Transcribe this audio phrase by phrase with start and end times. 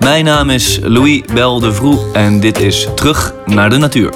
[0.00, 4.14] Mijn naam is Louis Bel de en dit is Terug naar de Natuur.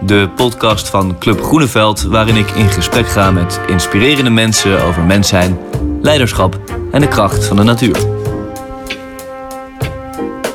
[0.00, 5.28] De podcast van Club Groeneveld waarin ik in gesprek ga met inspirerende mensen over mens
[5.28, 5.58] zijn,
[6.02, 6.60] leiderschap
[6.90, 7.96] en de kracht van de natuur.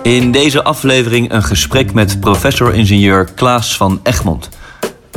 [0.03, 4.49] In deze aflevering een gesprek met professor-ingenieur Klaas van Egmond.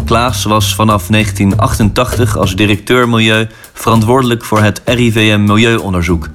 [0.05, 6.29] Klaas was vanaf 1988 als directeur milieu verantwoordelijk voor het RIVM Milieuonderzoek.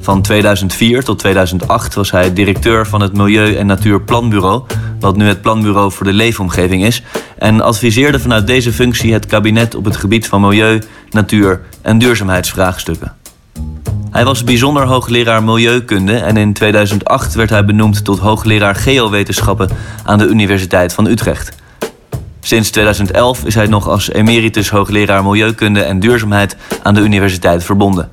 [0.00, 4.62] Van 2004 tot 2008 was hij directeur van het Milieu- en Natuurplanbureau,
[5.00, 7.02] wat nu het Planbureau voor de Leefomgeving is,
[7.38, 13.12] en adviseerde vanuit deze functie het kabinet op het gebied van milieu, natuur en duurzaamheidsvraagstukken.
[14.10, 19.68] Hij was bijzonder hoogleraar milieukunde en in 2008 werd hij benoemd tot hoogleraar geowetenschappen
[20.04, 21.56] aan de Universiteit van Utrecht.
[22.40, 28.10] Sinds 2011 is hij nog als emeritus hoogleraar milieukunde en duurzaamheid aan de universiteit verbonden.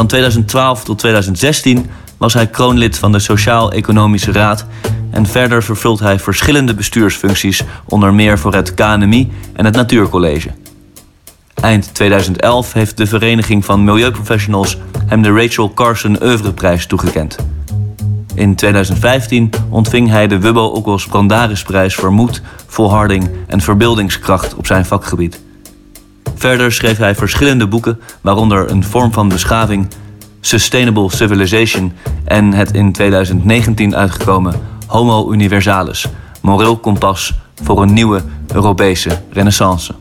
[0.00, 4.66] Van 2012 tot 2016 was hij kroonlid van de Sociaal-Economische Raad
[5.10, 10.50] en verder vervult hij verschillende bestuursfuncties, onder meer voor het KNMI en het Natuurcollege.
[11.54, 17.36] Eind 2011 heeft de Vereniging van Milieuprofessionals hem de Rachel Carson Oeuvreprijs toegekend.
[18.34, 24.84] In 2015 ontving hij de Wubbo Okkels Brandarisprijs voor moed, volharding en verbeeldingskracht op zijn
[24.84, 25.40] vakgebied.
[26.40, 29.88] Verder schreef hij verschillende boeken, waaronder Een vorm van beschaving,
[30.40, 31.92] Sustainable Civilization
[32.24, 34.54] en het in 2019 uitgekomen
[34.86, 36.06] Homo Universalis,
[36.40, 38.22] moreel kompas voor een nieuwe
[38.54, 39.94] Europese renaissance.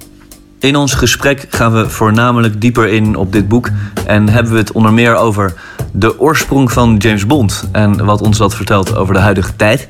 [0.59, 3.69] In ons gesprek gaan we voornamelijk dieper in op dit boek
[4.05, 5.53] en hebben we het onder meer over
[5.91, 9.87] de oorsprong van James Bond en wat ons dat vertelt over de huidige tijd.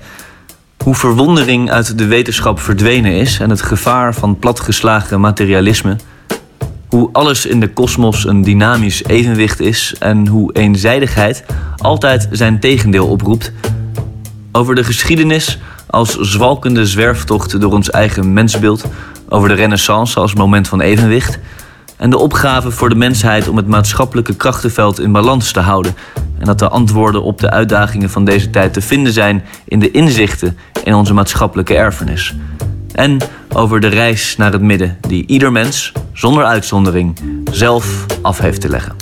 [0.84, 5.98] Hoe verwondering uit de wetenschap verdwenen is en het gevaar van platgeslagen materialisme.
[6.90, 11.44] Hoe alles in de kosmos een dynamisch evenwicht is en hoe eenzijdigheid
[11.78, 13.52] altijd zijn tegendeel oproept.
[14.52, 18.86] Over de geschiedenis als zwalkende zwerftocht door ons eigen mensbeeld,
[19.30, 21.40] over de renaissance als moment van evenwicht
[21.98, 25.96] en de opgave voor de mensheid om het maatschappelijke krachtenveld in balans te houden
[26.40, 29.92] en dat de antwoorden op de uitdagingen van deze tijd te vinden zijn in de
[29.92, 32.36] inzichten in onze maatschappelijke erfenis.
[32.94, 33.18] En
[33.56, 37.20] over de reis naar het midden die ieder mens, zonder uitzondering,
[37.52, 38.96] zelf af heeft te leggen.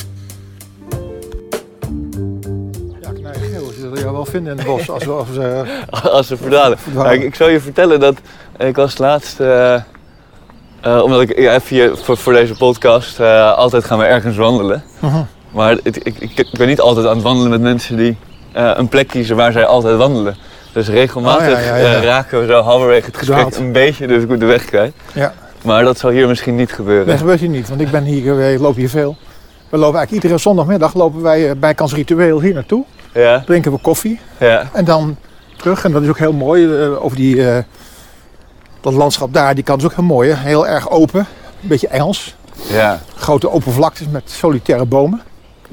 [3.01, 3.65] Ja, knijgeel.
[3.67, 5.11] Ze zullen jou wel vinden in het bos als we...
[5.21, 5.65] Als we
[6.09, 6.77] Als ze verdwalen.
[6.93, 8.17] Nou, ik, ik zal je vertellen dat
[8.57, 9.81] ik was laatst, eh, eh,
[11.03, 14.83] omdat ik ja, even voor, voor deze podcast, eh, altijd gaan we ergens wandelen.
[14.99, 15.21] Mhm.
[15.51, 18.17] Maar het- ik, ik, ik ben niet altijd aan het wandelen met mensen die
[18.51, 20.35] eh, een plek kiezen waar zij altijd wandelen.
[20.77, 21.95] Dus regelmatig Oh, ja, ja, ja.
[21.95, 24.93] eh, raken we zo halverwege het gesprek een beetje dus goed de weg kwijt.
[25.13, 25.33] Ja,
[25.63, 27.07] Maar dat zal hier misschien niet gebeuren.
[27.07, 29.15] dat gebeurt hier niet, want ik ben hier, eh, ik loop hier veel.
[29.69, 32.83] We lopen eigenlijk iedere zondagmiddag lopen wij eh, bij Kans Ritueel hier naartoe.
[33.13, 35.17] Ja, Drinken we koffie ja, en dan
[35.57, 35.83] terug.
[35.83, 36.69] En dat is ook heel mooi.
[36.95, 37.43] over die,
[38.81, 40.29] dat landschap daar, die kant is ook heel mooi.
[40.29, 40.35] Hè?
[40.35, 41.19] Heel erg open.
[41.61, 42.35] Een beetje Engels.
[42.69, 42.99] ja.
[43.15, 45.21] Grote open vlaktes met solitaire bomen.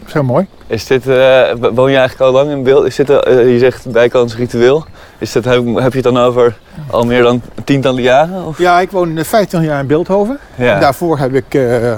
[0.04, 0.46] Heel mooi.
[0.66, 2.84] Is dit, eh, woon je eigenlijk al lang in beeld?
[2.86, 4.84] Is dit, eh, je zegt bijkans ritueel.
[5.18, 6.58] Is dat, heb, heb je het dan over
[6.90, 8.44] al meer dan tientallen jaren?
[8.44, 8.58] Of?
[8.58, 10.38] Ja, ik woon eh, 15 jaar in Beeldhoven.
[10.54, 10.78] Ja.
[10.78, 11.96] Daarvoor heb ik eh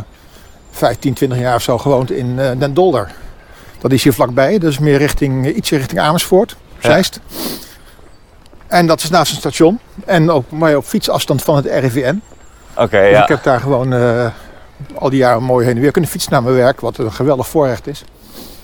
[0.71, 3.11] 15, 20 jaar of zo gewoond in eh, Den Dolder.
[3.79, 6.91] Dat is hier vlakbij, dat is meer richting, eh, ietsje richting Amersfoort, Ja.
[6.91, 7.21] Zeist.
[8.67, 9.79] En dat is naast een station.
[10.05, 12.23] En ook maar op fietsafstand van het RIVN.
[12.77, 13.23] Oké, Dus ja.
[13.23, 14.27] ik heb daar gewoon eh,
[14.95, 16.81] al die jaren mooi heen en weer kunnen fietsen naar mijn werk.
[16.81, 18.05] Wat een geweldig voorrecht is.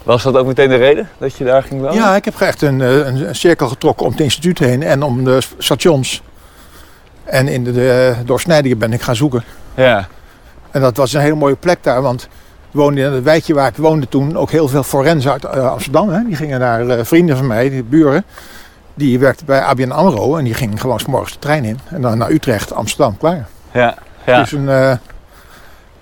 [0.03, 1.95] Was dat ook meteen de reden dat je daar ging wonen?
[1.97, 5.03] Ja, ik heb echt een, eh, een, een cirkel getrokken om het instituut heen en
[5.03, 6.23] om de stations.
[7.25, 9.45] En in de, de doorsnijdingen ben ik gaan zoeken.
[9.75, 10.09] Ja,
[10.71, 12.29] En dat was een hele mooie plek daar, want
[12.71, 15.71] we woonden in het wijkje waar ik woonde toen ook heel veel forensen uit eh,
[15.71, 16.09] Amsterdam.
[16.09, 16.25] Hè.
[16.25, 18.25] Die gingen naar eh, vrienden van mij, die buren.
[18.95, 21.79] Die werkten bij ABN AMRO en die gingen gewoon 's morgens de trein in.
[21.89, 23.47] En dan naar Utrecht, Amsterdam, klaar.
[23.73, 23.95] ja,
[24.27, 24.41] ja.
[24.41, 24.99] Dus een,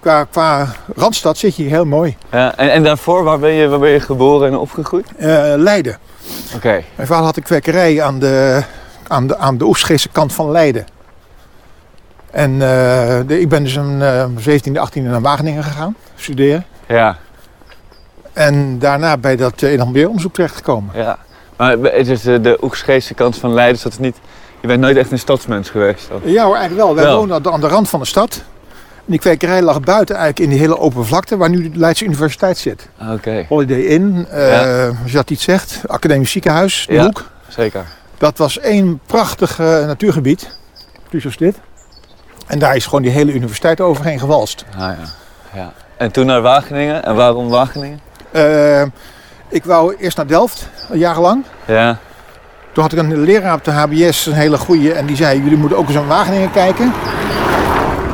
[0.01, 0.67] qua, qua
[0.97, 2.17] Randstad zit je hier heel mooi.
[2.31, 2.57] ja.
[2.57, 5.07] En, en daarvoor, waar ben, je, waar ben je geboren en opgegroeid?
[5.17, 5.99] Eh, Leiden.
[6.55, 8.63] Oké, Mijn vader had een kwekerij aan de,
[9.09, 9.65] aan de, aan de
[10.13, 10.87] kant van Leiden.
[12.31, 16.65] En eh, de, ik ben dus een eh 17e, 18e naar Wageningen gegaan, studeren.
[16.87, 17.17] ja,
[18.33, 19.73] En daarna bij dat uh,
[20.09, 20.91] onderzoek terechtgekomen.
[20.95, 21.19] ja.
[21.57, 22.57] Maar het is de, de
[23.15, 24.17] kant van Leiden, dus dat is niet...
[24.61, 26.09] Je bent nooit echt een stadsmens geweest?
[26.25, 26.95] Ja hoor, eigenlijk wel.
[26.95, 27.33] Wij Wel.
[27.33, 28.43] aan de- aan de rand van de stad.
[29.11, 32.05] En die kwekerij lag buiten eigenlijk in die hele open vlakte waar nu de Leidse
[32.05, 32.89] Universiteit zit.
[33.13, 34.87] Oké, Holiday Inn, Ja.
[34.87, 37.05] als je dat iets zegt, academisch ziekenhuis, de Ja.
[37.05, 37.25] hoek.
[37.49, 37.85] zeker.
[38.19, 40.57] Dat was één prachtig eh, natuurgebied,
[41.09, 41.57] precies als dit.
[42.47, 44.65] En daar is gewoon die hele universiteit overheen gewalst.
[44.73, 44.97] Ah, ja.
[45.55, 45.73] ja.
[45.97, 47.05] En toen naar Wageningen.
[47.05, 48.01] En waarom Wageningen?
[48.31, 48.83] Eh,
[49.49, 51.45] Ik wou eerst naar Delft, jarenlang.
[51.67, 51.99] Ja.
[52.73, 55.59] Toen had ik een leraar op de HBS, een hele goeie, en die zei: Jullie
[55.59, 56.93] moeten ook eens aan Wageningen kijken.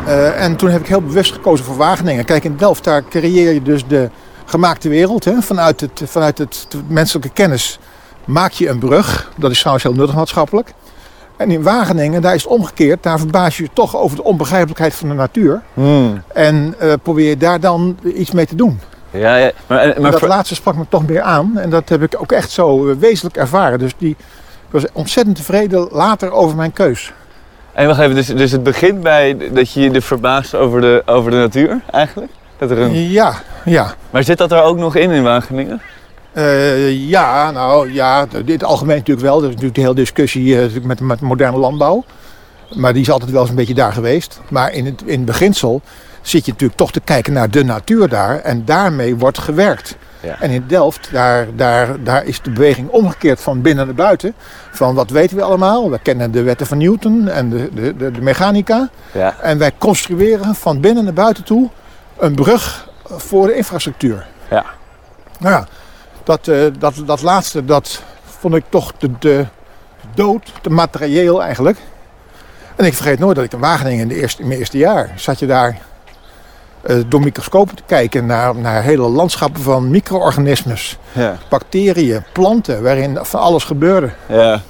[0.06, 2.24] Eh, en toen heb ik heel bewust gekozen voor Wageningen.
[2.24, 4.10] Kijk, in Delft daar creëer je dus de
[4.44, 5.24] gemaakte wereld.
[5.24, 5.42] Hè?
[5.42, 7.78] Vanuit, het, vanuit het menselijke kennis
[8.24, 9.30] maak je een brug.
[9.36, 10.72] Dat is trouwens heel nuttig maatschappelijk.
[11.36, 13.02] En in Wageningen, daar is het omgekeerd.
[13.02, 15.62] Daar verbaas je je toch over de onbegrijpelijkheid van de natuur.
[15.74, 16.22] Hmm.
[16.34, 18.80] En eh, probeer je daar dan iets mee te doen.
[19.10, 19.50] Ja, ja.
[19.66, 21.58] Maar, maar dat voor- laatste sprak me toch meer aan.
[21.58, 23.78] En dat heb ik ook echt zo eh, wezenlijk ervaren.
[23.78, 27.12] Dus die, ik was ontzettend tevreden later over mijn keus.
[27.76, 31.02] En wacht even, dus, dus het begint bij dat je je er verbaast over de,
[31.06, 32.32] over de natuur eigenlijk?
[32.58, 33.10] Dat er een...
[33.10, 33.34] Ja,
[33.64, 33.94] ja.
[34.10, 35.82] Maar zit dat er ook nog in in Wageningen?
[36.32, 39.36] Eh, ja, nou ja, in het algemeen natuurlijk wel.
[39.36, 42.04] Er is natuurlijk de hele discussie eh, met, met moderne landbouw.
[42.74, 44.40] Maar die is altijd wel eens een beetje daar geweest.
[44.48, 45.80] Maar in het, in het beginsel
[46.20, 48.40] zit je natuurlijk toch te kijken naar de natuur daar.
[48.40, 49.96] En daarmee wordt gewerkt.
[50.20, 50.40] Ja.
[50.40, 54.34] En in Delft, daar, daar, daar is de beweging omgekeerd van binnen naar buiten.
[54.70, 55.90] Van wat weten we allemaal?
[55.90, 58.88] We kennen de wetten van Newton en de, de, de, de mechanica.
[59.12, 59.34] Ja.
[59.40, 61.68] En wij construeren van binnen naar buiten toe
[62.18, 64.26] een brug voor de infrastructuur.
[64.50, 64.64] Ja.
[65.38, 65.66] Nou ja,
[66.24, 69.46] dat, eh, dat, dat laatste, dat vond ik toch de, de
[70.14, 71.78] dood, te materieel eigenlijk.
[72.76, 75.12] En ik vergeet nooit dat ik in Wageningen in, de eerste, in mijn eerste jaar
[75.16, 75.78] zat je daar
[77.06, 81.36] door microscopen te kijken naar, naar hele landschappen van micro-organismes, Ja.
[81.48, 84.10] bacteriën, planten, waarin van alles gebeurde.
[84.28, 84.60] Ja.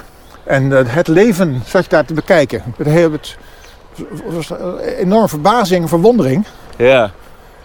[0.44, 2.62] En eh, het leven zat je daar te bekijken.
[2.76, 3.36] Het heel- het
[4.28, 4.50] was
[4.98, 6.44] enorme verbazing en verwondering.
[6.76, 7.10] Ja.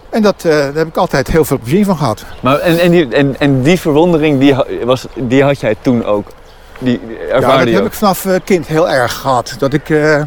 [0.09, 2.23] En dat, eh, daar heb ik altijd heel veel plezier van gehad.
[2.41, 4.55] Maar en, en, die, en, en die verwondering, die,
[4.85, 6.27] was, die had jij toen ook?
[6.79, 7.85] Die die Ja, dat heb ook?
[7.85, 9.55] ik vanaf eh, kind heel erg gehad.
[9.59, 10.21] Dat ik, eh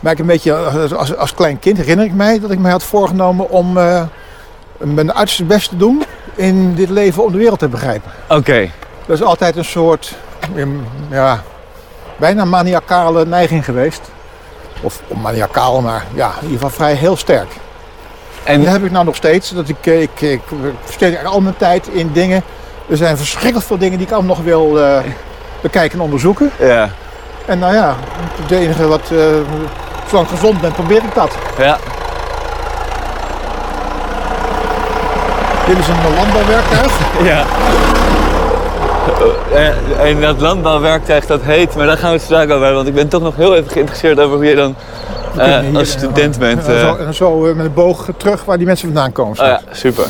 [0.00, 2.70] maar ik een beetje eh, als, als klein kind herinner ik mij dat ik mij
[2.70, 4.02] had voorgenomen om eh,
[4.78, 6.02] mijn uiterste best te doen
[6.34, 8.10] in dit leven om de wereld te begrijpen.
[8.28, 8.70] Oké.
[9.06, 10.14] Dat is altijd een soort,
[10.56, 10.68] ehm,
[11.10, 11.42] ja,
[12.16, 14.00] bijna maniacale neiging geweest.
[14.80, 17.48] Of maniacaal, maar ja, in ieder geval vrij heel sterk.
[18.44, 19.50] En dat heb ik nou nog steeds.
[19.50, 20.40] Dat ik, ik, ik, ik
[20.86, 22.42] besteed eigenlijk al mijn tijd in dingen.
[22.88, 24.98] Er zijn verschrikkelijk veel dingen die ik allemaal nog wil eh,
[25.60, 26.50] bekijken en onderzoeken.
[26.58, 26.90] ja.
[27.46, 27.96] En nou ja,
[28.42, 29.18] het enige wat, eh
[30.08, 31.30] zolang ik gezond ben, probeer ik dat.
[31.58, 31.78] Ja.
[35.66, 36.92] Dit is een landbouwwerktuig.
[37.24, 37.44] Ja.
[39.54, 42.88] En, en dat landbouwwerktuig dat heet, maar daar gaan we het straks over hebben, want
[42.88, 44.74] ik ben toch nog heel even geïnteresseerd over hoe je dan
[45.36, 46.66] eh, hier, als student bent.
[46.66, 49.40] En eh, zo, en zo eh, met een boog terug waar die mensen vandaan komen.
[49.40, 50.04] oh ja, super.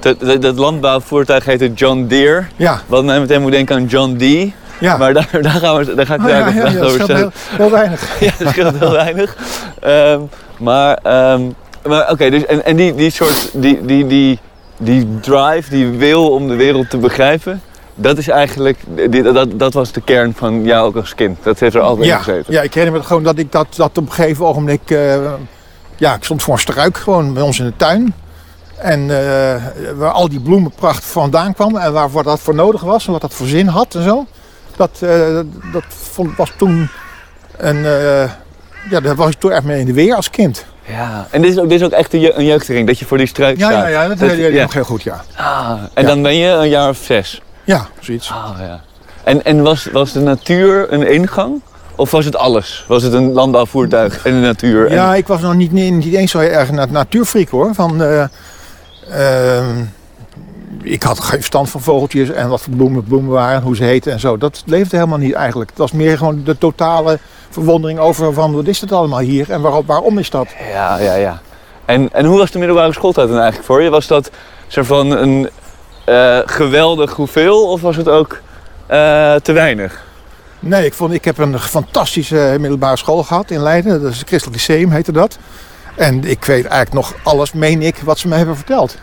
[0.00, 2.44] Dat, dat, dat landbouwvoertuig heette John Deere.
[2.56, 4.54] ja, Wat mij meteen moet denken aan John Dee.
[4.82, 4.96] Ja.
[4.96, 7.02] Maar daar, daar, gaan we, daar ga ik Oh, daar ja, ja, dat over scheelt
[7.02, 7.32] stellen.
[7.48, 8.00] heel, heel weinig.
[8.20, 9.36] Ja, dat scheelt heel weinig.
[9.80, 10.20] Ehm,
[10.58, 11.42] maar ehm,
[11.86, 14.38] maar oké, dus, en, en die, die soort, die, die, die,
[14.76, 17.62] die drive, die wil om de wereld te begrijpen,
[17.94, 18.78] dat is eigenlijk,
[19.10, 21.38] die, dat, dat was de kern van jou ook als kind.
[21.42, 22.52] Dat heeft er altijd in Ja, gezeten.
[22.52, 24.90] ja, ik herinner me gewoon dat ik dat, dat op een gegeven ogenblik...
[24.90, 25.16] eh,
[25.96, 28.14] ja, ik stond voor een struik gewoon bij ons in de tuin.
[28.76, 29.62] En eh,
[29.96, 33.20] waar al die bloemenpracht vandaan kwam en waar wat dat voor nodig was en wat
[33.20, 34.26] dat voor zin had en zo.
[34.82, 35.38] Dat, eh,
[35.72, 36.88] dat vond, was toen
[37.56, 37.76] een...
[37.84, 38.30] eh,
[38.90, 40.64] ja, daar was ik toen echt mee in de weer als kind.
[40.86, 43.04] Ja, en dit is ook, dit is ook echt een, je- een jeugdhering, dat je
[43.04, 43.82] voor die struik Ja, staat.
[43.82, 44.62] ja, ja, dat ik ja.
[44.62, 45.24] nog heel goed, ja.
[45.36, 46.08] Ah, en Ja.
[46.08, 47.42] dan ben je een jaar of zes.
[47.64, 48.30] Ja, zoiets.
[48.30, 48.80] Ah, ja.
[49.24, 51.60] En, en was, was de natuur een ingang?
[51.96, 52.84] Of was het alles?
[52.88, 54.86] Was het een landbouwvoertuig en de natuur?
[54.86, 57.74] En- Ja, ik was nog niet, niet, niet eens zo erg na- natuurfreak hoor.
[57.74, 58.24] Van, eh,
[59.10, 59.84] ehm,
[60.82, 63.84] ik had geen verstand van vogeltjes en wat voor bloemen bloemen waren en hoe ze
[63.84, 64.36] heten en zo.
[64.36, 65.70] Dat leefde helemaal niet eigenlijk.
[65.70, 67.18] Het was meer gewoon de totale
[67.50, 70.48] verwondering over van wat is het allemaal hier en waarom, waarom is dat?
[70.72, 71.40] Ja, ja, ja.
[71.84, 73.90] En, en hoe was de middelbare schooltijd dan eigenlijk voor je?
[73.90, 74.30] Was dat
[74.66, 75.50] soort van een
[76.04, 78.40] eh, geweldig hoeveel of was het ook
[78.86, 80.04] eh, te weinig?
[80.60, 84.02] Nee, ik, vond, ik heb een fantastische middelbare school gehad in Leiden.
[84.02, 85.38] Dat is het Christelijk Lyceum heette dat.
[85.96, 88.96] En ik weet eigenlijk nog alles, meen ik, wat ze me hebben verteld.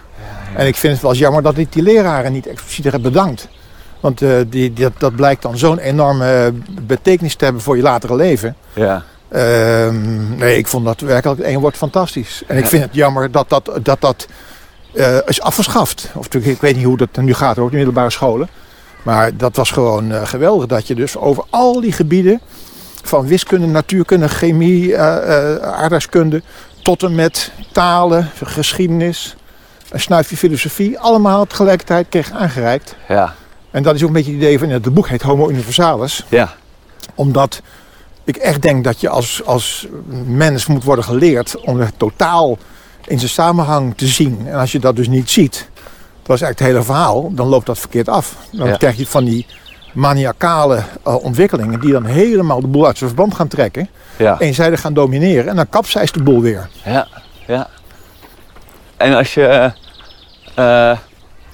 [0.55, 3.47] En ik vind het wel jammer dat ik die leraren niet expliciet heb bedankt.
[3.99, 8.15] Want eh, die, die- dat blijkt dan zo'n enorme betekenis te hebben voor je latere
[8.15, 8.55] leven.
[8.73, 9.03] Ja.
[9.29, 12.43] Ehm, nee, ik vond dat werkelijk één woord fantastisch.
[12.47, 14.27] En ik vind het jammer dat dat, dat, dat
[14.93, 16.11] eh, is afgeschaft.
[16.15, 18.49] Of ik weet niet hoe dat nu gaat hoor, op de middelbare scholen.
[19.03, 22.41] Maar dat was gewoon eh, geweldig dat je dus over al die gebieden...
[23.03, 26.41] van wiskunde, natuurkunde, chemie, aardrijkskunde...
[26.81, 29.35] tot en met talen, geschiedenis,
[29.91, 31.00] een snuifje filosofie...
[31.00, 32.96] allemaal tegelijkertijd kreeg aangereikt.
[33.08, 33.34] Ja.
[33.72, 34.69] En dat is ook een beetje het idee van...
[34.69, 36.53] Het boek heet Homo Universalis Ja.
[37.15, 37.62] omdat
[38.24, 39.88] ik echt denk dat je als, als
[40.25, 42.58] mens moet worden geleerd om het totaal
[43.08, 44.41] in zijn samenhang te zien.
[44.48, 45.69] En als je dat dus niet ziet,
[46.24, 48.36] dat is eigenlijk het hele verhaal, dan loopt dat verkeerd af.
[48.51, 48.75] Dan Ja.
[48.77, 49.46] krijg je van die
[49.93, 53.89] maniacale eh, ontwikkelingen die dan helemaal de boel uit zijn verband gaan trekken.
[54.17, 54.39] Ja.
[54.39, 56.69] Eenzijdig gaan domineren en dan kapseist de boel weer.
[56.86, 57.08] Ja,
[57.48, 57.67] ja.
[59.00, 59.72] En als je...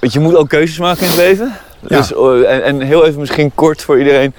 [0.00, 1.52] want je moet ook keuzes maken in het leven.
[1.88, 1.96] Ja.
[1.96, 4.34] Dus, eh, en, en heel even misschien kort voor iedereen.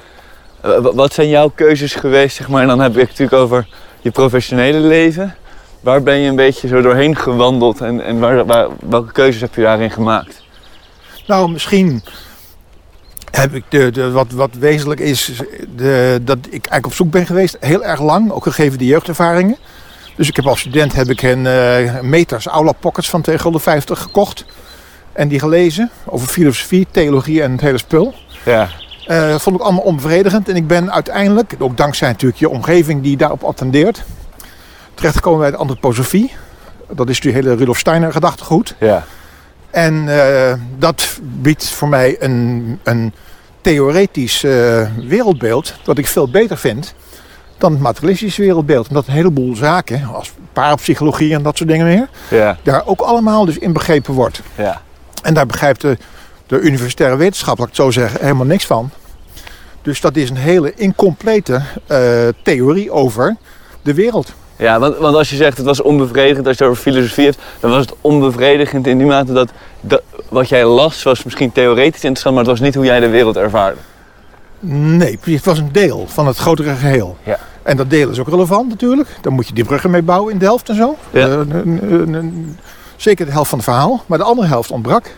[0.62, 2.62] eh, wa- wat zijn jouw keuzes geweest, zeg maar?
[2.62, 3.68] En dan heb ik het natuurlijk over
[4.02, 5.36] je professionele leven.
[5.80, 9.56] Waar ben je een beetje zo doorheen gewandeld en, en waar, waar, welke keuzes heb
[9.56, 10.44] je daarin gemaakt?
[11.28, 12.04] Nou, misschien
[13.32, 15.32] heb ik de, de, wat, wat wezenlijk is,
[15.76, 19.58] de, dat ik eigenlijk op zoek ben geweest, heel erg lang, ook gegeven de jeugdervaringen.
[20.18, 23.60] Dus ik heb als student heb ik een eh, Meters Aula Pockets van tegen de
[23.60, 24.46] 50 gekocht.
[25.14, 28.14] En die gelezen over filosofie, theologie en het hele spul.
[28.46, 28.70] Ja,
[29.08, 30.50] Eh, vond ik allemaal onbevredigend.
[30.50, 34.04] En ik ben uiteindelijk, ook dankzij natuurlijk je omgeving die daarop attendeert,
[34.94, 36.32] terechtgekomen bij de antroposofie.
[36.92, 38.76] Dat is die hele Rudolf Steiner gedachtegoed.
[38.80, 39.06] ja,
[39.70, 43.14] En eh, dat biedt voor mij een, een
[43.62, 44.42] theoretisch
[45.08, 46.94] wereldbeeld dat ik veel beter vind
[47.58, 48.88] dan het materialistische wereldbeeld.
[48.88, 53.46] Omdat een heleboel zaken, als parapsychologie en dat soort dingen meer, ja, daar ook allemaal
[53.46, 54.42] dus in begrepen wordt.
[54.56, 54.82] ja.
[55.24, 55.98] En daar begrijpt de,
[56.48, 58.90] de universitaire wetenschap, laat ik het zo zeggen, helemaal niks van.
[59.82, 63.36] Dus dat is een hele incomplete eh, theorie over
[63.82, 64.34] de wereld.
[64.56, 67.38] Ja, want, want als je zegt het was onbevredigend, als je het over filosofie hebt,
[67.60, 69.50] dan was het onbevredigend in die mate dat,
[69.82, 73.10] dat wat jij las was misschien theoretisch interessant, maar het was niet hoe jij de
[73.10, 73.78] wereld ervaarde.
[74.60, 77.18] Nee, het was een deel van het grotere geheel.
[77.24, 77.40] Ja.
[77.64, 79.10] En dat deel is ook relevant natuurlijk.
[79.22, 80.96] Daar moet je die bruggen mee bouwen in Delft en zo.
[81.10, 81.28] Ja.
[81.28, 82.24] Eh,
[82.96, 84.04] zeker de helft van het verhaal.
[84.06, 85.12] Maar de andere helft ontbrak.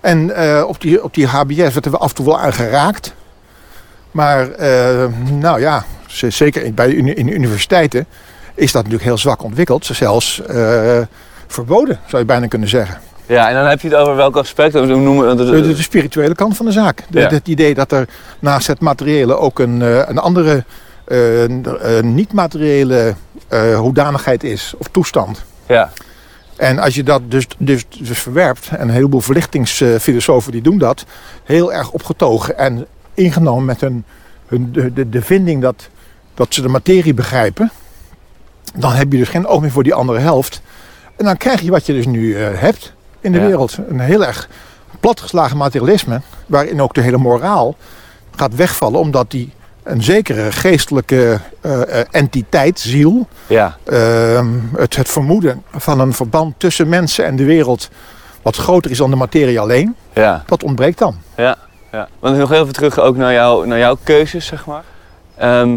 [0.00, 3.14] En eh, op, die, op die HBS werd er af en toe wel aan geraakt.
[4.10, 5.84] Maar eh, nou ja,
[6.28, 8.06] zeker bij in universiteiten
[8.54, 9.86] is dat natuurlijk heel zwak ontwikkeld.
[9.86, 10.42] Zelfs
[11.46, 13.00] verboden, zou je bijna kunnen zeggen.
[13.30, 15.82] Ja, en dan heb je het over welk aspect, hoe noemen we De, de, de
[15.82, 17.02] spirituele kant van de zaak.
[17.08, 17.28] De- Ja.
[17.28, 18.08] Het idee dat er
[18.38, 20.64] naast het materiële ook een, eh, een andere
[21.04, 23.14] eh, niet-materiële
[23.48, 25.44] eh, hoedanigheid is of toestand.
[25.66, 25.90] Ja,
[26.56, 31.04] En als je dat dus, dus, dus verwerpt, en een heleboel verlichtingsfilosofen die doen dat,
[31.44, 34.04] heel erg opgetogen en ingenomen met hun,
[34.46, 35.88] hun, de, de, de vinding dat,
[36.34, 37.70] dat ze de materie begrijpen,
[38.74, 40.60] dan heb je dus geen oog meer voor die andere helft.
[41.16, 43.46] En dan krijg je wat je dus nu hebt in de Ja.
[43.46, 43.78] wereld.
[43.88, 44.48] Een heel erg
[45.00, 47.76] platgeslagen materialisme, waarin ook de hele moraal
[48.36, 55.08] gaat wegvallen, omdat die een zekere geestelijke eh, eh, entiteit, ziel, ja, Ehm, het, het
[55.08, 57.88] vermoeden van een verband tussen mensen en de wereld
[58.42, 61.16] wat groter is dan de materie alleen, ja, dat ontbreekt dan.
[61.36, 61.56] ja,
[61.92, 62.08] ja.
[62.18, 64.82] Want nog even terug ook naar, jou, naar jouw keuzes, zeg maar.
[65.36, 65.76] Ehm,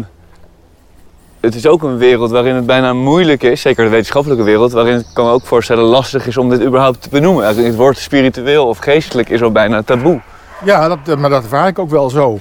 [1.44, 4.94] het is ook een wereld waarin het bijna moeilijk is, zeker de wetenschappelijke wereld, waarin
[4.94, 7.46] het kan me ook voorstellen lastig is om dit überhaupt te benoemen.
[7.64, 10.20] Het woord spiritueel of geestelijk is al bijna taboe.
[10.64, 12.38] Ja, dat, eh, maar dat ervaar ik ook wel zo.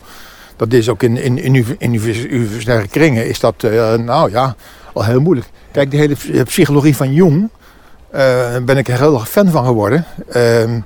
[0.55, 4.55] Dat is ook in, in, in in univers- universitaire kringen is dat, eh, nou ja,
[4.93, 5.47] al heel moeilijk.
[5.71, 7.49] Kijk, de hele psy- psychologie van Jung,
[8.09, 10.05] eh ben ik er heel erg fan van geworden.
[10.29, 10.79] Ehm,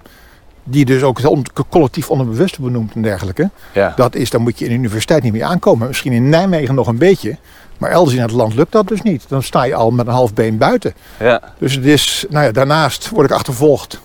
[0.70, 3.50] die dus ook het on- collectief onderbewuste benoemt en dergelijke.
[3.74, 5.88] Ja, Dat is, dan moet je in de universiteit niet mee aankomen.
[5.88, 7.38] Misschien in Nijmegen nog een beetje.
[7.77, 9.25] Maar elders in het land lukt dat dus niet.
[9.27, 10.93] Dan sta je al met een half been buiten.
[11.19, 14.00] ja, Dus het is, nou ja, daarnaast word ik achtervolgd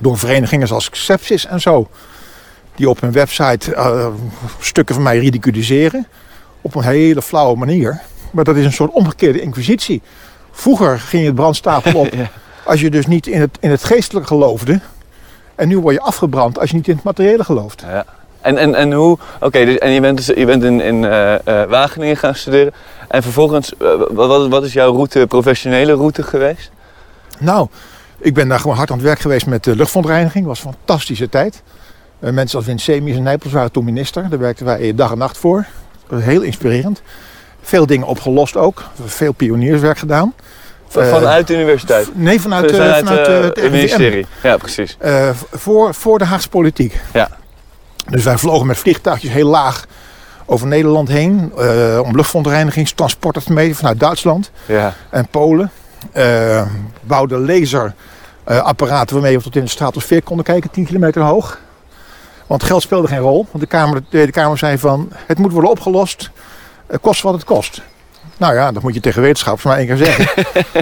[0.00, 1.88] door verenigingen zoals Sepsis en zo.
[2.74, 4.06] Die op hun website eh,
[4.60, 6.06] stukken van mij ridiculiseren.
[6.60, 8.00] Op een hele flauwe manier.
[8.30, 10.02] Maar dat is een soort omgekeerde inquisitie.
[10.52, 12.30] Vroeger ging je het brandstapel op Ja.
[12.64, 14.80] als je dus niet in het, in het geestelijke geloofde.
[15.54, 17.80] En nu word je afgebrand als je niet in het materiële gelooft.
[17.86, 18.04] Ja.
[18.44, 21.34] En, en, en hoe, oké, dus, en je bent, dus, je bent in, in eh,
[21.34, 22.72] eh, Wageningen gaan studeren.
[23.08, 26.70] En vervolgens, eh, wat, wat- is jouw route, professionele route geweest?
[27.38, 27.68] Nou,
[28.18, 30.46] ik ben daar gewoon hard aan het werk geweest met de luchtverontreiniging.
[30.46, 31.62] was een fantastische tijd.
[32.18, 34.28] Mensen als Wint Semies en Nijpels waren toen minister.
[34.28, 35.66] Daar werkten wij dag en nacht voor.
[36.08, 37.02] Dat was heel inspirerend.
[37.62, 38.82] Veel dingen opgelost ook.
[39.04, 40.34] Veel pionierswerk gedaan.
[40.88, 42.08] Vanuit de universiteit?
[42.16, 44.26] Nee, vanuit, Vanuit, vanuit het ministerie?
[44.42, 44.96] Ja, precies.
[45.52, 47.00] Voor, voor de Haagse politiek.
[47.12, 47.28] Ja.
[48.08, 49.84] Dus wij vlogen met vliegtuigjes heel laag
[50.46, 51.52] over Nederland heen.
[51.58, 55.70] eh, om luchtverontreinigingstransporten te meten vanuit Duitsland Ja, en Polen.
[56.12, 56.62] Eh
[57.00, 61.58] bouwden laserapparaten waarmee we tot in de stratosfeer konden kijken, 10 kilometer hoog.
[62.46, 63.46] Want geld speelde geen rol.
[63.50, 66.30] Want de Kamer, de Tweede Kamer zei van het moet worden opgelost,
[66.86, 67.80] eh, kost wat het kost.
[68.36, 70.28] Nou ja, dat moet je tegen wetenschappers maar één keer zeggen.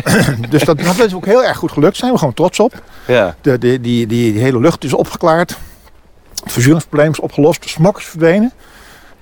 [0.51, 1.91] dus dat, dat is ook heel erg goed gelukt.
[1.93, 2.83] Daar zijn we gewoon trots op.
[3.07, 5.57] ja, De, de, die, die, die hele lucht is opgeklaard.
[6.43, 7.63] Het verzuuringsprobleem is opgelost.
[7.63, 8.53] De smok is verdwenen.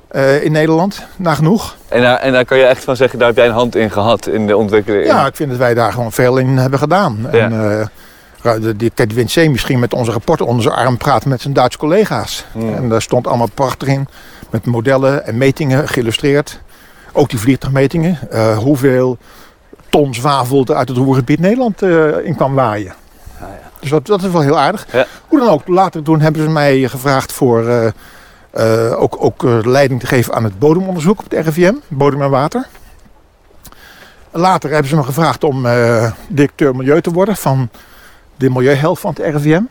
[0.09, 1.77] eh, in Nederland, nagenoeg.
[1.89, 3.91] en daar, en daar kan je echt van zeggen, daar heb jij een hand in
[3.91, 5.07] gehad in de ontwikkeling.
[5.07, 7.29] Ja, ik vind dat wij daar gewoon veel in hebben gedaan.
[7.31, 7.53] En,
[8.43, 9.15] De, die, kijk,
[9.51, 12.45] misschien met onze rapporten onder zijn arm praten met zijn Duitse collega's.
[12.53, 12.75] Hmm.
[12.75, 14.09] En daar stond allemaal prachtig in.
[14.51, 16.61] Met modellen en metingen geïllustreerd.
[17.13, 18.19] Ook die vliegtuigmetingen.
[18.31, 19.19] eh, hoeveel
[19.89, 21.83] ton zwavel er uit het roergebied Nederland
[22.25, 22.95] in kwam waaien.
[23.81, 24.87] Dus dat, dat is wel heel aardig.
[24.93, 25.07] Ja.
[25.29, 27.87] Hoe dan ook, later toen hebben ze mij gevraagd voor eh,
[28.51, 32.31] eh, ook, ook eh, leiding te geven aan het bodemonderzoek op het RIVM, bodem en
[32.31, 32.67] water.
[34.31, 35.67] Later hebben ze me gevraagd om
[36.29, 37.69] directeur milieu te worden van
[38.37, 39.63] de milieuhelft van het RIVM.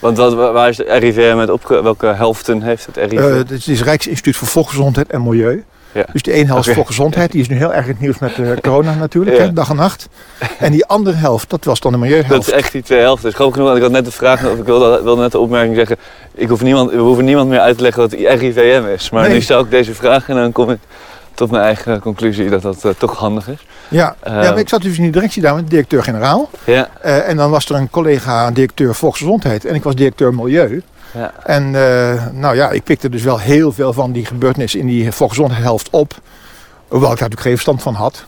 [0.00, 1.82] Want wat, waar is het RIVM met opge...
[1.82, 3.36] Welke helften heeft het RIVM?
[3.52, 5.64] Het is Rijksinstituut voor Volksgezondheid en Milieu.
[5.92, 6.04] Ja.
[6.12, 6.74] Dus die ene helft is Oké.
[6.74, 9.42] volksgezondheid, die is nu heel erg in het nieuws met eh, corona natuurlijk, Ja.
[9.42, 10.08] hè, dag en nacht.
[10.58, 12.30] En die andere helft, dat was dan de milieuhelft.
[12.30, 13.28] Dat is echt die twee helften.
[13.28, 15.76] Dus genoeg, want ik had net de vraag, of ik wilde, wilde net de opmerking
[15.76, 15.96] zeggen.
[16.34, 19.10] Ik hoef niemand, we hoeven niemand meer uit te leggen wat RIVM is.
[19.10, 19.32] Maar Nee.
[19.32, 20.78] nu stel ik deze vraag en dan kom ik
[21.34, 23.58] tot mijn eigen conclusie dat dat eh, toch handig is.
[23.88, 26.50] Ja, ja maar ik zat dus in die directie daar met de directeur-generaal.
[26.64, 30.82] Ja, Eh, en dan was er een collega directeur volksgezondheid en ik was directeur milieu.
[31.14, 31.32] Ja.
[31.44, 35.12] En eh, nou ja, ik pikte dus wel heel veel van die gebeurtenissen in die
[35.12, 36.14] volksgezondheidshelft op.
[36.88, 38.24] Hoewel ik daar natuurlijk geen verstand van had.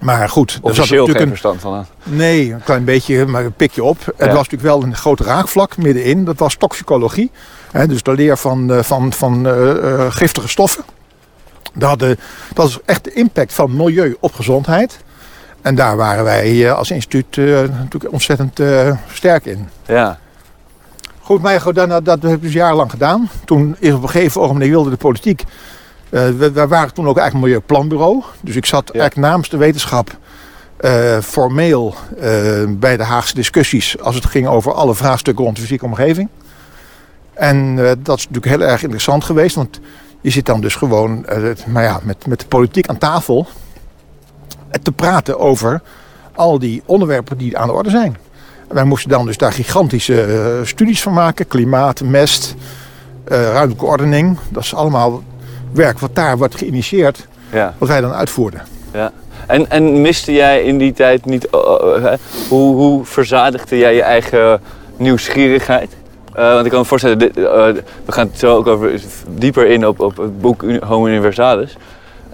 [0.00, 1.86] Maar goed, er zat officieel geen natuurlijk een, verstand van.
[2.02, 3.98] Nee, een klein beetje, maar een pikje op.
[4.06, 6.24] Het was natuurlijk wel een groot raakvlak middenin.
[6.24, 7.30] Dat was toxicologie.
[7.70, 10.84] Hè, dus de leer van, eh, van, van eh, eh, giftige stoffen.
[11.74, 12.18] Dat, hadden-
[12.54, 14.98] dat is echt de impact van milieu op gezondheid.
[15.62, 19.68] En daar waren wij eh, als instituut eh, natuurlijk ontzettend eh, sterk in.
[19.86, 20.18] Ja,
[21.30, 23.30] Goed, maar goed, daarna- dat heb ik dus jarenlang gedaan.
[23.44, 25.44] Toen is op een gegeven ogenblik wilde de politiek.
[26.08, 28.22] eh, we, we waren toen ook eigenlijk een milieuplanbureau.
[28.40, 30.16] Dus ik zat eigenlijk namens de wetenschap
[30.76, 32.30] eh, formeel eh,
[32.68, 36.28] bij de Haagse discussies als het ging over alle vraagstukken rond de fysieke omgeving.
[37.34, 39.80] En dat is natuurlijk heel erg interessant geweest, want
[40.20, 41.26] je zit dan dus gewoon
[41.66, 43.46] maar ja, met, met de politiek aan tafel
[44.82, 45.82] te praten over
[46.34, 48.16] al die onderwerpen die aan de orde zijn.
[48.70, 51.48] Wij moesten dan dus daar gigantische eh, studies van maken.
[51.48, 52.54] Klimaat, mest,
[53.24, 54.38] eh, ruimtelijke ordening.
[54.48, 55.22] Dat is allemaal
[55.72, 57.74] werk wat daar wordt geïnitieerd, ja.
[57.78, 58.62] wat wij dan uitvoerden.
[59.46, 61.50] En, en miste jij in die tijd niet...
[61.50, 62.12] eh,
[62.48, 64.60] hoe, hoe verzadigde jij je eigen
[64.96, 65.96] nieuwsgierigheid?
[66.34, 70.00] Want ik kan me voorstellen, dit, we gaan het zo ook over, dieper in op,
[70.00, 71.76] op het boek Homo Universalis.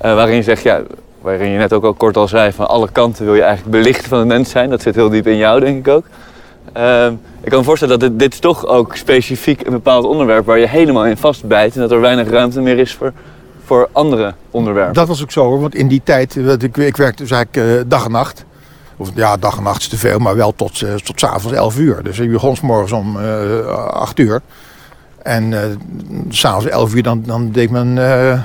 [0.01, 0.83] waarin je zegt, ja,
[1.21, 4.09] waarin je net ook al kort al zei, van alle kanten wil je eigenlijk belichten
[4.09, 4.71] van het mens zijn.
[4.71, 6.05] Dat zit heel diep in jou, denk ik ook.
[6.77, 10.47] Ehm, ik kan me voorstellen dat dit, dit is toch ook specifiek een bepaald onderwerp
[10.47, 11.75] waar je helemaal in vastbijt.
[11.75, 13.13] En dat er weinig ruimte meer is voor,
[13.65, 14.95] voor andere onderwerpen.
[14.95, 17.81] Dat was ook zo hoor, want in die tijd, eh, ik, ik werkte dus eigenlijk
[17.81, 18.45] eh, dag en nacht.
[18.97, 21.57] Of ja, dag en nacht is te veel, maar wel tot, eh, tot 's avonds
[21.57, 22.03] 11 uur.
[22.03, 24.41] Dus ik begon morgens om eh 8 uur.
[25.27, 25.79] En
[26.29, 28.41] s s'avonds 11 uur dan, dan deed ik mijn eh, eh,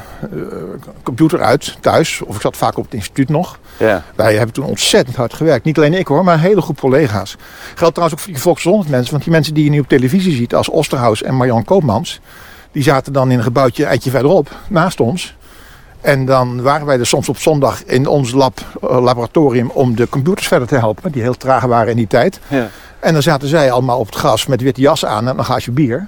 [1.04, 2.22] computer uit thuis.
[2.22, 3.60] Of ik zat vaak op het instituut nog.
[3.78, 5.66] Ja, Wij hebben toen ontzettend hard gewerkt.
[5.66, 7.36] Niet alleen ik hoor, maar een hele groep collega's.
[7.76, 9.12] Geldt trouwens ook voor die volksgezondheidsmensen.
[9.12, 12.20] Want die mensen die je nu op televisie ziet als Osterhaus en Marjan Koopmans.
[12.72, 15.36] Die zaten dan in een gebouwtje eindje verderop, naast ons.
[16.02, 20.48] En dan waren wij er soms op zondag in ons lab, laboratorium om de computers
[20.48, 21.12] verder te helpen.
[21.12, 22.40] Die heel traag waren in die tijd.
[22.48, 22.70] ja.
[23.00, 25.72] En dan zaten zij allemaal op het gras met witte jas aan en een glaasje
[25.72, 26.08] bier.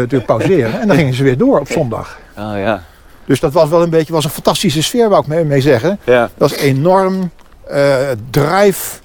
[0.00, 0.80] Te, te pauzeren.
[0.80, 2.18] En dan gingen ze weer door op zondag.
[2.38, 2.82] Oh ja.
[3.24, 5.98] Dus dat was wel een beetje was een fantastische sfeer, wou ik mee, mee zeggen.
[6.04, 7.30] Ja, Dat is enorm
[7.68, 7.96] eh
[8.30, 8.98] drive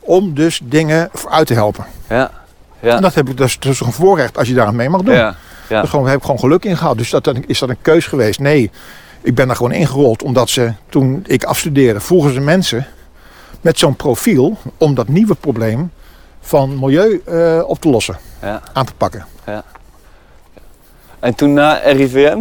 [0.00, 1.84] om dus dingen uit te helpen.
[2.08, 2.30] ja,
[2.80, 2.96] ja.
[2.96, 5.14] En dat heb ik dus, dus een voorrecht als je daar aan mee mag doen.
[5.14, 5.34] ja.
[5.68, 5.84] ja.
[5.84, 6.98] Gewoon, daar heb ik gewoon geluk in gehad.
[6.98, 8.40] Dus dat, is dat een keus geweest?
[8.40, 8.70] Nee,
[9.22, 12.86] ik ben daar gewoon ingerold omdat ze, toen ik afstudeerde, vroegen ze mensen
[13.60, 15.90] met zo'n profiel om dat nieuwe probleem
[16.40, 18.60] van milieu eh, op te lossen, ja.
[18.72, 19.26] aan te pakken.
[21.20, 22.38] En toen na RIVM?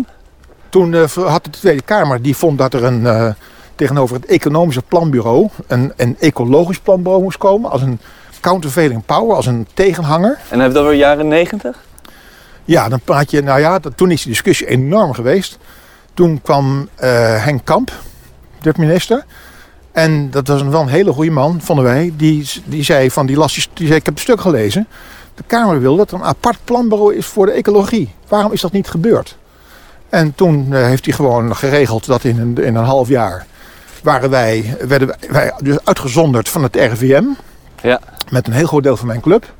[0.70, 3.30] Toen eh, had de Tweede Kamer, die vond dat er een, eh,
[3.76, 7.72] tegenover het economische planbureau een, een ecologisch planbureau moest komen.
[7.72, 8.00] Als een
[8.42, 10.32] countervailing power, als een tegenhanger.
[10.32, 11.86] En hebben we het over jaren negentig?
[12.66, 15.58] Ja, dan praat je, nou ja, dat, toen is die discussie enorm geweest.
[16.14, 17.92] Toen kwam eh, Henk Kamp,
[18.62, 19.26] de minister.
[19.92, 22.14] En dat was een, wel een hele goede man, vonden wij.
[22.18, 24.88] Die, die zei van, die las, die, zei, ik heb het stuk gelezen.
[25.38, 28.14] De Kamer wil dat er een apart planbureau is voor de ecologie.
[28.28, 29.38] Waarom is dat niet gebeurd?
[30.10, 33.46] En toen eh, heeft hij gewoon geregeld dat in een, in een half jaar
[34.04, 37.24] waren wij, werden wij, dus uitgezonderd van het RIVM.
[37.82, 38.00] Ja.
[38.30, 39.54] Met een heel groot deel van mijn club.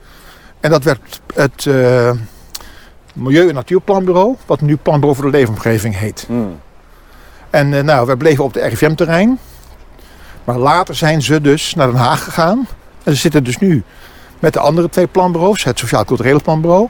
[0.60, 2.12] En dat werd het eh,
[3.14, 6.24] Milieu- en Natuurplanbureau, wat nu Planbureau voor de Leefomgeving heet.
[6.28, 6.60] Hmm.
[7.50, 9.40] En eh, nou, wij bleven op het RIVM-terrein.
[10.44, 12.68] Maar later zijn ze dus naar Den Haag gegaan.
[13.04, 13.84] En ze zitten dus nu
[14.40, 16.88] met de andere twee planbureaus, het Sociaal Culturele Planbureau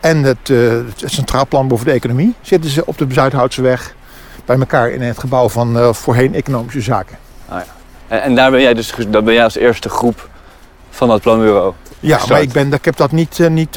[0.00, 3.94] en het, eh, het Centraal Planbureau voor de Economie, zitten ze op de Zuidhoutseweg
[4.44, 7.18] bij elkaar in het gebouw van eh, voorheen Economische Zaken.
[8.08, 10.28] En, en daar ben jij dus, daar ben jij als eerste groep
[10.90, 11.72] van dat planbureau.
[12.00, 12.30] Ja, Gestart.
[12.30, 13.76] maar ik, ben, ik heb dat niet, eh, niet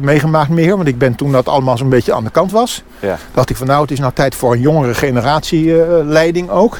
[0.00, 0.76] meegemaakt meer.
[0.76, 2.82] Want ik ben toen dat allemaal zo'n beetje aan de kant was.
[3.00, 3.18] Ja.
[3.34, 5.72] dacht ik van nou, het is nou tijd voor een jongere generatie
[6.04, 6.78] leiding ook.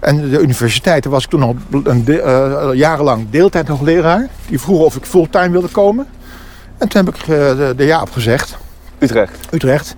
[0.00, 4.26] En de universiteiten was ik toen al een de- eh, jarenlang deeltijd hoogleraar.
[4.48, 6.06] Die vroegen of ik fulltime wilde komen.
[6.78, 8.56] En toen heb ik eh, de, de ja op gezegd.
[8.98, 9.38] Utrecht.
[9.50, 9.94] Utrecht.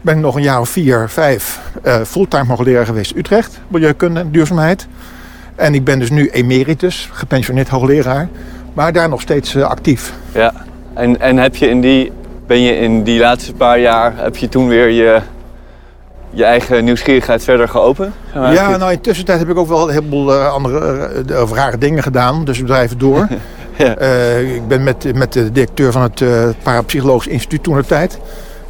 [0.00, 3.60] Ben ik nog een jaar of vier, vijf eh, fulltime hoogleraar geweest Utrecht.
[3.68, 4.86] Milieukunde en duurzaamheid.
[5.56, 8.28] En ik ben dus nu emeritus, gepensioneerd hoogleraar.
[8.72, 10.12] Maar daar nog steeds actief.
[10.32, 10.52] Ja.
[10.94, 12.12] En, en heb je in die,
[12.46, 15.20] ben je in die laatste paar jaar, heb je toen weer je,
[16.34, 18.14] je eigen nieuwsgierigheid verder geopend?
[18.34, 22.02] Ja, nou in tussentijd heb ik ook wel een heleboel eh, andere of rare dingen
[22.02, 22.44] gedaan.
[22.44, 23.26] Dus we drijven door.
[23.76, 23.96] Ja.
[23.96, 26.22] Eh, ik ben met, met de directeur van het
[26.62, 28.18] Parapsychologisch Instituut toen de tijd.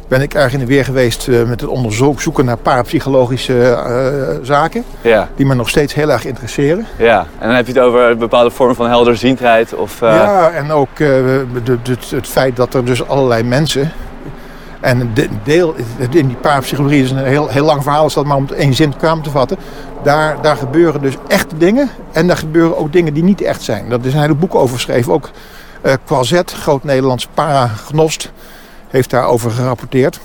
[0.07, 3.77] Ben ik erg in de weer geweest met het onderzoek zoeken naar parapsychologische
[4.41, 4.83] zaken.
[5.01, 6.85] ja, Die me nog steeds heel erg interesseren.
[6.97, 7.19] ja.
[7.39, 9.99] En dan heb je het over een bepaalde vorm van helderziendheid of...
[9.99, 11.77] Ja, en ook de,
[12.09, 13.91] het feit dat er dus allerlei mensen.
[14.85, 15.75] En de, deel
[16.09, 18.73] in die parapsychologie is een heel, heel lang verhaal, is dat maar om het één
[18.73, 19.57] zin samen te vatten.
[20.03, 21.89] Daar, daar gebeuren dus echte dingen.
[22.11, 23.89] En daar gebeuren ook dingen die niet echt zijn.
[23.89, 25.13] Dat is een hele boek over geschreven.
[25.13, 25.29] Ook
[26.05, 28.31] Quazet, groot Nederlands paragnost,
[28.87, 30.19] heeft daarover gerapporteerd.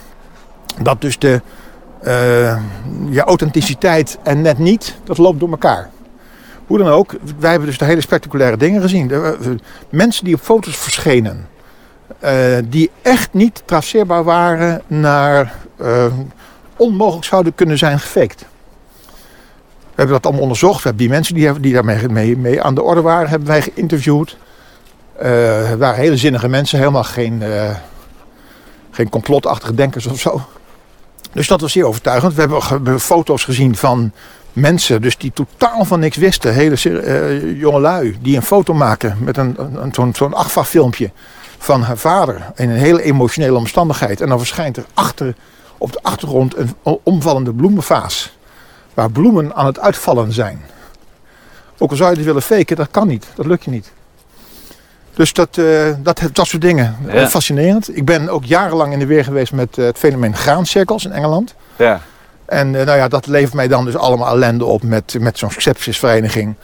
[0.82, 1.40] Dat dus de
[2.02, 2.56] eh,
[3.08, 5.90] ja, authenticiteit en net niet, dat loopt door elkaar.
[6.66, 9.10] Hoe dan ook, wij hebben dus de hele spectaculaire dingen gezien.
[9.10, 9.30] Eh,
[9.90, 11.48] mensen die op foto's verschenen,
[12.20, 16.04] eh, die echt niet traceerbaar waren naar eh,
[16.76, 18.46] onmogelijk zouden kunnen zijn gefaked.
[19.80, 20.76] We hebben dat allemaal onderzocht.
[20.76, 23.62] We hebben die mensen die, die daarmee mee, mee aan de orde waren, hebben wij
[23.62, 24.36] geïnterviewd.
[25.18, 25.28] Eh,
[25.72, 27.42] waren hele zinnige mensen, helemaal geen,
[28.90, 30.42] geen complotachtige denkers of zo.
[31.32, 32.34] Dus dat was zeer overtuigend.
[32.34, 34.12] We hebben, foto's gezien van
[34.52, 36.54] mensen dus die totaal van niks wisten.
[36.54, 41.10] Hele ser- eh, jonge lui die een foto maken met een, een, zo'n zo'n AGFA-filmpje
[41.62, 42.52] van haar vader.
[42.54, 44.20] In een hele emotionele omstandigheid.
[44.20, 45.34] En dan verschijnt er achter,
[45.78, 48.36] op de achtergrond een omvallende bloemenvaas.
[48.94, 50.62] Waar bloemen aan het uitvallen zijn.
[51.78, 53.26] Ook al zou je het willen faken, dat kan niet.
[53.34, 53.92] Dat lukt je niet.
[55.14, 56.96] Dus dat, eh, dat, dat soort dingen.
[57.12, 57.28] Ja.
[57.28, 57.96] Fascinerend.
[57.96, 61.54] Ik ben ook jarenlang in de weer geweest met eh, het fenomeen graancirkels in Engeland.
[61.76, 62.00] ja.
[62.46, 65.50] En eh, nou ja, dat levert mij dan dus allemaal ellende op met, met zo'n
[65.56, 66.54] sepsisvereniging.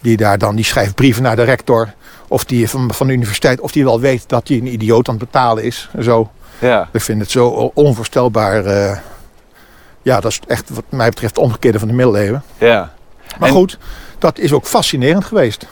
[0.00, 1.92] Die daar dan, die schrijft brieven naar de rector.
[2.32, 5.14] Of die van, van de universiteit, of die wel weet dat hij een idioot aan
[5.14, 5.88] het betalen is.
[5.92, 6.30] En zo.
[6.58, 6.88] ja.
[6.92, 8.64] Ik vind het zo onvoorstelbaar.
[8.64, 8.98] eh,
[10.02, 12.42] ja, dat is echt wat mij betreft het omgekeerde van de middeleeuwen.
[12.58, 12.92] ja.
[13.38, 13.78] Maar En- goed,
[14.18, 15.66] dat is ook fascinerend geweest.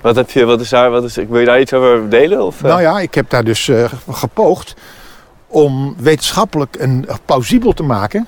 [0.00, 2.42] Wat heb je, wat is daar, wat is, wil je daar iets over delen?
[2.46, 2.68] Of, eh?
[2.68, 4.74] Nou ja, ik heb daar dus eh, gepoogd
[5.46, 8.26] om wetenschappelijk en plausibel te maken,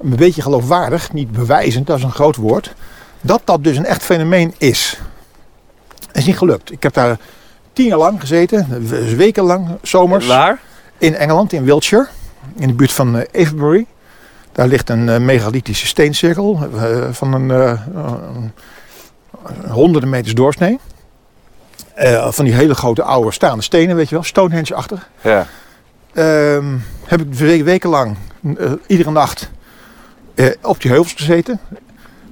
[0.00, 2.74] een beetje geloofwaardig, niet bewijzend, dat is een groot woord,
[3.20, 4.98] dat dat dus een echt fenomeen is.
[6.12, 6.72] Is niet gelukt.
[6.72, 7.18] Ik heb daar
[7.72, 10.58] tien jaar lang gezeten, dus wekenlang, zomers, Waar?
[10.98, 12.08] in Engeland, in Wiltshire,
[12.56, 13.86] in de buurt van eh, Avebury.
[14.52, 17.78] Daar ligt een eh, megalithische steencirkel eh, van een,
[19.68, 20.78] honderden meters doorsnee.
[22.28, 25.08] Van die hele grote oude staande stenen, weet je wel, Stonehenge-achtig.
[25.20, 25.46] Ja.
[26.12, 28.16] Ehm, heb ik we- wekenlang,
[28.58, 29.50] eh, iedere nacht,
[30.62, 31.60] op die heuvels gezeten.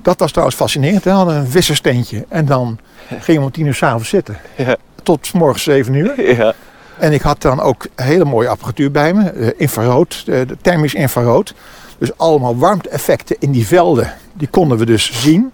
[0.02, 1.04] Dat was trouwens fascinerend.
[1.04, 2.78] We hadden een vissersteentje en dan
[3.18, 4.36] gingen we om tien uur s'avonds zitten.
[4.56, 4.76] Ja.
[5.02, 6.34] Tot morgens zeven uur.
[6.36, 6.54] Ja.
[6.98, 9.30] En ik had dan ook hele mooie apparatuur bij me.
[9.30, 11.54] eh, infrarood, eh, de thermisch infrarood.
[11.98, 14.12] Dus allemaal warmte-effecten in die velden.
[14.32, 15.52] Die konden we dus zien.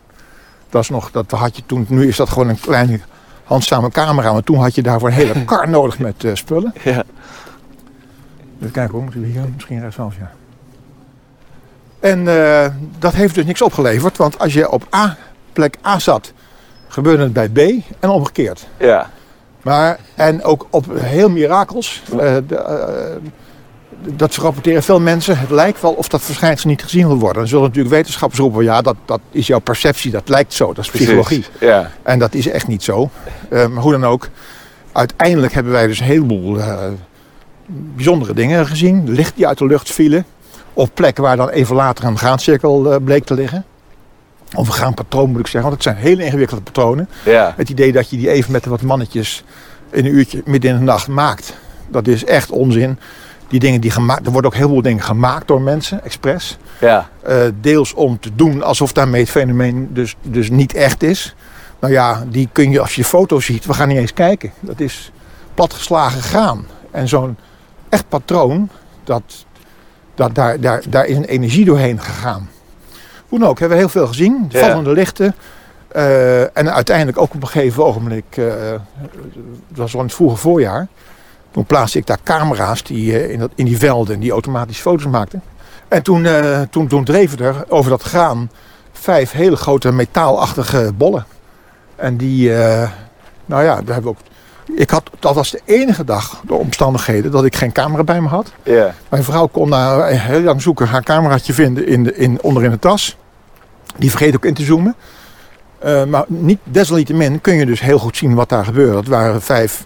[0.70, 3.00] Dat is nog, dat had je toen, nu is dat gewoon een kleine
[3.44, 4.32] handzame camera.
[4.32, 6.72] Maar toen had je daarvoor een hele kar nodig met eh, spullen.
[6.84, 7.04] Ja.
[8.58, 10.30] Even kijken hoor, moeten we hier misschien rechtsaf, ja.
[12.04, 12.66] En eh,
[12.98, 14.16] dat heeft dus niks opgeleverd.
[14.16, 15.16] Want als je op A,
[15.52, 16.32] plek A zat,
[16.88, 17.58] gebeurde het bij B
[18.00, 18.66] en omgekeerd.
[18.78, 19.10] Ja.
[19.62, 22.02] Maar, en ook op heel mirakels.
[22.18, 23.30] eh, de, eh,
[24.16, 25.38] dat rapporteren veel mensen.
[25.38, 27.38] Het lijkt wel of dat verschijnsel niet gezien wil worden.
[27.38, 28.64] Dan zullen natuurlijk wetenschappers roepen.
[28.64, 30.10] Ja, dat, dat is jouw perceptie.
[30.10, 30.72] Dat lijkt zo.
[30.72, 31.44] Dat is psychologie.
[31.60, 31.90] Ja.
[32.02, 33.10] En dat is echt niet zo.
[33.50, 34.28] Maar hoe dan ook.
[34.92, 36.78] Uiteindelijk hebben wij dus een heleboel eh,
[37.66, 39.10] bijzondere dingen gezien.
[39.10, 40.24] Licht die uit de lucht vielen.
[40.74, 43.64] Op plekken waar dan even later een graancirkel eh, bleek te liggen.
[44.54, 45.70] Of een graanpatroon moet ik zeggen.
[45.70, 47.08] Want het zijn hele ingewikkelde patronen.
[47.24, 47.54] Ja.
[47.56, 49.44] Het idee dat je die even met wat mannetjes
[49.90, 51.54] in een uurtje midden in de nacht maakt.
[51.88, 52.98] Dat is echt onzin.
[53.48, 56.58] Die dingen die gemaakt, er worden ook heel veel dingen gemaakt door mensen, expres.
[56.80, 57.08] Ja.
[57.22, 61.34] Eh, deels om te doen alsof daarmee het fenomeen dus, dus niet echt is.
[61.80, 64.52] Nou ja, die kun je als je foto's ziet, we gaan niet eens kijken.
[64.60, 65.12] Dat is
[65.54, 66.66] platgeslagen graan.
[66.90, 67.36] En zo'n
[67.88, 68.68] echt patroon,
[69.04, 69.44] dat,
[70.14, 72.50] dat, daar, daar, daar is een energie doorheen gegaan.
[73.28, 74.46] Hoe dan ook, hebben we heel veel gezien.
[74.48, 74.60] Ja.
[74.60, 75.34] Vallende lichten,
[75.94, 78.46] Eh, en uiteindelijk ook op een gegeven ogenblik, uh,
[79.68, 80.86] dat was al in het vroege voorjaar,
[81.50, 85.42] toen plaatste ik daar camera's die, in, dat, in die velden die automatisch foto's maakten.
[85.88, 86.26] En toen,
[86.70, 88.50] toen, toen dreven er over dat graan
[88.92, 91.26] vijf hele grote metaalachtige bollen.
[91.96, 92.50] En die,
[93.46, 94.33] nou ja, daar hebben we ook
[94.76, 98.28] ik had, dat was de enige dag, door omstandigheden, dat ik geen camera bij me
[98.28, 98.52] had.
[99.08, 102.70] Mijn vrouw kon na heel lang zoeken haar cameraatje vinden in de, in, onder in
[102.70, 103.16] de tas.
[103.96, 104.94] Die vergeet ook in te zoomen.
[105.84, 108.92] Uh, maar niet, desalniettemin kun je dus heel goed zien wat daar gebeurde.
[108.92, 109.84] Dat waren vijf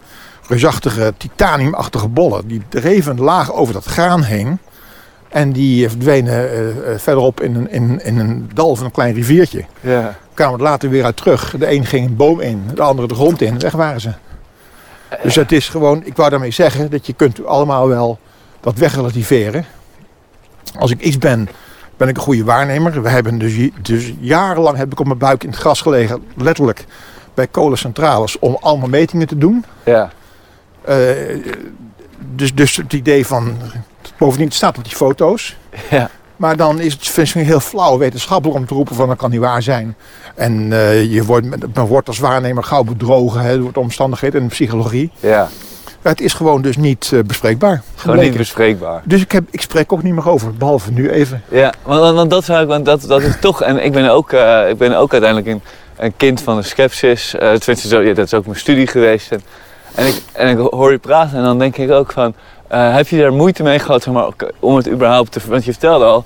[0.49, 2.47] reusachtige, titaniumachtige bollen.
[2.47, 4.59] Die dreven laag over dat graan heen.
[5.29, 9.65] En die verdwenen uh, verderop in een, in, in een dal van een klein riviertje.
[9.81, 10.17] Ja.
[10.35, 11.55] Kwamen later weer uit terug.
[11.59, 13.59] De een ging een boom in, de andere de grond in.
[13.59, 14.11] Weg waren ze.
[15.23, 18.19] Dus het is gewoon, ik wou daarmee zeggen dat je kunt allemaal wel
[18.61, 19.65] dat wegrelativeren.
[20.79, 21.49] Als ik iets ben,
[21.97, 23.03] ben ik een goede waarnemer.
[23.03, 26.85] We hebben dus, dus jarenlang heb ik op mijn buik in het gras gelegen, letterlijk
[27.35, 29.65] bij kolencentrales, om allemaal metingen te doen.
[29.85, 30.11] Ja.
[30.89, 30.97] Uh,
[32.35, 33.57] dus, dus het idee van,
[34.19, 35.57] bovendien het staat op die foto's.
[35.91, 36.11] Ja.
[36.39, 39.31] Maar dan is het vind ik heel flauw wetenschappelijk om te roepen van dat kan
[39.31, 39.97] niet waar zijn.
[40.35, 44.47] En uh, je wordt, men wordt als waarnemer gauw bedrogen hè, door de omstandigheden en
[44.47, 45.11] de psychologie.
[45.21, 45.49] Ja.
[46.03, 47.83] Het is gewoon dus niet uh, bespreekbaar.
[47.95, 49.03] Gewoon niet bespreekbaar.
[49.05, 51.43] Dus ik, heb, ik spreek ook niet meer over, behalve nu even.
[51.49, 54.33] Ja, want, want dat zou ik, want dat, dat is toch, en ik ben ook,
[54.33, 55.63] uh, ik ben ook uiteindelijk een,
[55.97, 57.35] een kind van de skepsis.
[57.35, 59.33] Uh, tenminste, zo, ja, dat is ook mijn studie geweest.
[59.33, 59.41] En,
[59.95, 62.35] en, ik, en ik hoor je praten en dan denk ik ook van,
[62.73, 64.29] uh, heb je daar moeite mee gehad zeg maar,
[64.59, 65.41] om het überhaupt te...
[65.47, 66.25] Want je vertelde al,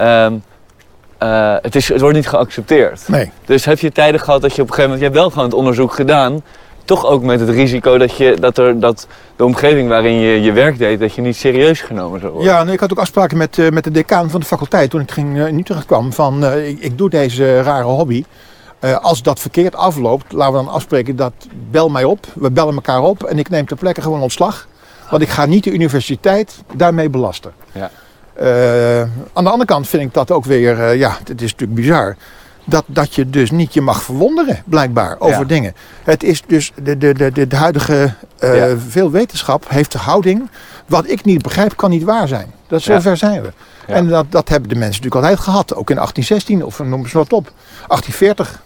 [0.00, 0.42] um,
[1.22, 3.08] uh, het, is, het wordt niet geaccepteerd.
[3.08, 3.30] Nee.
[3.44, 4.98] Dus heb je tijden gehad dat je op een gegeven moment...
[4.98, 6.42] Je hebt wel gewoon het onderzoek gedaan.
[6.84, 10.52] Toch ook met het risico dat, je, dat, er, dat de omgeving waarin je je
[10.52, 11.00] werk deed...
[11.00, 12.52] dat je niet serieus genomen zou worden.
[12.52, 14.90] Ja, nee, ik had ook afspraken met, uh, met de decaan van de faculteit...
[14.90, 16.44] toen ik ging, in Utrecht kwam van...
[16.44, 18.24] Ik, ik, doe deze rare hobby...
[19.00, 21.32] als dat verkeerd afloopt, laten we dan afspreken dat
[21.70, 22.26] bel mij op.
[22.34, 24.66] We bellen elkaar op en ik neem ter plekke gewoon ontslag.
[25.10, 27.52] Want ik ga niet de universiteit daarmee belasten.
[27.72, 27.90] Ja.
[28.40, 29.00] Uh,
[29.32, 32.16] aan de andere kant vind ik dat ook weer, uh, ja, het is natuurlijk bizar.
[32.64, 35.74] Dat, dat je dus niet je mag verwonderen, blijkbaar, over dingen.
[36.04, 38.78] Het is dus, de, de, de, de huidige, uh, ja.
[38.88, 40.50] veel wetenschap heeft de houding.
[40.86, 42.52] Wat ik niet begrijp, kan niet waar zijn.
[42.66, 43.16] Dat zover ja.
[43.16, 43.52] zijn we.
[43.86, 45.74] En dat, dat hebben de mensen natuurlijk altijd gehad.
[45.74, 47.52] Ook in 1816, of noem eens wat op.
[47.88, 48.62] 1840,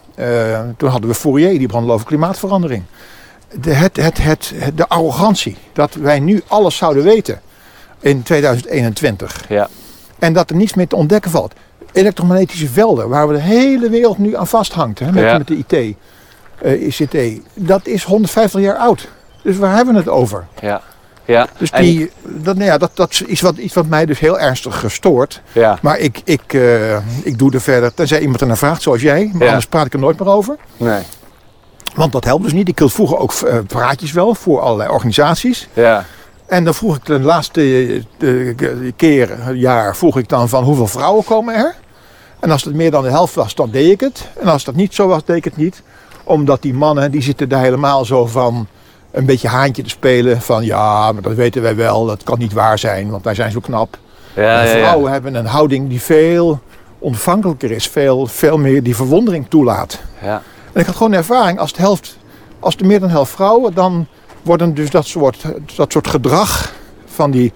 [0.76, 2.84] toen hadden we Fourier, die begon over klimaatverandering
[3.60, 7.40] de, het, het, het, de arrogantie dat wij nu alles zouden weten
[8.00, 9.44] in 2021.
[9.48, 9.68] Ja.
[10.18, 11.54] En dat er niets meer te ontdekken valt.
[11.92, 15.38] Elektromagnetische velden, waar we de hele wereld nu aan vasthangt hè, met, ja.
[15.38, 15.92] met de IT, uh,
[16.58, 19.08] eh, ICT, dat is 150 jaar oud.
[19.42, 20.46] Dus waar hebben we het over?
[20.60, 20.82] Ja.
[21.24, 21.46] Ja.
[21.58, 24.38] Dus die, dat, nou ja, dat, dat is iets wat, iets wat mij dus heel
[24.38, 25.40] ernstig gestoord.
[25.52, 25.78] Ja.
[25.82, 29.30] Maar ik, ik, uh, ik doe er verder, tenzij iemand er naar vraagt, zoals jij.
[29.32, 29.46] Maar ja.
[29.46, 30.56] anders praat ik er nooit meer over.
[30.76, 31.02] Nee.
[31.98, 32.68] Want dat helpt dus niet.
[32.68, 35.68] Ik hield vroeger ook uh, praatjes wel voor allerlei organisaties.
[35.72, 36.04] Ja.
[36.46, 37.60] En dan vroeg ik de laatste
[38.18, 41.74] de, de keer, jaar, vroeg ik dan van hoeveel vrouwen komen er?
[42.40, 44.28] En als het meer dan de helft was, dan deed ik het.
[44.40, 45.82] En als dat niet zo was, deed ik het niet.
[46.24, 48.66] Omdat die mannen, die zitten daar helemaal zo van
[49.10, 50.40] een beetje haantje te spelen.
[50.40, 53.50] Van ja, maar dat weten wij wel, dat kan niet waar zijn, want wij zijn
[53.50, 53.98] zo knap.
[54.34, 55.12] Ja, en vrouwen ja, ja.
[55.12, 56.60] hebben een houding die veel
[56.98, 57.88] ontvankelijker is.
[57.88, 60.00] Veel, veel meer die verwondering toelaat.
[60.22, 60.42] Ja.
[60.72, 62.18] En ik had gewoon de ervaring, als, het helft,
[62.60, 64.06] als er meer dan de helft vrouwen, dan
[64.42, 65.44] worden dus dat soort,
[65.76, 66.72] dat soort gedrag
[67.06, 67.52] van die,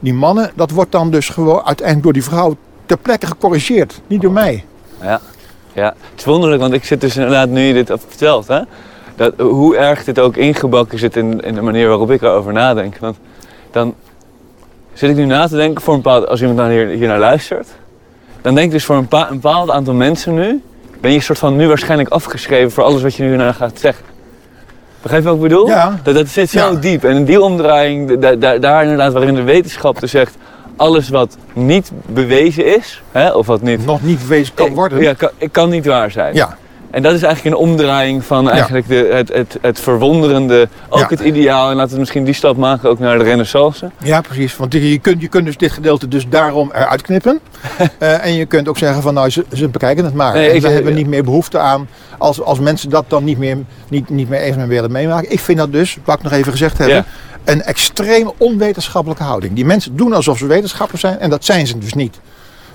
[0.00, 4.00] die mannen, dat wordt dan dus gewoon uiteindelijk door die vrouw ter plekke gecorrigeerd.
[4.06, 4.64] Niet door mij.
[5.00, 5.20] Ja,
[5.72, 5.94] ja.
[6.10, 8.60] het is wonderlijk, want ik zit dus inderdaad, nu je dit vertelt, hè,
[9.16, 12.98] dat, hoe erg dit ook ingebakken zit in, in de manier waarop ik erover nadenk.
[12.98, 13.16] Want
[13.70, 13.94] dan
[14.92, 17.18] zit ik nu na te denken voor een bepaald, als iemand dan hier, hier naar
[17.18, 17.68] luistert,
[18.40, 20.62] dan denk ik dus voor een, een bepaald aantal mensen nu,
[21.02, 24.04] ben je soort van nu waarschijnlijk afgeschreven voor alles wat je nu naar gaat zeggen.
[25.02, 25.66] Begrijp je wat ik bedoel?
[25.66, 26.00] Ja.
[26.02, 26.74] Dat, dat zit zo ja.
[26.74, 27.04] diep.
[27.04, 30.36] En die omdraaiing, da, da, daar inderdaad waarin de wetenschap dus zegt...
[30.76, 33.86] alles wat niet bewezen is, hè, of wat niet...
[33.86, 35.02] Nog niet bewezen kan worden.
[35.02, 36.34] Ja, kan, kan niet waar zijn.
[36.34, 36.56] Ja.
[36.92, 41.06] En dat is eigenlijk een omdraaiing van eigenlijk de, het, het, het verwonderende, ook ja.
[41.08, 41.70] het ideaal.
[41.70, 43.90] En laten we misschien die stap maken ook naar de renaissance.
[44.02, 44.56] Ja, precies.
[44.56, 47.40] Want je kunt, je kunt dus dit gedeelte dus daarom eruit knippen.
[47.98, 50.34] uh, en je kunt ook zeggen van nou, ze, ze bekijken het maar.
[50.34, 53.56] Nee, en we hebben niet meer behoefte aan, als, als mensen dat dan niet meer,
[53.88, 55.32] niet, niet meer meer willen meemaken.
[55.32, 57.04] Ik vind dat dus, wat ik nog even gezegd ja.
[57.44, 59.54] een extreem onwetenschappelijke houding.
[59.54, 62.20] Die mensen doen alsof ze wetenschappers zijn en dat zijn ze dus niet.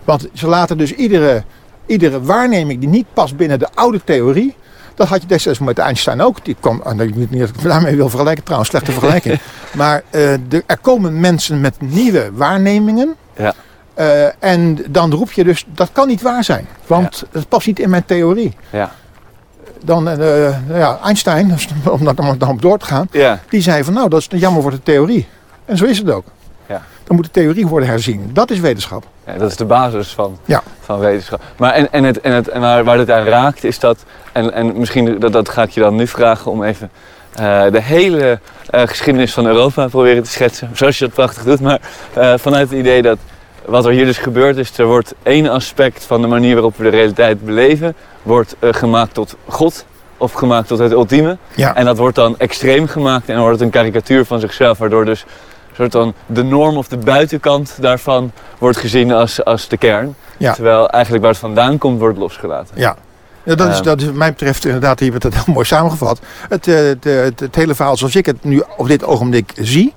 [0.03, 1.43] Want ze laten dus iedere
[1.87, 4.55] iedere waarneming die niet past binnen de oude theorie.
[4.95, 6.45] Dat had je destijds met Einstein ook.
[6.45, 9.39] Die kwam, en ik weet niet of ik daarmee wil vergelijken, trouwens, slechte vergelijking.
[9.73, 13.15] maar uh, de, er komen mensen met nieuwe waarnemingen.
[13.35, 13.53] Ja.
[13.99, 16.67] Uh, en dan roep je dus, dat kan niet waar zijn.
[16.87, 17.39] Want ja.
[17.39, 18.55] het past niet in mijn theorie.
[18.69, 18.91] Ja.
[19.83, 21.57] dan eh, ja, Einstein,
[21.89, 24.61] om daar dan op door te gaan, Ja, die zei van nou, dat is jammer
[24.61, 25.27] voor de theorie.
[25.65, 26.25] En zo is het ook.
[27.07, 28.29] Dan moet de theorie worden herzien.
[28.33, 29.03] Dat is wetenschap.
[29.25, 30.63] Ja, dat is de basis van, Ja.
[30.81, 31.41] van wetenschap.
[31.57, 34.53] Maar en, en, het, en, het, en waar, waar het aan raakt is dat, en,
[34.53, 36.89] en misschien dat, dat ga ik je dan nu vragen om even
[37.33, 38.39] eh, de hele
[38.69, 40.69] eh, geschiedenis van Europa proberen te schetsen.
[40.77, 41.79] Zoals je dat prachtig doet, maar
[42.13, 43.17] eh, vanuit het idee dat
[43.65, 46.83] wat er hier dus gebeurt is, er wordt één aspect van de manier waarop we
[46.83, 49.85] de realiteit beleven, wordt gemaakt tot God
[50.17, 51.37] of gemaakt tot het ultieme.
[51.55, 51.75] Ja.
[51.75, 55.05] En dat wordt dan extreem gemaakt en dan wordt het een karikatuur van zichzelf, waardoor
[55.05, 55.25] dus
[55.77, 60.15] soort dan de norm of de buitenkant daarvan wordt gezien als, als de kern.
[60.37, 60.53] Ja.
[60.53, 62.75] Terwijl eigenlijk waar het vandaan komt, wordt losgelaten.
[62.79, 62.95] Ja.
[63.43, 63.83] Ja, dat, is, Ehm.
[63.83, 66.19] dat is wat mij betreft inderdaad, hier werd het heel mooi samengevat.
[66.49, 69.51] Het, eh, het, eh, het, het hele verhaal zoals ik het nu op dit ogenblik
[69.55, 69.93] zie.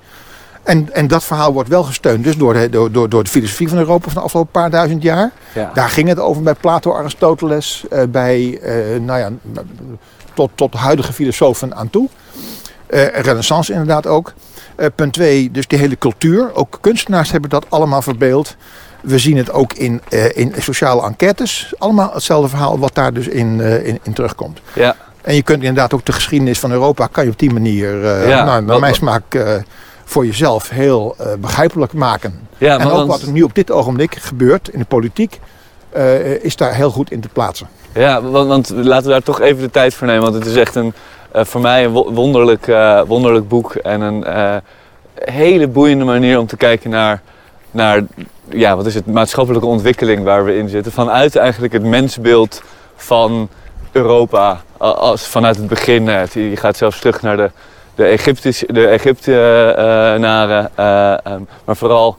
[0.62, 3.68] En, en dat verhaal wordt wel gesteund dus door de, door, door, door de filosofie
[3.68, 5.30] van Europa van de afgelopen paar duizend jaar.
[5.54, 5.70] Ja.
[5.74, 9.30] Daar ging het over bij Plato, Aristoteles, eh, bij, eh, nou ja,
[10.34, 12.08] tot, tot de huidige filosofen aan toe.
[12.86, 14.32] Eh, renaissance inderdaad ook.
[14.80, 16.54] Eh, punt twee, dus die hele cultuur.
[16.54, 18.56] Ook kunstenaars hebben dat allemaal verbeeld.
[19.02, 21.72] We zien het ook in, eh, in sociale enquêtes.
[21.78, 24.60] Allemaal hetzelfde verhaal wat daar dus in, eh, in, in terugkomt.
[24.74, 24.96] Ja.
[25.22, 27.06] En je kunt inderdaad ook de geschiedenis van Europa...
[27.06, 29.22] kan je op die manier, Ja, nou, naar mijn smaak...
[30.04, 32.48] voor jezelf heel begrijpelijk maken.
[32.58, 35.40] Ja, en ook want- wat er nu op dit ogenblik gebeurt in de politiek...
[36.40, 37.68] is daar heel goed in te plaatsen.
[37.94, 40.22] Ja, want, want laten we daar toch even de tijd voor nemen.
[40.22, 40.94] Want het is echt een,
[41.32, 43.74] voor mij een wo- wonderlijk, eh, wonderlijk boek.
[43.74, 44.56] En een eh,
[45.14, 47.22] hele boeiende manier om te kijken naar,
[47.70, 48.02] naar
[48.48, 50.92] ja, wat is het, maatschappelijke ontwikkeling waar we in zitten.
[50.92, 52.62] Vanuit eigenlijk het mensbeeld
[52.96, 53.48] van
[53.92, 54.60] Europa.
[54.76, 56.08] Als, vanuit het begin.
[56.08, 57.50] eh, Je gaat zelfs terug naar de,
[57.94, 60.70] de, Egyptische, de Egyptenaren.
[60.74, 62.16] eh, ehm, maar vooral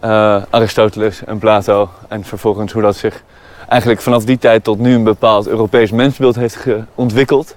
[0.00, 1.88] eh, Aristoteles en Plato.
[2.08, 3.22] En vervolgens hoe dat zich
[3.68, 7.56] eigenlijk vanaf die tijd tot nu een bepaald Europees mensbeeld heeft ontwikkeld.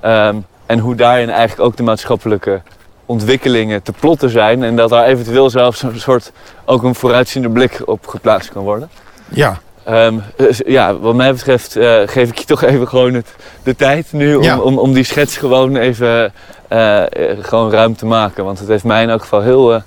[0.00, 0.36] Ehm,
[0.66, 2.62] en hoe daarin eigenlijk ook de maatschappelijke
[3.06, 4.62] ontwikkelingen te plotten zijn.
[4.62, 6.32] En dat daar eventueel zelfs een soort
[6.64, 8.90] ook een vooruitziende blik op geplaatst kan worden.
[9.28, 13.34] Ja, Ehm, dus ja, wat mij betreft eh, geef ik je toch even gewoon het,
[13.62, 14.58] de tijd nu om, Ja.
[14.58, 16.32] om, om die schets gewoon even
[16.68, 18.44] eh, eh, gewoon ruim te maken.
[18.44, 19.82] Want het heeft mij in elk geval heel,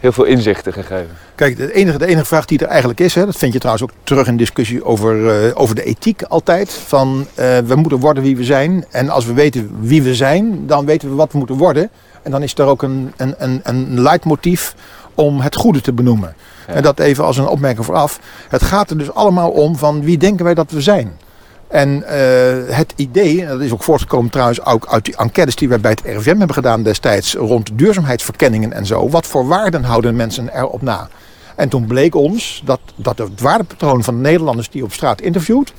[0.00, 1.08] heel veel inzichten gegeven.
[1.34, 3.84] Kijk, de enige, de enige vraag die er eigenlijk is, hè, dat vind je trouwens
[3.84, 6.72] ook terug in discussie over, eh, over de ethiek altijd.
[6.72, 8.84] Van eh, we moeten worden wie we zijn.
[8.90, 11.90] En als we weten wie we zijn, dan weten we wat we moeten worden.
[12.22, 14.74] En dan is er ook een, een, een, een leidmotief
[15.14, 16.34] om het goede te benoemen.
[16.66, 16.74] Ja.
[16.74, 18.20] En dat even als een opmerking vooraf.
[18.48, 21.12] Het gaat er dus allemaal om van wie denken wij dat we zijn.
[21.70, 25.80] En eh, het idee, dat is ook voortgekomen trouwens ook uit die enquêtes die wij
[25.80, 29.08] bij het RIVM hebben gedaan destijds rond duurzaamheidsverkenningen en zo.
[29.08, 31.08] Wat voor waarden houden mensen erop na?
[31.56, 35.20] En toen bleek ons dat, dat het waardepatroon van de Nederlanders die je op straat
[35.20, 35.72] interviewt,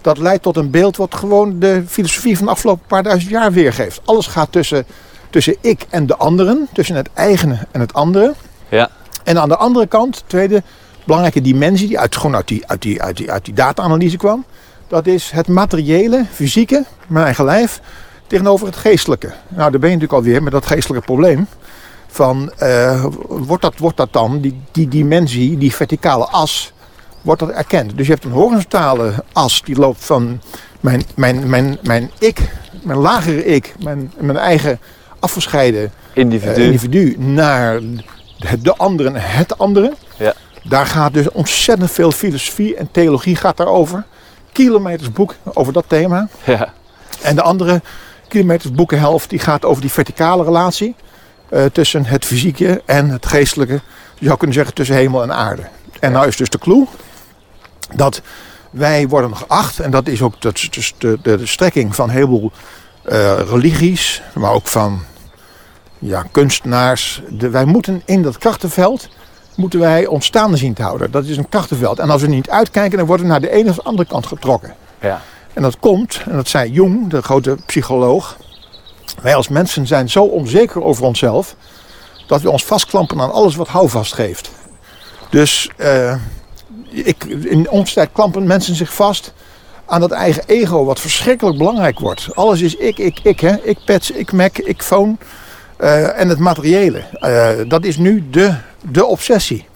[0.00, 3.52] dat leidt tot een beeld wat gewoon de filosofie van de afgelopen paar duizend jaar
[3.52, 4.00] weergeeft.
[4.04, 4.84] Alles gaat tussen,
[5.30, 8.34] tussen ik en de anderen, tussen het eigene en het andere.
[8.68, 8.90] Ja,
[9.24, 10.62] En aan de andere kant, tweede
[11.04, 14.44] belangrijke dimensie die uit, gewoon uit die, uit die, uit die, uit die data-analyse kwam.
[14.88, 17.80] Dat is het materiële, fysieke, mijn eigen lijf,
[18.26, 19.32] tegenover het geestelijke.
[19.48, 21.46] Nou, daar ben je natuurlijk alweer met dat geestelijke probleem.
[22.06, 26.72] Van, eh, wordt, dat, wordt dat dan, die, die dimensie, die verticale as,
[27.22, 27.96] wordt dat erkend?
[27.96, 30.40] Dus je hebt een horizontale as die loopt van
[30.80, 32.40] mijn, mijn, mijn, mijn ik,
[32.82, 34.80] mijn lagere ik, mijn, mijn eigen
[35.18, 36.52] afgescheiden individu.
[36.54, 39.92] eh, individu naar de, de anderen, het andere.
[40.16, 40.34] Ja.
[40.62, 44.04] Daar gaat dus ontzettend veel filosofie en theologie gaat daarover.
[44.56, 46.28] Kilometers boek over dat thema.
[46.44, 46.72] ja.
[47.22, 47.82] En de andere
[48.28, 50.94] kilometers boekenhelft die gaat over die verticale relatie.
[51.48, 53.80] eh, tussen het fysieke en het geestelijke.
[54.18, 55.62] Je zou kunnen zeggen tussen hemel en aarde.
[56.00, 56.86] En nou is dus de clue
[57.94, 58.22] dat
[58.70, 60.40] wij worden geacht, en dat is ook
[60.70, 62.52] dus de, de, de strekking van een heleboel
[63.02, 65.02] eh, religies, maar ook van
[65.98, 67.22] ja, kunstenaars.
[67.28, 69.08] De, wij moeten in dat krachtenveld
[69.56, 71.10] moeten wij ons staande zien te houden.
[71.10, 71.98] Dat is een krachtenveld.
[71.98, 74.26] En als we niet uitkijken, dan worden we naar de ene of de andere kant
[74.26, 74.74] getrokken.
[75.00, 75.20] ja.
[75.52, 78.36] En dat komt, en dat zei Jung, de grote psycholoog.
[79.22, 81.56] Wij als mensen zijn zo onzeker over onszelf.
[82.26, 84.50] dat we ons vastklampen aan alles wat houvast geeft.
[85.30, 86.14] Dus eh,
[86.88, 89.32] ik, in onze tijd klampen mensen zich vast
[89.86, 92.28] aan dat eigen ego, wat verschrikkelijk belangrijk wordt.
[92.34, 93.56] Alles is ik, ik, ik, hè?
[93.62, 95.16] ik pets, ik Mac, ik phone.
[95.76, 96.98] Eh, en het materiële.
[96.98, 98.54] Eh, dat is nu de,
[98.90, 99.66] de obsessie.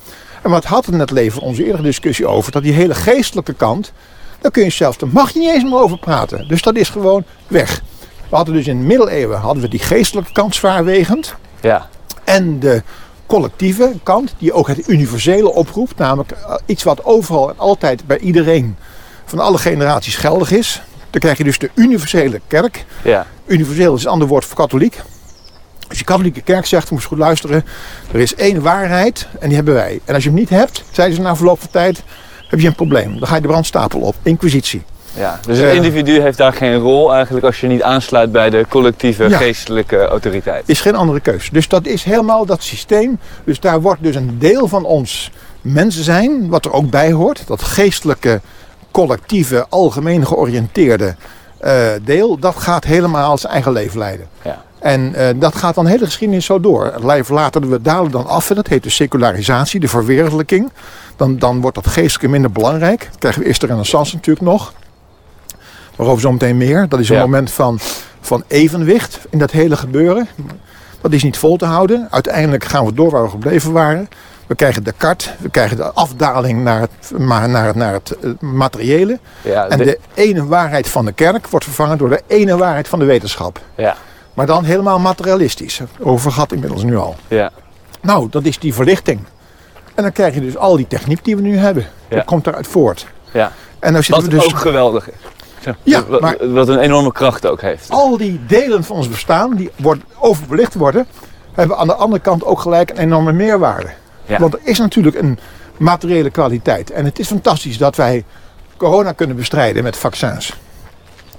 [0.43, 3.93] En wat had in het leven onze eerdere discussie over, dat die hele geestelijke kant,
[4.41, 6.49] daar kun je zelfs, daar mag je niet eens meer over praten.
[6.49, 7.83] Dus dat is gewoon weg.
[8.29, 11.35] We hadden dus in de middeleeuwen hadden we die geestelijke kant zwaarwegend.
[11.61, 11.89] ja.
[12.25, 12.83] En de
[13.27, 15.97] collectieve kant, die ook het universele oproept.
[15.97, 18.77] Namelijk eh, iets wat overal en altijd bij iedereen
[19.25, 20.83] van alle generaties geldig is.
[21.11, 22.85] Dan krijg je dus de universele kerk.
[23.05, 23.27] Ja.
[23.47, 25.01] Universeel is een ander woord voor katholiek.
[25.91, 27.64] Als je katholieke kerk zegt, moet je goed luisteren.
[28.12, 30.01] Er is één waarheid en die hebben wij.
[30.05, 32.03] En als je hem niet hebt, zeiden ze na verloop van tijd,
[32.49, 33.18] heb je een probleem.
[33.18, 34.14] Dan ga je de brandstapel op.
[34.22, 34.82] Inquisitie.
[35.14, 35.41] ja.
[35.47, 35.74] Dus het Eh.
[35.74, 39.36] individu heeft daar geen rol eigenlijk als je niet aansluit bij de collectieve Ja.
[39.36, 40.62] geestelijke autoriteit.
[40.66, 41.49] Is geen andere keus.
[41.53, 43.18] Dus dat is helemaal dat systeem.
[43.45, 45.30] Dus daar wordt dus een deel van ons
[45.61, 47.43] mensen zijn, wat er ook bij hoort.
[47.47, 48.41] Dat geestelijke,
[48.91, 51.14] collectieve, algemeen georiënteerde
[51.59, 52.38] eh, deel.
[52.38, 54.26] Dat gaat helemaal zijn eigen leven leiden.
[54.43, 54.62] Ja.
[54.81, 56.93] En eh, dat gaat dan de hele geschiedenis zo door.
[57.03, 58.51] Lijf later, we dalen dan af.
[58.51, 60.70] En dat heet de secularisatie, de verwereldelijking.
[61.16, 63.01] Dan, dan wordt dat geestelijke minder belangrijk.
[63.11, 64.72] Dan krijgen we eerst de renaissance natuurlijk nog.
[65.97, 66.89] Waarover zo meteen meer.
[66.89, 67.20] Dat is een Ja.
[67.22, 67.78] moment van,
[68.20, 70.28] van evenwicht in dat hele gebeuren.
[71.01, 72.07] Dat is niet vol te houden.
[72.11, 74.09] Uiteindelijk gaan we door waar we gebleven waren.
[74.47, 78.31] We krijgen de kart, we krijgen de afdaling naar het, naar het, naar het eh,
[78.41, 79.18] materiële.
[79.43, 82.89] Ja, En de- de ene waarheid van de kerk wordt vervangen door de ene waarheid
[82.89, 83.61] van de wetenschap.
[83.74, 83.97] ja,
[84.35, 85.81] Maar dan helemaal materialistisch.
[86.01, 87.16] Over gehad inmiddels nu al.
[87.28, 87.51] ja,
[88.01, 89.20] Nou, dat is die verlichting.
[89.95, 91.87] En dan krijg je dus al die techniek die we nu hebben.
[92.09, 92.16] Ja.
[92.16, 93.07] Dat komt eruit voort.
[93.33, 93.53] ja.
[93.78, 94.53] En dan zitten Wat we dus...
[94.55, 95.16] ook geweldig is.
[95.62, 97.91] Zo, Ja, wat, maar- wat een enorme kracht ook heeft.
[97.91, 101.07] Al die delen van ons bestaan, die worden overbelicht worden,
[101.53, 103.89] hebben aan de andere kant ook gelijk een enorme meerwaarde.
[104.24, 104.39] Ja.
[104.39, 105.39] Want er is natuurlijk een
[105.76, 106.91] materiële kwaliteit.
[106.91, 108.24] En het is fantastisch dat wij
[108.76, 110.53] corona kunnen bestrijden met vaccins.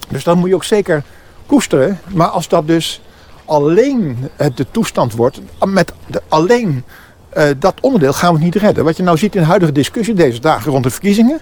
[0.09, 1.03] Dus dat moet je ook zeker
[1.51, 1.99] koesteren.
[2.07, 3.01] Maar als dat dus
[3.45, 6.83] alleen het de toestand wordt, met de, alleen
[7.29, 8.83] eh, dat onderdeel gaan we het niet redden.
[8.83, 11.41] Wat je nou ziet in de huidige discussie deze dagen rond de verkiezingen.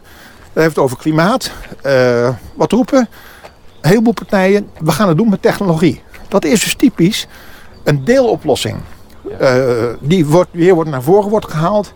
[0.53, 1.51] Dat heeft het over klimaat.
[1.81, 2.99] eh, wat roepen
[3.81, 6.01] een heleboel partijen, we gaan het doen met technologie.
[6.27, 7.27] Dat is dus typisch
[7.83, 8.77] een deeloplossing.
[9.39, 11.93] Eh, die wordt, weer wordt naar voren wordt gehaald.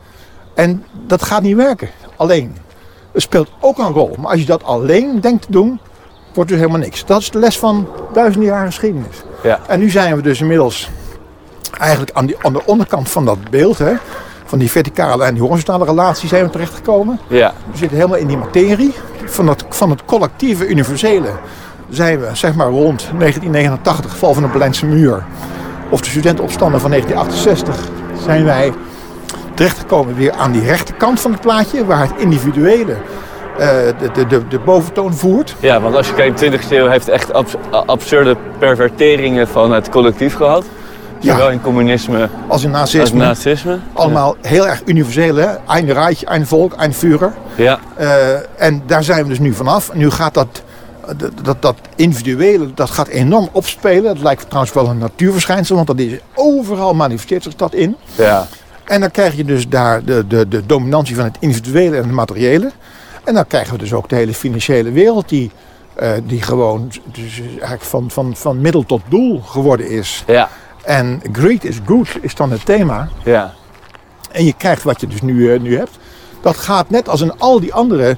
[0.55, 2.57] En dat gaat niet werken, alleen.
[3.11, 4.15] Het speelt ook een rol.
[4.19, 5.79] Maar als je dat alleen denkt te doen,
[6.33, 7.05] wordt dus helemaal niks.
[7.05, 9.23] Dat is de les van duizenden jaren geschiedenis.
[9.43, 9.59] Ja.
[9.67, 10.89] En nu zijn we dus inmiddels
[11.79, 13.93] eigenlijk aan, die, aan de onderkant van dat beeld, hè,
[14.45, 17.19] van die verticale en die horizontale relatie zijn we terechtgekomen.
[17.27, 18.93] Ja, We zitten helemaal in die materie.
[19.25, 21.29] Van het, van het collectieve universele
[21.89, 25.25] zijn we zeg maar rond 1989, val van de Berlijnse muur.
[25.89, 27.89] Of de studentenopstanden van 1968
[28.25, 28.73] zijn wij
[29.53, 31.85] terechtgekomen weer aan die rechterkant van het plaatje.
[31.85, 32.97] Waar het individuele
[33.57, 35.55] de, de, de, de boventoon voert.
[35.59, 39.89] ja, want als je kijkt, de 20e eeuw heeft echt abs- absurde perverteringen van het
[39.89, 40.65] collectief gehad.
[41.19, 41.31] Ja.
[41.33, 43.19] Zowel in communisme Als in als nazisme.
[43.19, 43.79] nazisme.
[43.93, 45.35] Allemaal heel erg universeel.
[45.35, 45.47] Hè?
[45.67, 47.33] Ein Reich, ein Volk, ein Führer.
[47.55, 48.07] Ja, Eh,
[48.57, 49.93] en daar zijn we dus nu vanaf.
[49.93, 50.63] Nu gaat dat,
[51.17, 54.03] dat, dat, dat individuele, dat gaat enorm opspelen.
[54.03, 57.95] Dat lijkt trouwens wel een natuurverschijnsel, want dat is overal manifesteert zich dat in.
[58.15, 58.47] ja,
[58.83, 62.11] En dan krijg je dus daar de, de, de dominantie van het individuele en het
[62.11, 62.71] materiële.
[63.23, 65.51] En dan krijgen we dus ook de hele financiële wereld die,
[65.93, 70.23] eh, die gewoon dus eigenlijk van, van, van middel tot doel geworden is.
[70.27, 70.49] ja,
[70.83, 73.09] En greed is good is dan het thema.
[73.23, 73.53] ja.
[74.31, 75.97] En je krijgt wat je dus nu, eh, nu hebt.
[76.41, 78.17] Dat gaat net als in al die andere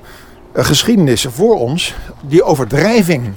[0.52, 1.96] eh, geschiedenissen voor ons.
[2.22, 3.34] Die overdrijving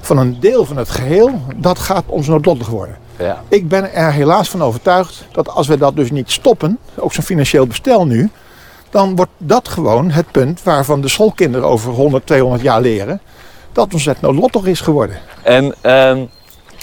[0.00, 1.40] van een deel van het geheel.
[1.56, 2.96] Dat gaat ons noodlottig worden.
[3.18, 3.42] ja.
[3.48, 6.78] Ik ben er helaas van overtuigd dat als we dat dus niet stoppen.
[6.94, 8.30] Ook zo'n financieel bestel nu.
[8.90, 13.20] Dan wordt dat gewoon het punt waarvan de schoolkinderen over 100, 200 jaar leren.
[13.72, 15.18] Dat ons het noodlottig is geworden.
[15.42, 16.24] En ehm,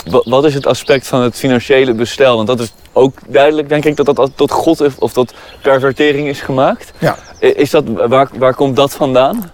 [0.10, 2.36] wa- wat is het aspect van het financiële bestel?
[2.36, 6.28] Want dat is ook duidelijk, denk ik, dat dat tot God is- of tot pervertering
[6.28, 6.92] is gemaakt.
[7.00, 7.18] Ja.
[7.40, 9.52] Is dat, waar, waar komt dat vandaan?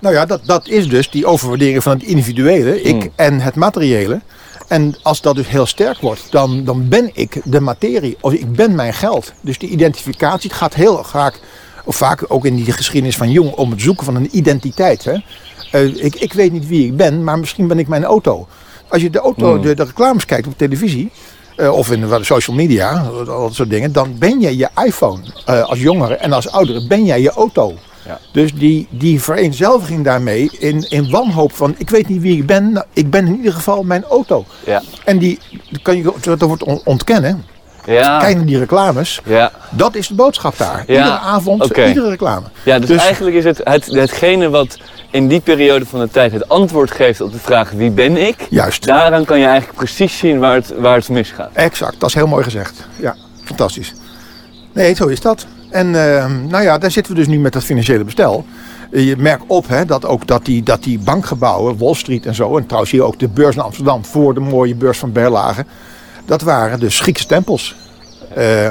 [0.00, 3.12] Nou ja, dat, dat is dus die overwaardering van het individuele, ik Hmm.
[3.16, 4.20] en het materiële.
[4.68, 8.52] En als dat dus heel sterk wordt, dan, dan ben ik de materie, of ik
[8.52, 9.32] ben mijn geld.
[9.40, 11.40] Dus die identificatie gaat heel vaak,
[11.86, 15.04] of vaak ook in die geschiedenis van Jong, om het zoeken van een identiteit.
[15.04, 15.14] Hè.
[15.72, 18.46] Eh, ik, ik weet niet wie ik ben, maar misschien ben ik mijn auto.
[18.88, 19.62] Als je de, auto, Hmm.
[19.62, 21.10] de, de reclames kijkt op televisie,
[21.56, 25.20] eh, of in de social media, al dat soort dingen, dan ben je je iPhone
[25.46, 27.74] eh, als jongere en als oudere ben jij je auto.
[28.06, 28.20] Ja.
[28.32, 32.72] Dus die, die vereenzelviging daarmee in, in wanhoop van ik weet niet wie ik ben,
[32.72, 34.44] nou, ik ben in ieder geval mijn auto.
[34.66, 34.82] Ja.
[35.04, 35.38] En die
[35.82, 37.44] kan je dat wordt on- ontkennen.
[37.86, 38.18] Ja.
[38.18, 39.20] Kijk naar die reclames.
[39.24, 39.50] Ja.
[39.70, 40.84] Dat is de boodschap daar.
[40.86, 42.46] Ja, Iedere avond, iedere reclame.
[42.62, 44.78] ja, dus, Dus- eigenlijk is het, het hetgene wat
[45.10, 48.46] in die periode van de tijd het antwoord geeft op de vraag wie ben ik,
[48.50, 48.86] Juist.
[48.86, 51.50] daaraan kan je eigenlijk precies zien waar het, waar het misgaat.
[51.52, 52.86] Exact, dat is heel mooi gezegd.
[52.96, 53.14] Ja,
[53.44, 53.94] fantastisch.
[54.72, 55.46] Nee, zo is dat.
[55.70, 58.44] En eh, nou ja, daar zitten we dus nu met dat financiële bestel.
[58.90, 62.34] Eh, Je merkt op hè, dat ook dat die, dat die bankgebouwen, Wall Street en
[62.34, 65.64] zo, en trouwens hier ook de beurs in Amsterdam voor de mooie beurs van Berlage,
[66.26, 67.76] dat waren dus Griekse tempels.
[68.34, 68.70] Eh,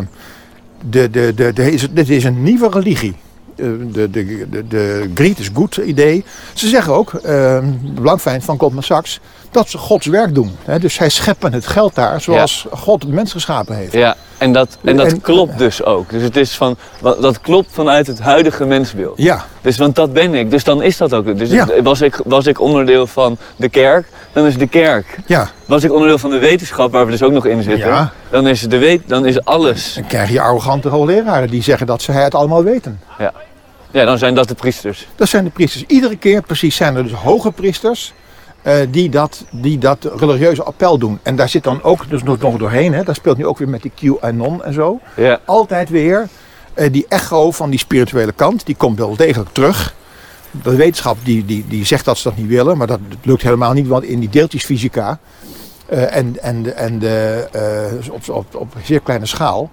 [0.89, 3.15] de, de, de, de, dit is een nieuwe religie.
[3.55, 6.23] eh, de, de, de, de greed is good idee.
[6.53, 9.19] Ze zeggen ook, uh, de belangfijn van Goldman Sachs,
[9.55, 10.55] dat ze Gods werk doen.
[10.65, 10.79] Hè?
[10.79, 13.93] Dus zij scheppen het geld daar zoals God de mens geschapen heeft.
[13.93, 16.09] Ja, en dat, en dat En- klopt dus ook.
[16.09, 19.17] Dus het is van, dat klopt vanuit het huidige mensbeeld.
[19.17, 21.37] Ja, Dus want dat ben ik, dus dan is dat ook.
[21.37, 21.67] Dus Ja.
[21.83, 25.17] was, ik, was ik onderdeel van de kerk, dan is de kerk.
[25.25, 25.49] ja.
[25.65, 28.11] Was ik onderdeel van de wetenschap, waar we dus ook nog in zitten, Ja.
[28.29, 29.93] dan, is de weet, dan is alles.
[29.93, 32.99] Dan krijg je arrogante hoogleraren die zeggen dat ze het allemaal weten.
[33.91, 35.07] Ja, dan zijn dat de priesters.
[35.15, 35.83] Dat zijn de priesters.
[35.87, 38.13] Iedere keer precies zijn er dus hoge priesters
[38.89, 41.19] die, dat, die dat religieuze appel doen.
[41.23, 42.93] En daar zit dan ook dus nog, nog doorheen.
[42.93, 43.03] Hè?
[43.03, 44.99] Dat speelt nu ook weer met die QAnon en zo.
[45.15, 46.27] Ja, Altijd weer
[46.75, 48.65] eh, die echo van die spirituele kant.
[48.65, 49.95] Die komt wel degelijk terug.
[50.63, 52.77] De wetenschap die, die, die zegt dat ze dat niet willen.
[52.77, 53.87] Maar dat lukt helemaal niet.
[53.87, 55.19] Want in die deeltjesfysica
[55.85, 59.69] eh, en, en, en de, eh, op, op, op zeer kleine schaal.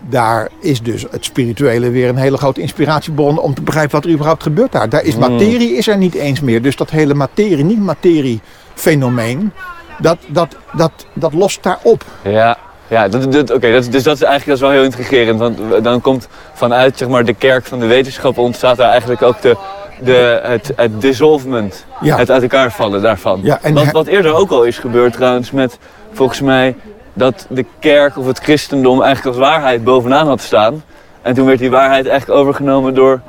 [0.00, 4.10] Daar is dus het spirituele weer een hele grote inspiratiebron om te begrijpen wat er
[4.10, 4.88] überhaupt gebeurt daar.
[4.88, 5.20] Daar is Mm.
[5.20, 6.62] materie is er niet eens meer.
[6.62, 8.40] Dus dat hele materie, niet materie
[8.74, 9.52] fenomeen,
[9.98, 12.04] dat, dat, dat, dat lost daar op.
[12.22, 12.58] ja.
[12.90, 15.38] Ja, dat, dat, oké, dat, dus dat is eigenlijk dat is wel heel intrigerend.
[15.38, 19.40] Want dan komt vanuit zeg maar, de kerk van de wetenschap ontstaat daar eigenlijk ook
[19.42, 19.56] de,
[20.00, 21.84] de, het, het dissolvement.
[22.00, 22.16] Ja.
[22.16, 23.40] Het uit elkaar vallen daarvan.
[23.42, 25.78] Ja, en wat, wat eerder ook al is gebeurd trouwens met
[26.12, 26.76] volgens mij
[27.18, 30.82] dat de kerk of het christendom eigenlijk als waarheid bovenaan had staan.
[31.22, 33.20] En toen werd die waarheid eigenlijk overgenomen door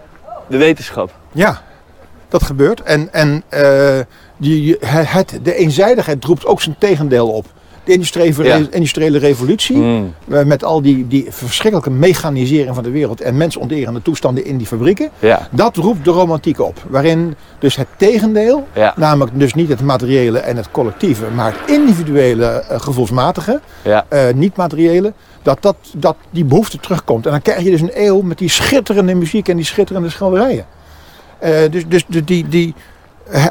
[0.48, 1.12] de wetenschap.
[1.32, 1.62] Ja,
[2.28, 2.82] dat gebeurt.
[2.82, 4.00] En, en eh,
[4.38, 7.46] die, het, de eenzijdigheid roept ook zijn tegendeel op.
[7.90, 8.60] De industriële, Ja.
[8.72, 10.14] industriële revolutie, Mm.
[10.26, 15.10] met al die, die verschrikkelijke mechanisering van de wereld en mensonterende toestanden in die fabrieken,
[15.20, 16.84] Ja, dat roept de romantiek op.
[16.88, 21.70] Waarin dus het tegendeel, ja, namelijk dus niet het materiële en het collectieve, maar het
[21.72, 23.60] individuele eh, gevoelsmatige,
[24.10, 27.26] eh, niet-materiële, dat, dat, dat die behoefte terugkomt.
[27.26, 30.66] En dan krijg je dus een eeuw met die schitterende muziek en die schitterende schilderijen.
[31.40, 32.74] Eh, dus dus de, die, die, eh,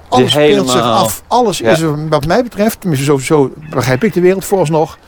[0.09, 1.23] alles speelt zich af.
[1.27, 1.71] Alles Ja.
[1.71, 4.99] is, er, wat mij betreft, tenminste zo, zo begrijp ik de wereld vooralsnog.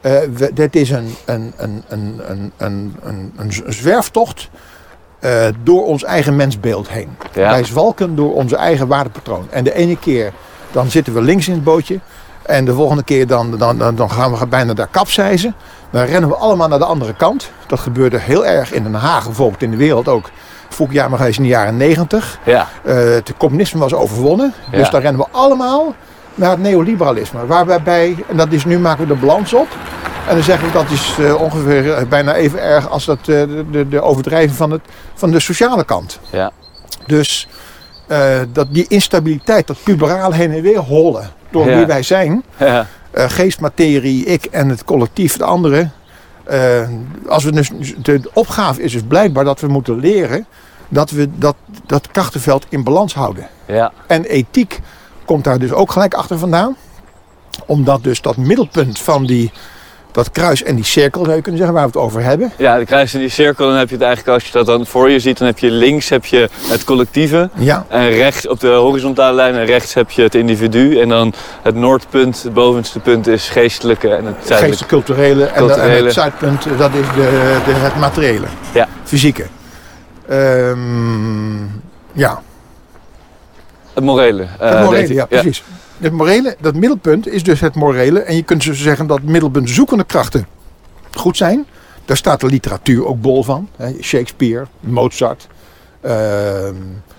[0.00, 2.20] eh we, dit is een, een, een, een,
[2.56, 4.48] een, een, een, zwerftocht
[5.18, 7.08] eh, door ons eigen mensbeeld heen.
[7.32, 7.50] Ja.
[7.50, 9.46] Wij zwalken door onze eigen waardepatroon.
[9.50, 10.32] En de ene keer
[10.72, 12.00] dan zitten we links in het bootje.
[12.42, 15.54] En de volgende keer dan, dan, dan, dan gaan we bijna daar kapseizen.
[15.90, 17.50] Dan rennen we allemaal naar de andere kant.
[17.66, 20.30] Dat gebeurde heel erg in Den Haag, bijvoorbeeld in de wereld ook.
[20.70, 22.38] Fukuyama geweest in de jaren negentig.
[22.44, 22.68] ja.
[22.84, 24.54] Eh, het communisme was overwonnen.
[24.70, 24.78] Ja.
[24.78, 25.94] Dus daar rennen we allemaal
[26.34, 27.46] naar het neoliberalisme.
[27.46, 29.68] Waar wij bij, en dat is nu maken we de balans op.
[30.28, 33.86] En dan zeggen we dat is eh, ongeveer eh, bijna even erg als dat, de,
[33.88, 34.80] de, overdrijving van, het,
[35.14, 36.20] van de sociale kant.
[36.30, 36.50] Ja.
[37.06, 37.48] Dus
[38.52, 41.76] dat die instabiliteit, dat puberaal heen en weer hollen door Ja.
[41.76, 42.42] wie wij zijn.
[42.56, 42.86] ja.
[43.12, 45.92] geest, materie, ik en het collectief, de anderen.
[46.50, 46.88] Eh,
[47.28, 47.70] als we dus,
[48.02, 50.46] de opgave is dus blijkbaar dat we moeten leren
[50.88, 53.48] dat we dat, dat krachtenveld in balans houden.
[53.66, 53.92] ja.
[54.06, 54.80] En ethiek
[55.24, 56.76] komt daar dus ook gelijk achter vandaan.
[57.66, 59.52] Omdat dus dat middelpunt van die,
[60.12, 62.52] dat kruis en die cirkel, zou je kunnen zeggen, waar we het over hebben.
[62.56, 64.86] Ja, de kruis in die cirkel, dan heb je het eigenlijk, als je dat dan
[64.86, 67.50] voor je ziet, dan heb je links heb je het collectieve.
[67.54, 71.00] Ja, En rechts op de horizontale lijn en rechts heb je het individu.
[71.00, 71.32] En dan
[71.62, 74.86] het noordpunt, het bovenste punt is geestelijke en het zuidelijke.
[74.86, 76.04] culturele en, en Culturele.
[76.04, 78.46] het zuidpunt, dat is de, de, het materiële.
[78.74, 78.88] Ja.
[79.04, 79.46] Fysieke.
[80.28, 81.62] Ehm,
[82.12, 82.42] ja,
[83.94, 84.42] Het morele.
[84.58, 85.62] eh, het morele, ja, precies.
[86.00, 88.20] Het morele, dat middelpunt is dus het morele.
[88.20, 90.46] En je kunt dus zeggen dat middelpunt zoekende krachten
[91.12, 91.66] goed zijn.
[92.04, 93.68] Daar staat de literatuur ook bol van.
[94.00, 95.46] Shakespeare, Mozart.
[96.00, 96.74] ehm,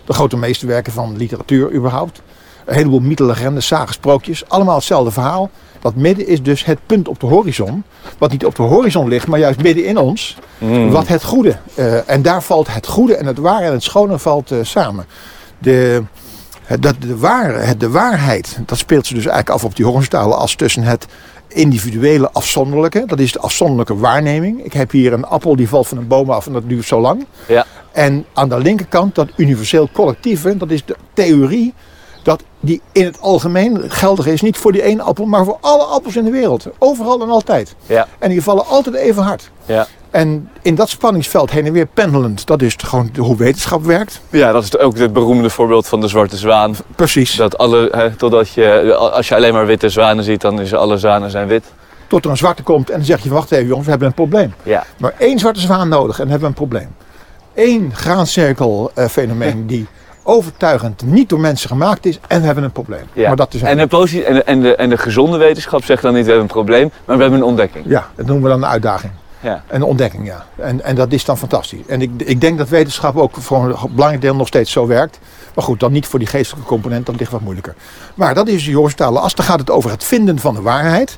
[0.06, 2.22] de grote meesterwerken van literatuur überhaupt.
[2.66, 4.44] Een heleboel mythen, legendes, zagen, sprookjes.
[4.50, 5.50] Allemaal hetzelfde verhaal.
[5.82, 7.84] Dat midden is dus het punt op de horizon.
[8.18, 10.38] Wat niet op de horizon ligt, maar juist midden in ons.
[10.58, 10.90] Mm.
[10.92, 11.58] Wat het goede.
[11.76, 15.06] eh, en daar valt het goede en het ware en het schone valt eh, samen.
[15.58, 16.04] De,
[16.80, 20.84] dat, de, de waarheid, dat speelt ze dus eigenlijk af op die horizontale as tussen
[20.84, 21.06] het
[21.48, 23.04] individuele afzonderlijke.
[23.06, 24.64] Dat is de afzonderlijke waarneming.
[24.64, 27.02] Ik heb hier een appel die valt van een boom af en dat duurt zo
[27.02, 27.26] lang.
[27.48, 27.66] Ja.
[27.92, 31.74] En aan de linkerkant dat universeel collectieve, dat is de theorie
[32.24, 34.42] dat die in het algemeen geldig is.
[34.42, 36.68] Niet voor die ene appel, maar voor alle appels in de wereld.
[36.78, 37.76] Overal en altijd.
[37.86, 38.08] Ja.
[38.20, 39.52] En die vallen altijd even hard.
[39.66, 39.88] Ja.
[40.10, 44.22] En in dat spanningsveld heen en weer pendelend, dat is gewoon hoe wetenschap werkt.
[44.30, 46.76] ja, dat is ook het beroemde voorbeeld van de zwarte zwaan.
[46.96, 47.36] Precies.
[47.36, 50.98] Dat alle, hè, totdat je, als je alleen maar witte zwanen ziet, dan is alle
[50.98, 51.64] zwanen zijn wit.
[52.08, 54.14] Tot er een zwarte komt en dan zeg je, wacht even jongens, we hebben een
[54.14, 54.54] probleem.
[54.64, 54.86] Ja.
[54.98, 56.96] Maar één zwarte zwaan nodig en dan hebben we een probleem.
[57.56, 59.88] Eén graancirkel eh, fenomeen die
[60.24, 63.04] overtuigend niet door mensen gemaakt is en we hebben een probleem.
[63.14, 63.28] Ja.
[63.28, 66.02] Maar dat is En de, posi- en, de, en, de, en de gezonde wetenschap zegt
[66.02, 67.86] dan niet we hebben een probleem, maar we hebben een ontdekking.
[67.88, 69.12] Ja, dat noemen we dan een uitdaging.
[69.40, 69.64] Ja.
[69.68, 70.46] Een ontdekking, ja.
[70.56, 71.86] En, en dat is dan fantastisch.
[71.88, 75.20] En ik, ik denk dat wetenschap ook voor een belangrijk deel nog steeds zo werkt.
[75.56, 77.76] Maar goed, dan niet voor die geestelijke component, dat ligt wat moeilijker.
[78.16, 79.36] Maar dat is de horizontale as.
[79.36, 81.18] Dan gaat het over het vinden van de waarheid.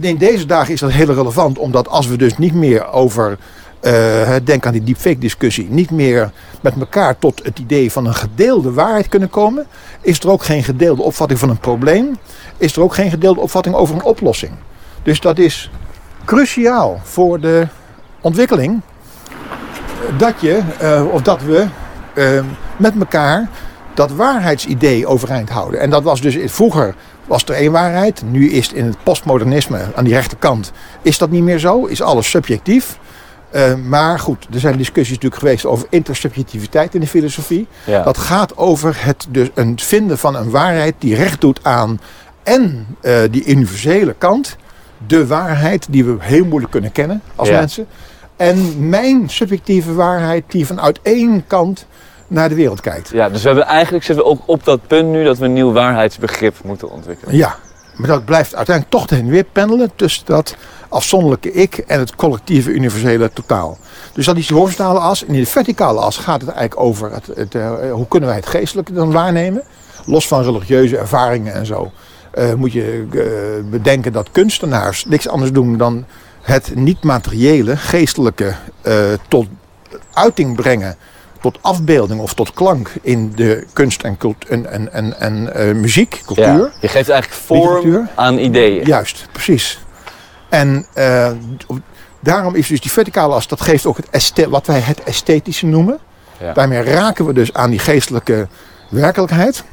[0.00, 3.38] In deze dagen is dat heel relevant, omdat als we dus niet meer over,
[3.80, 8.14] eh, denk aan die deepfake discussie, niet meer met elkaar tot het idee van een
[8.14, 9.66] gedeelde waarheid kunnen komen,
[10.00, 12.18] is er ook geen gedeelde opvatting van een probleem,
[12.56, 14.52] is er ook geen gedeelde opvatting over een oplossing.
[15.02, 15.70] Dus dat is
[16.24, 17.66] cruciaal voor de
[18.20, 18.80] ontwikkeling
[20.18, 21.66] dat je, eh, of dat we
[22.14, 22.44] eh,
[22.76, 23.48] met elkaar
[23.94, 25.80] dat waarheidsidee overeind houden.
[25.80, 26.94] En dat was dus vroeger
[27.26, 28.22] was er één waarheid.
[28.26, 30.72] Nu is het in het postmodernisme aan die rechterkant
[31.02, 31.84] is dat niet meer zo.
[31.84, 32.98] Is alles subjectief.
[33.52, 37.66] Uh, maar goed, er zijn discussies natuurlijk geweest over intersubjectiviteit in de filosofie.
[37.84, 38.02] Ja.
[38.02, 42.00] Dat gaat over het dus een vinden van een waarheid die recht doet aan
[42.42, 44.56] en uh, die universele kant,
[45.06, 47.58] de waarheid die we heel moeilijk kunnen kennen als Ja.
[47.58, 47.86] mensen.
[48.36, 51.86] En mijn subjectieve waarheid die vanuit één kant
[52.26, 53.10] naar de wereld kijkt.
[53.12, 55.52] Ja, dus we hebben eigenlijk zitten we op, op dat punt nu dat we een
[55.52, 57.36] nieuw waarheidsbegrip moeten ontwikkelen.
[57.36, 57.56] Ja,
[57.96, 60.56] maar dat blijft uiteindelijk toch heen en weer pendelen tussen dat
[60.90, 63.78] afzonderlijke ik en het collectieve universele totaal.
[64.12, 65.24] Dus dat is die horizontale as.
[65.24, 68.38] En in de verticale as gaat het eigenlijk over het, het, eh, hoe kunnen wij
[68.38, 69.62] het geestelijke dan waarnemen.
[70.06, 71.90] Los van religieuze ervaringen en zo.
[72.30, 76.04] eh, moet je eh, bedenken dat kunstenaars niks anders doen dan
[76.42, 78.54] het niet-materiële, geestelijke
[79.28, 79.46] tot
[80.12, 80.96] uiting brengen.
[81.40, 84.16] Tot afbeelding of tot klank in de kunst en,
[84.48, 85.20] en, en,
[85.54, 86.44] en, muziek, cultuur.
[86.44, 86.70] Ja.
[86.80, 88.86] Je geeft eigenlijk vorm aan ideeën.
[88.86, 89.78] Juist, precies.
[90.50, 91.30] En eh,
[92.20, 95.98] daarom is dus die verticale as, dat geeft ook het wat wij het esthetische noemen.
[96.38, 96.52] Ja.
[96.52, 98.48] Daarmee raken we dus aan die geestelijke
[98.88, 99.64] werkelijkheid.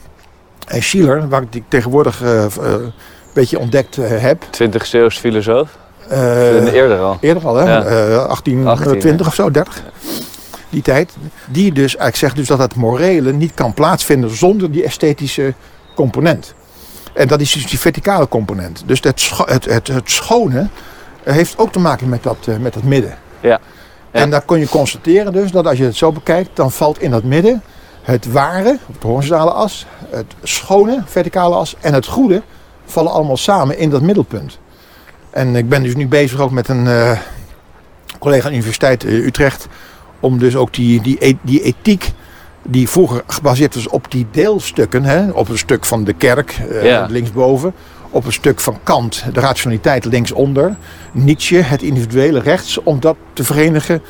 [0.68, 2.94] En Schiller, waar ik tegenwoordig eh, eh, een
[3.34, 4.44] beetje ontdekt heb.
[4.50, 5.78] 20 eeuws filosoof.
[6.10, 7.18] Eerder al.
[7.22, 7.64] eerder al, hè?
[7.64, 7.84] Ja.
[7.84, 9.84] Eh, 1820 18, of zo, 30.
[10.70, 11.16] Die tijd.
[11.46, 15.54] Die dus eigenlijk zegt dus dat het morele niet kan plaatsvinden zonder die esthetische
[15.96, 16.54] component.
[17.18, 18.84] En dat is dus die verticale component.
[18.86, 20.68] Dus het, scho- het, het, het schone
[21.24, 23.18] eh, heeft ook te maken met dat, eh, met dat midden.
[23.40, 23.50] Ja.
[23.50, 23.60] Ja.
[24.12, 27.12] En daar kun je constateren dus dat als je het zo bekijkt, dan valt in
[27.12, 27.62] dat midden
[28.02, 32.42] het ware, op de horizontale as, het schone, verticale as en het goede
[32.86, 34.60] vallen allemaal samen in dat middelpunt.
[35.30, 37.20] En ik ben dus nu bezig ook met een eh,
[38.20, 39.68] collega aan de Universiteit Utrecht
[40.20, 42.12] om dus ook die, die, e- die ethiek
[42.70, 46.84] die vroeger gebaseerd was op die deelstukken, hè, op een stuk van de kerk eh,
[46.86, 47.06] Ja.
[47.10, 47.74] linksboven,
[48.10, 50.76] op een stuk van Kant, de rationaliteit linksonder,
[51.12, 54.02] Nietzsche, het individuele rechts, om dat te verenigen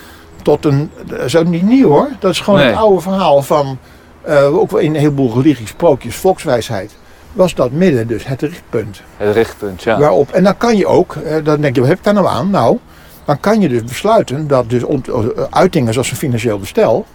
[0.41, 2.67] tot een, dat is ook niet nieuw hoor, dat is gewoon Nee.
[2.69, 3.77] het oude verhaal van,
[4.21, 6.95] eh, ook wel in een heleboel religies, sprookjes, volkswijsheid,
[7.33, 9.01] was dat midden dus het richtpunt.
[9.17, 9.99] Het richtpunt, ja.
[9.99, 12.27] Waarop, en dan kan je ook, eh, dan denk je, wat heb ik daar nou
[12.27, 12.49] aan?
[12.49, 12.77] Nou,
[13.25, 14.81] dan kan je dus besluiten dat dus
[15.49, 17.05] uitingen zoals een financieel bestel,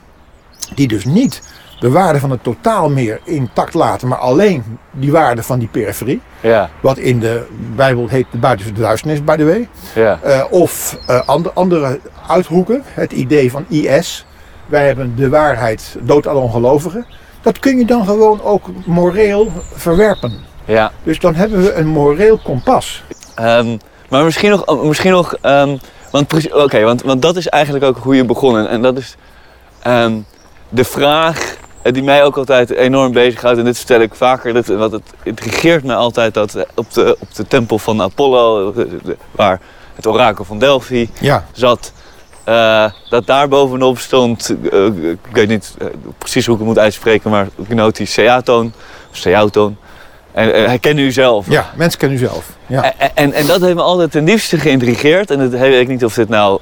[0.75, 1.43] die dus niet
[1.81, 6.21] de waarde van het totaal meer intact laten, maar alleen die waarde van die periferie,
[6.41, 7.47] Ja, wat in de
[7.77, 10.19] Bijbel heet de buitenste duisternis, by the way, ja.
[10.23, 10.97] eh, of
[11.27, 14.27] ander- andere uithoeken, het idee van IS,
[14.67, 17.07] wij hebben de waarheid, dood alle ongelovigen,
[17.43, 20.33] dat kun je dan gewoon ook moreel verwerpen.
[20.65, 20.93] ja.
[21.03, 23.03] Dus dan hebben we een moreel kompas.
[23.35, 23.77] Ehm,
[24.09, 25.77] maar misschien nog, oh, misschien nog ehm,
[26.11, 28.59] want, oké, want, want dat is eigenlijk ook hoe je begon.
[28.59, 29.17] En, en dat is
[29.83, 30.13] ehm,
[30.73, 33.59] de vraag eh, die mij ook altijd enorm bezighoudt.
[33.59, 37.17] En dit vertel ik vaker, dit, want het intrigeert me altijd dat eh, op de,
[37.21, 38.85] op de tempel van Apollo, eh,
[39.31, 39.61] waar
[39.95, 41.93] het orakel van Delphi Ja, zat,
[43.11, 44.51] dat daar bovenop stond,
[45.03, 45.75] ik weet niet
[46.19, 48.73] precies hoe ik het moet uitspreken, maar Gnotis Seaton,
[49.11, 49.77] of Seauton.
[50.33, 51.47] En eh, herken u zelf.
[51.49, 52.51] ja mens ken u zelf.
[52.67, 52.95] Ja.
[52.99, 55.31] En, en, en dat heeft me altijd ten diepste geïntrigeerd.
[55.31, 56.61] En dat weet ik niet of dit nou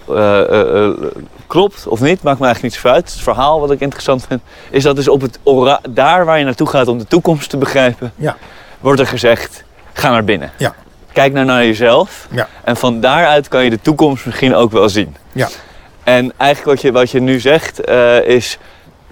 [1.50, 2.22] klopt of niet.
[2.22, 3.12] Maakt me eigenlijk niet zo uit.
[3.12, 4.40] Het verhaal wat ik interessant vind,
[4.70, 7.56] is dat dus op het ora- daar waar je naartoe gaat om de toekomst te
[7.56, 8.36] begrijpen, Ja.
[8.80, 10.50] wordt er gezegd: ga naar binnen.
[10.56, 10.74] Ja.
[11.12, 12.26] Kijk nou naar jezelf.
[12.30, 12.48] Ja.
[12.64, 15.16] En van daaruit kan je de toekomst misschien ook wel zien.
[15.32, 15.48] Ja.
[16.04, 18.58] En eigenlijk wat je, wat je nu zegt eh, is.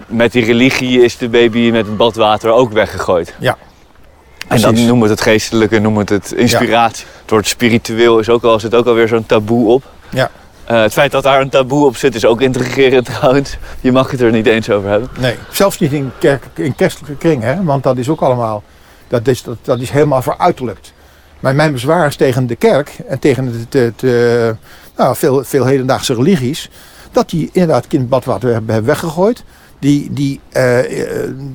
[0.07, 3.33] Met die religie is de baby met het badwater ook weggegooid.
[3.39, 3.57] Ja.
[4.47, 7.05] En dan noemen we het het geestelijke, noemen we het het inspiratie.
[7.21, 9.83] Het woord spiritueel is ook al, zit ook alweer zo'n taboe op.
[10.09, 10.29] Ja.
[10.69, 13.57] Eh, het feit dat daar een taboe op zit is ook intrigerend trouwens.
[13.81, 15.09] Je mag het er niet eens over hebben.
[15.19, 17.63] Nee, zelfs niet in, kerk, in kerstelijke kring, hè?
[17.63, 18.63] want dat is ook allemaal,
[19.07, 20.93] dat is, dat, dat is helemaal veruiterlijkt.
[21.39, 23.67] Maar mijn bezwaar is tegen de kerk en tegen
[23.99, 24.49] eh,
[24.97, 26.69] nou, veel, veel hedendaagse religies,
[27.11, 29.43] dat die inderdaad kindbadwater hebben, weggegooid.
[29.79, 30.77] Die, die eh,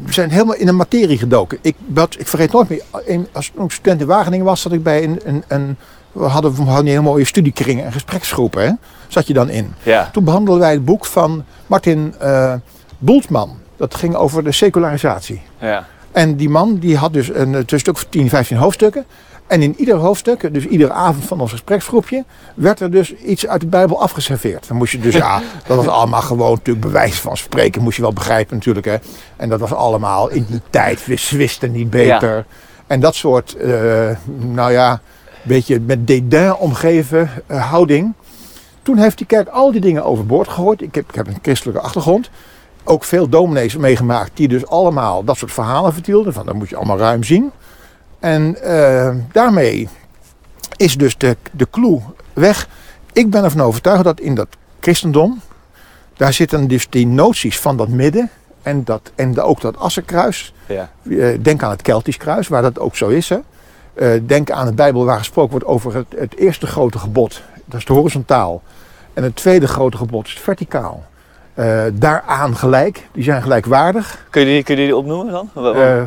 [0.08, 1.58] zijn helemaal in een materie gedoken.
[1.62, 1.76] Ik,
[2.18, 5.20] ik vergeet nooit meer, een- als ik student in Wageningen was, zat ik bij een,
[5.24, 5.76] een, een
[6.12, 8.62] we hadden, we hadden hele mooie studiekringen en gespreksgroepen.
[8.62, 8.70] Hè?
[9.14, 9.74] Zat je dan in.
[9.82, 10.08] Ja.
[10.12, 12.54] Toen behandelden wij het boek van Martin eh
[12.98, 13.50] Bultmann.
[13.76, 15.42] Dat ging over de secularisatie.
[15.58, 15.86] Ja.
[16.12, 19.04] En die man die had dus een, een stuk van 10, 15 hoofdstukken.
[19.46, 23.60] En in ieder hoofdstuk, dus iedere avond van ons gespreksgroepje, werd er dus iets uit
[23.60, 24.68] de Bijbel afgeserveerd.
[24.68, 28.02] Dan moest je dus, ja, dat was allemaal gewoon natuurlijk bewijs van spreken, moest je
[28.02, 28.86] wel begrijpen natuurlijk.
[28.86, 28.96] Hè.
[29.36, 32.44] En dat was allemaal in die tijd, we wisten niet beter.
[32.86, 33.70] En dat soort, eh,
[34.38, 35.00] nou ja,
[35.42, 38.14] beetje met dédain omgeven eh, houding.
[38.84, 40.82] Toen heeft die kerk al die dingen overboord gegooid.
[40.82, 42.30] Ik heb, ik heb een christelijke achtergrond.
[42.84, 46.32] Ook veel dominees meegemaakt die dus allemaal dat soort verhalen vertelden.
[46.32, 47.50] Van dat moet je allemaal ruim zien.
[48.18, 49.88] En eh, daarmee
[50.76, 52.00] is dus de, de clue
[52.32, 52.68] weg.
[53.12, 54.48] Ik ben ervan overtuigd dat in dat
[54.80, 55.40] christendom,
[56.16, 58.30] daar zitten dus die noties van dat midden
[58.62, 60.54] en, dat, en ook dat assenkruis.
[60.66, 60.90] Ja.
[61.10, 63.28] Eh, Denk aan het Keltisch kruis, waar dat ook zo is.
[63.28, 63.38] Hè.
[63.94, 67.42] Eh, Denk aan de Bijbel waar gesproken wordt over het, het eerste grote gebod.
[67.64, 68.62] Dat is de horizontaal.
[69.14, 71.04] En het tweede grote gebod is het verticaal.
[71.54, 74.26] Eh, daaraan gelijk, die zijn gelijkwaardig.
[74.30, 75.74] Kun, je die, kun je die opnoemen dan?
[75.76, 76.02] Eh,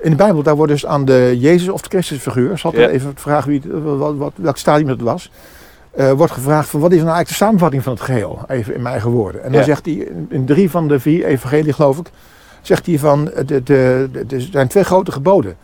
[0.00, 2.78] in de Bijbel, daar wordt dus aan de Jezus of de Christus figuur, zal ik
[2.78, 2.88] Ja.
[2.88, 3.62] even vragen wie
[3.98, 5.30] wat, wat, welk stadium het was,
[5.90, 8.82] eh, wordt gevraagd van wat is nou eigenlijk de samenvatting van het geheel, even in
[8.82, 9.42] mijn eigen woorden.
[9.42, 9.66] En dan Ja.
[9.66, 12.10] zegt hij, in- drie van de vier evangelie geloof ik,
[12.62, 15.56] zegt hij van, er zijn twee grote geboden.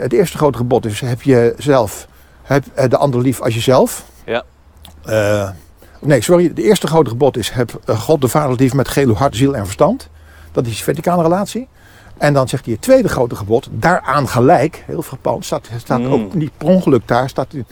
[0.00, 2.06] Het eerste grote gebod is, heb je zelf,
[2.52, 4.04] heb eh, de ander lief als jezelf.
[4.24, 4.42] Ja.
[5.04, 5.50] Eh,
[6.00, 9.16] nee, sorry, het eerste grote gebod is, heb eh, God de Vader lief met geheel
[9.16, 10.08] hart, ziel en verstand.
[10.52, 11.68] Dat is de verticale relatie.
[12.18, 16.12] En dan zegt hij het tweede grote gebod, daaraan gelijk, heel frappant, staat, staat Mm.
[16.12, 17.66] ook niet per ongeluk daar, staat in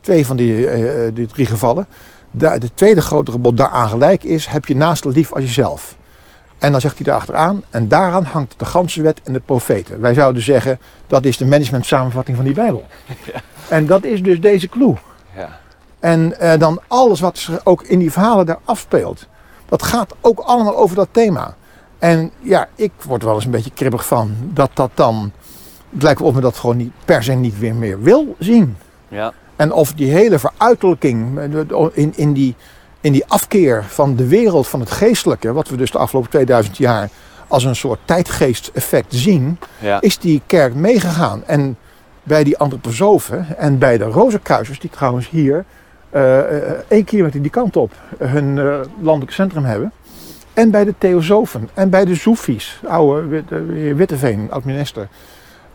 [0.00, 1.86] twee van die, die drie gevallen.
[2.38, 5.96] Het tweede grote gebod daaraan gelijk is, heb je naast lief als jezelf.
[6.64, 10.00] En dan zegt hij daarachteraan, en daaraan hangt de ganse wet en de profeten.
[10.00, 12.84] Wij zouden zeggen, dat is de management samenvatting van die Bijbel.
[13.68, 14.94] En dat is dus deze clue.
[15.36, 15.60] Ja.
[16.00, 19.26] En eh, dan alles wat zich ook in die verhalen daar afspeelt.
[19.68, 21.54] Dat gaat ook allemaal over dat thema.
[21.98, 25.32] En ja, ik word er wel eens een beetje kribbig van dat dat dan...
[25.92, 28.76] Het lijkt wel of me dat gewoon niet, per se niet weer meer wil zien.
[29.08, 29.32] Ja.
[29.56, 32.54] En of die hele veruiterlijking eh, in, in, die,
[33.04, 35.52] in die afkeer van de wereld, van het geestelijke...
[35.52, 37.08] wat we dus de afgelopen 2000 jaar
[37.48, 39.58] als een soort tijdgeest-effect zien...
[39.78, 40.00] Ja.
[40.00, 41.42] is die kerk meegegaan.
[41.46, 41.76] En
[42.22, 44.80] bij die antroposofen en bij de rozenkruisers...
[44.80, 45.64] die trouwens hier
[46.10, 46.38] eh,
[46.88, 49.92] één kilometer die kant op hun eh, landelijk centrum hebben...
[50.52, 53.42] en bij de theosofen en bij de Soefies, oude
[53.94, 55.08] Witteveen, oud-minister...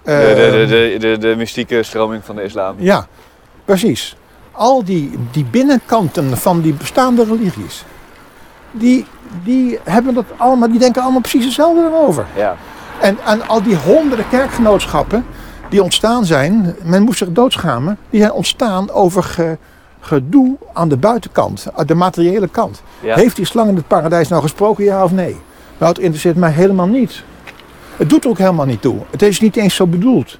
[0.03, 2.75] De, Eh, de, de, de, de mystieke stroming van de islam.
[2.79, 3.07] ja,
[3.65, 4.15] precies.
[4.59, 7.85] Al die, die binnenkanten van die bestaande religies,
[8.71, 9.05] die,
[9.43, 12.25] die, hebben dat allemaal, die denken allemaal precies hetzelfde erover.
[12.35, 12.55] Ja.
[13.01, 15.25] En, en al die honderden kerkgenootschappen
[15.69, 19.57] die ontstaan zijn, men moest zich doodschamen, die zijn ontstaan over ge-
[19.99, 22.81] gedoe aan de buitenkant, aan de materiële kant.
[22.99, 23.15] Ja.
[23.15, 25.37] Heeft die slang in het paradijs nou gesproken, ja of nee?
[25.77, 27.23] Nou, het interesseert mij helemaal niet.
[27.97, 28.97] Het doet er ook helemaal niet toe.
[29.09, 30.37] Het is niet eens zo bedoeld.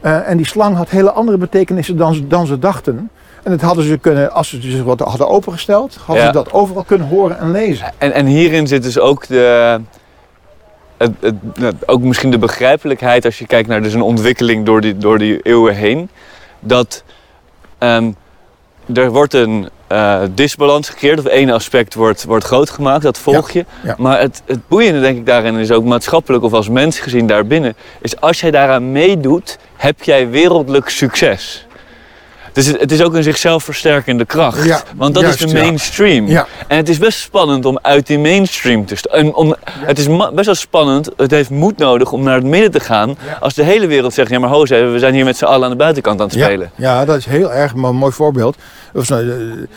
[0.00, 3.10] Eh, en die slang had hele andere betekenissen dan dan ze dachten.
[3.48, 6.30] En dat hadden ze kunnen, als ze zich wat hadden opengesteld, hadden Ja.
[6.30, 7.92] ze dat overal kunnen horen en lezen.
[7.98, 9.80] En, en hierin zit dus ook de.
[10.96, 14.80] Het, het, nou, ook misschien de begrijpelijkheid als je kijkt naar dus een ontwikkeling door
[14.80, 16.08] die, door die eeuwen heen.
[16.60, 17.04] Dat
[17.78, 18.10] ehm,
[18.94, 23.50] er wordt een eh, disbalans gecreëerd, of één aspect wordt, wordt groot gemaakt, dat volg
[23.50, 23.64] je.
[23.82, 23.94] ja.
[23.98, 27.76] Maar het, het boeiende denk ik daarin is ook maatschappelijk of als mens gezien daarbinnen,
[28.00, 31.66] is als jij daaraan meedoet, heb jij wereldlijk succes.
[32.58, 34.64] Dus het, het is ook een zichzelf versterkende kracht.
[34.64, 36.26] Ja, Want dat juist, is de mainstream.
[36.26, 36.46] Ja.
[36.68, 39.34] En het is best spannend om uit die mainstream te staan.
[39.34, 41.10] Om, Het is best wel spannend.
[41.16, 43.16] Het heeft moed nodig om naar het midden te gaan.
[43.40, 45.70] Als de hele wereld zegt, ja maar ho, we zijn hier met z'n allen aan
[45.70, 46.70] de buitenkant aan het spelen.
[46.74, 48.56] Ja, dat is heel erg een mooi voorbeeld.
[48.94, 49.16] Eh,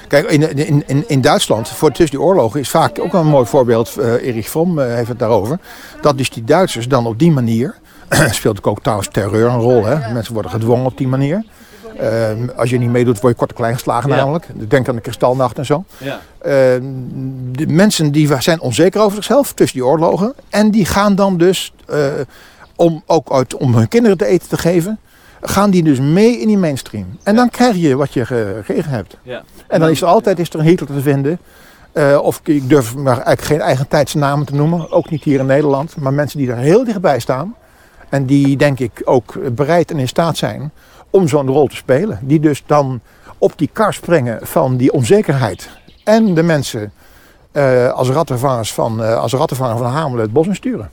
[0.07, 3.45] kijk, in, in, in, in Duitsland, voor tussen die oorlogen, is vaak ook een mooi
[3.45, 3.97] voorbeeld.
[3.97, 5.59] eh Erich Fromm eh, heeft het daarover.
[6.01, 7.75] Dat dus die Duitsers dan op die manier,
[8.31, 9.85] speelt ook trouwens terreur een rol.
[9.85, 10.13] Hè?
[10.13, 11.43] Mensen worden gedwongen op die manier.
[11.99, 14.15] Eh, als je niet meedoet, word je kort en klein geslagen Ja.
[14.15, 14.45] namelijk.
[14.69, 15.83] Denk aan de kristalnacht en zo.
[15.97, 16.19] Ja.
[16.37, 16.51] Eh,
[17.51, 20.33] de mensen die zijn onzeker over zichzelf tussen die oorlogen.
[20.49, 22.05] En die gaan dan dus, eh,
[22.75, 24.99] om, ook uit, om hun kinderen te eten te geven,
[25.41, 27.05] gaan die dus mee in die mainstream.
[27.23, 29.17] En dan krijg je wat je ge- gekregen hebt.
[29.23, 29.43] Ja.
[29.67, 31.39] En dan is er altijd is er een Hitler te vinden.
[31.91, 34.91] Eh, of ik durf maar eigenlijk geen eigen tijdse namen te noemen.
[34.91, 35.95] Ook niet hier in Nederland.
[35.97, 37.55] Maar mensen die er heel dichtbij staan.
[38.09, 40.71] En die denk ik ook bereid en in staat zijn
[41.11, 42.19] om zo'n rol te spelen.
[42.21, 43.01] Die dus dan
[43.37, 45.69] op die kar springen van die onzekerheid.
[46.03, 46.93] En de mensen
[47.51, 50.89] eh, als rattenvangers van, eh, als rattenvanger van Hamelen het bos in sturen.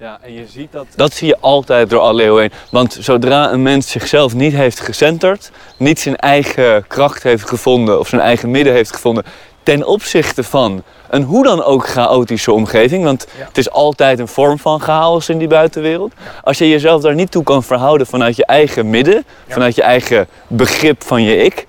[0.00, 0.86] Ja, en je ziet dat...
[0.96, 2.52] Dat zie je altijd door alle eeuwen heen.
[2.70, 8.08] Want zodra een mens zichzelf niet heeft gecenterd, niet zijn eigen kracht heeft gevonden of
[8.08, 9.24] zijn eigen midden heeft gevonden
[9.70, 14.58] ten opzichte van een hoe dan ook chaotische omgeving, want het is altijd een vorm
[14.58, 16.12] van chaos in die buitenwereld.
[16.42, 20.28] Als je jezelf daar niet toe kan verhouden vanuit je eigen midden, vanuit je eigen
[20.46, 21.66] begrip van je ik,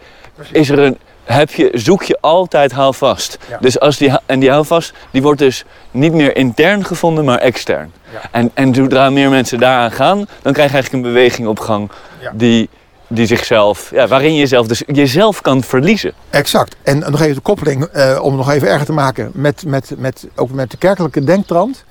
[0.51, 3.37] is er een, heb je, zoek je altijd houvast.
[3.59, 7.93] Dus als die, en die houvast die wordt dus niet meer intern gevonden, maar extern.
[8.31, 11.91] En, en zodra meer mensen daaraan gaan, dan krijg je eigenlijk een beweging op gang
[12.33, 12.69] die,
[13.11, 16.13] die zichzelf, ja, waarin je jezelf dus jezelf kan verliezen.
[16.29, 16.75] Exact.
[16.83, 20.27] En nog even de koppeling, eh, om nog even erger te maken met, met, met,
[20.35, 21.83] ook met de kerkelijke denktrand.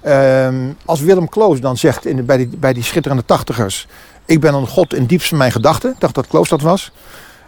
[0.00, 3.86] Ehm, als Willem Kloos dan zegt in bij, die, bij die schitterende tachtigers...
[4.24, 5.90] ik ben een god in diepste mijn gedachten.
[5.90, 6.92] Ik dacht dat Kloos dat was.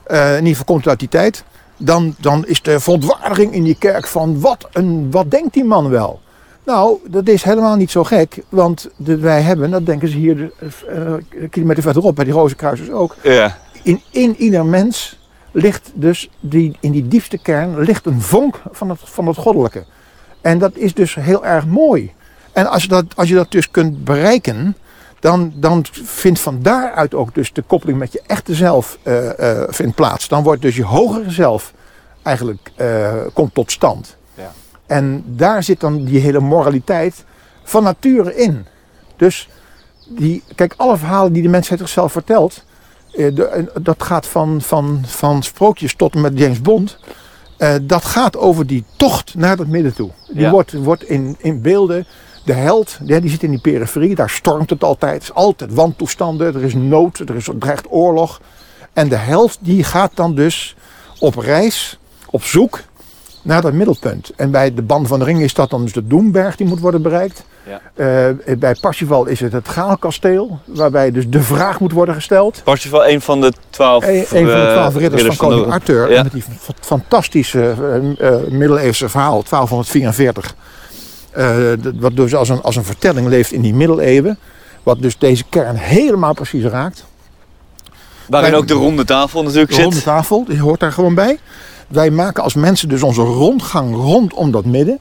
[0.05, 1.45] Eh, in ieder geval komt het uit die tijd.
[1.77, 5.89] Dan, dan is de verontwaardiging in die kerk van wat, een, wat denkt die man
[5.89, 6.21] wel?
[6.71, 8.43] Nou, dat is helemaal niet zo gek.
[8.49, 10.51] Want de, wij hebben, dat denken ze hier
[10.87, 13.57] een kilometer verderop bij die Rozenkruisers ook Ja.
[13.83, 15.19] in, in ieder mens
[15.51, 19.85] ligt dus die, in die diepste kern ligt een vonk van het, van het goddelijke.
[20.41, 22.13] En dat is dus heel erg mooi.
[22.53, 24.77] En als je dat, als je dat dus kunt bereiken,
[25.21, 29.69] dan, dan vindt van daaruit ook dus de koppeling met je echte zelf eh, eh,
[29.69, 30.29] vindt plaats.
[30.29, 31.73] Dan wordt dus je hogere zelf
[32.23, 32.73] eigenlijk
[33.33, 34.19] komt tot stand.
[34.91, 37.25] En daar zit dan die hele moraliteit
[37.65, 38.67] van nature in.
[39.17, 39.49] Dus
[40.09, 42.65] die, kijk, alle verhalen die de mensheid zichzelf vertelt,
[43.13, 46.99] eh, de- en dat gaat van, van, van sprookjes tot en met James Bond.
[47.59, 50.11] Eh, dat gaat over die tocht naar het midden toe.
[50.31, 50.51] Die Ja.
[50.51, 52.07] wordt, wordt in, in beelden.
[52.45, 54.15] De held, ja, die zit in die periferie.
[54.15, 55.13] Daar stormt het altijd.
[55.15, 56.55] Het is altijd wantoestanden.
[56.55, 57.19] Er is nood.
[57.19, 58.41] Er is, er dreigt oorlog.
[58.93, 60.77] En de held die gaat dan dus
[61.19, 61.99] op reis,
[62.31, 62.81] op zoek
[63.43, 64.31] naar dat middelpunt.
[64.37, 66.81] En bij de Band van de Ring is dat dan dus de Doemberg die moet
[66.81, 67.45] worden bereikt.
[67.67, 67.81] Ja.
[67.95, 72.61] Eh, bij Parsifal is het het Gaalkasteel, waarbij dus de vraag moet worden gesteld.
[72.65, 75.73] Parsifal, een van de twaalf, Een, een van de eh, twaalf ridders van koning de-
[75.73, 76.11] Arthur.
[76.13, 76.23] Ja.
[76.23, 76.45] Met die
[76.81, 77.75] fantastische
[78.19, 80.55] eh, middeleeuwse verhaal, 1244.
[81.31, 84.39] Eh, dat- wat dus als een, als een vertelling leeft in die middeleeuwen.
[84.83, 87.05] Wat dus deze kern helemaal precies raakt.
[88.29, 90.05] Waarin ook de ronde tafel natuurlijk De ronde zit.
[90.05, 91.39] tafel, die hoort daar gewoon bij.
[91.91, 94.99] Wij maken als mensen dus onze rondgang rondom dat midden.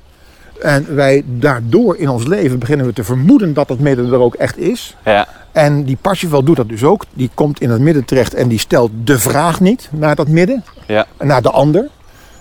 [0.61, 4.35] En wij daardoor in ons leven beginnen we te vermoeden dat dat midden er ook
[4.35, 4.95] echt is.
[5.05, 5.27] Ja.
[5.51, 7.05] En die Parsifal doet dat dus ook.
[7.13, 10.63] Die komt in het midden terecht en die stelt de vraag niet naar dat midden.
[10.87, 11.05] Ja.
[11.19, 11.87] Naar de ander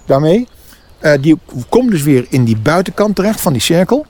[0.06, 0.48] daarmee.
[0.98, 1.38] Eh, die
[1.68, 4.06] komt dus weer in die buitenkant terecht van die cirkel.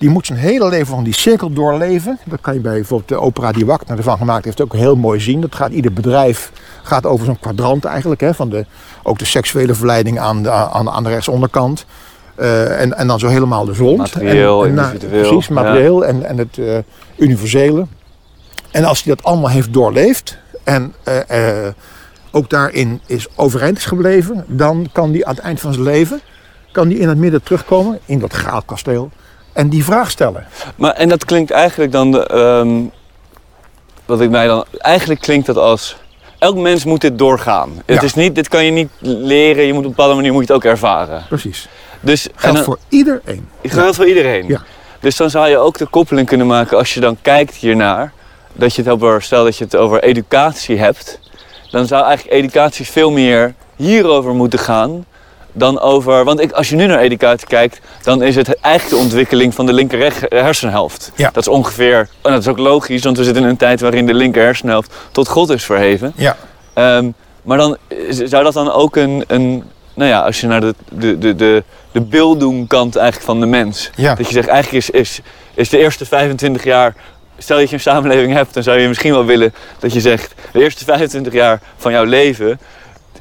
[0.00, 2.18] Die moet zijn hele leven van die cirkel doorleven.
[2.24, 5.20] Dat kan je bij bijvoorbeeld de opera die Wagner ervan gemaakt heeft ook heel mooi
[5.20, 5.40] zien.
[5.40, 8.20] Dat gaat ieder bedrijf gaat over zo'n kwadrant eigenlijk.
[8.20, 8.66] Hè, van de,
[9.02, 11.86] ook de seksuele verleiding aan de, aan, aan de rechtsonderkant.
[12.34, 13.98] Eh, en, en dan zo helemaal de rond.
[13.98, 16.78] Materieel, en, en, individueel, Precies, materieel en, en het eh,
[17.16, 17.86] universele.
[18.70, 21.22] En als hij dat allemaal heeft doorleefd en eh,
[22.30, 26.20] ook daarin is overeind is gebleven, dan kan hij aan het eind van zijn leven
[26.72, 29.10] kan die in het midden terugkomen, in dat graalkasteel,
[29.52, 30.46] en die vraag stellen.
[30.76, 32.80] Maar, en dat klinkt eigenlijk dan, de, ehm,
[34.06, 35.96] wat ik mij dan, eigenlijk klinkt dat als,
[36.38, 37.82] elk mens moet dit doorgaan.
[37.86, 38.02] Het Ja.
[38.02, 40.52] is niet, dit kan je niet leren, je moet op een bepaalde manier moet je
[40.52, 41.24] het ook ervaren.
[41.28, 41.68] Precies.
[42.00, 43.48] Dus, Geldt dan- voor iedereen.
[43.62, 44.46] geldt voor iedereen.
[44.48, 44.62] Ja.
[45.00, 48.12] Dus dan zou je ook de koppeling kunnen maken als je dan kijkt hiernaar,
[48.52, 51.20] dat je het over, stel dat je het over educatie hebt,
[51.70, 55.04] dan zou eigenlijk educatie veel meer hierover moeten gaan
[55.52, 59.02] dan over, want ik, als je nu naar educatie kijkt, dan is het eigenlijk de
[59.02, 61.12] ontwikkeling van de linker hersenhelft.
[61.14, 61.30] Ja.
[61.32, 64.06] Dat is ongeveer, en dat is ook logisch, want we zitten in een tijd waarin
[64.06, 66.12] de linker hersenhelft tot God is verheven.
[66.16, 66.36] Ja.
[66.74, 67.10] Ehm,
[67.42, 67.76] maar dan
[68.08, 71.64] zou dat dan ook een, een nou ja, als je naar de, de, de, de,
[71.92, 73.90] de beelddoenkant eigenlijk van de mens.
[73.96, 74.14] Ja.
[74.14, 75.20] Dat je zegt, eigenlijk is, is,
[75.54, 76.94] is de eerste 25 jaar,
[77.38, 80.34] stel dat je een samenleving hebt, dan zou je misschien wel willen dat je zegt,
[80.52, 82.60] de eerste 25 jaar van jouw leven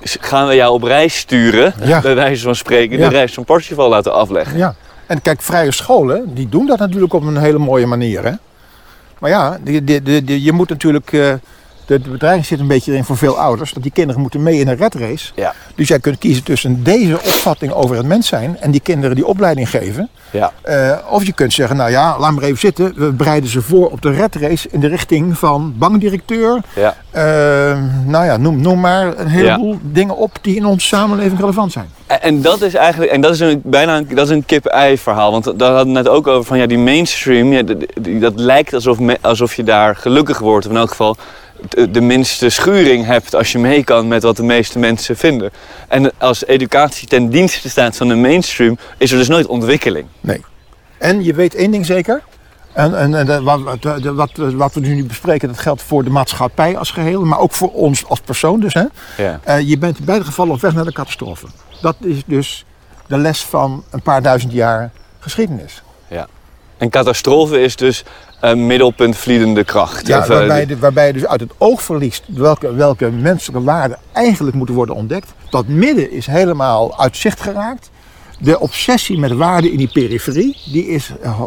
[0.01, 2.01] gaan we jou op reis sturen, Ja.
[2.01, 3.09] bij wijze van spreken, Ja.
[3.09, 4.57] de reis van Parsifal laten afleggen.
[4.57, 4.75] Ja.
[5.05, 8.23] En kijk, vrije scholen, die doen dat natuurlijk op een hele mooie manier.
[8.23, 8.31] Hè?
[9.19, 11.13] Maar ja, die, die, die, die- je moet natuurlijk.
[11.13, 11.33] eh,
[11.89, 13.73] de, de bedreiging zit een beetje in voor veel ouders.
[13.73, 15.31] Dat die kinderen moeten mee in een red race.
[15.35, 15.53] Ja.
[15.75, 18.57] Dus jij kunt kiezen tussen deze opvatting over het mens zijn.
[18.59, 20.09] en die kinderen die opleiding geven.
[20.31, 20.51] Ja.
[20.61, 22.93] Eh, of je kunt zeggen, nou ja, laat maar even zitten.
[22.95, 26.61] We bereiden ze voor op de red race in de richting van bankdirecteur.
[26.75, 26.95] Ja.
[27.11, 27.23] Eh,
[28.05, 31.89] nou ja, noem, noem maar een heleboel dingen op die in onze samenleving relevant zijn.
[32.07, 34.97] En, en dat is eigenlijk, en dat is een, bijna een, dat is een kip-ei
[34.97, 35.31] verhaal.
[35.31, 37.63] Want daar hadden we het net ook over van ja, die mainstream, ja,
[38.19, 40.65] dat lijkt alsof, me- alsof je daar gelukkig wordt.
[40.65, 41.17] Of in elk geval
[41.91, 45.51] de, minste schuring hebt als je mee kan met wat de meeste mensen vinden.
[45.87, 50.07] En als educatie ten dienste staat van de mainstream, is er dus nooit ontwikkeling.
[50.21, 50.41] Nee.
[50.97, 52.21] En je weet één ding zeker.
[52.73, 56.03] En, en, en de- wat, wat, de- wat, wat we nu bespreken, dat geldt voor
[56.03, 58.73] de maatschappij als geheel, maar ook voor ons als persoon dus.
[58.73, 58.83] Hè?
[59.17, 59.39] Ja.
[59.43, 61.47] Eh, je bent in beide gevallen op weg naar de catastrofe.
[61.81, 62.65] Dat is dus
[63.07, 65.83] de les van een paar duizend jaar geschiedenis.
[66.79, 68.03] En catastrofe is dus
[68.39, 70.07] een middelpunt vliedende kracht.
[70.07, 73.97] Ja, eh, waarbij, de, waarbij je dus uit het oog verliest welke, welke menselijke waarden
[74.11, 75.33] eigenlijk moeten worden ontdekt.
[75.49, 77.89] Dat midden is helemaal uit zicht geraakt.
[78.39, 81.41] De obsessie met waarden in die periferie, die is eh,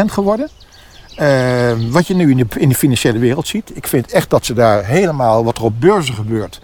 [0.00, 0.48] 100% geworden.
[1.16, 3.70] Eh, wat je nu in de, in de financiële wereld ziet.
[3.74, 6.60] Ik vind echt dat ze daar helemaal, wat er op beurzen gebeurt,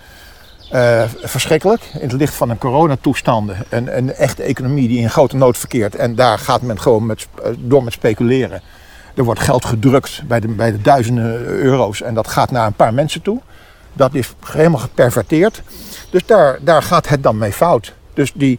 [0.75, 1.83] eh, verschrikkelijk.
[1.93, 3.57] In het licht van een coronatoestanden.
[3.69, 5.95] Een, een echte economie die in grote nood verkeert.
[5.95, 8.63] En daar gaat men gewoon met, eh, door met speculeren.
[9.15, 12.03] Er wordt geld gedrukt bij de, bij de duizenden euro's.
[12.03, 13.41] En dat gaat naar een paar mensen toe.
[13.93, 15.63] Dat is helemaal geperverteerd.
[16.11, 17.95] Dus daar, daar gaat het dan mee fout.
[18.15, 18.59] Dus die,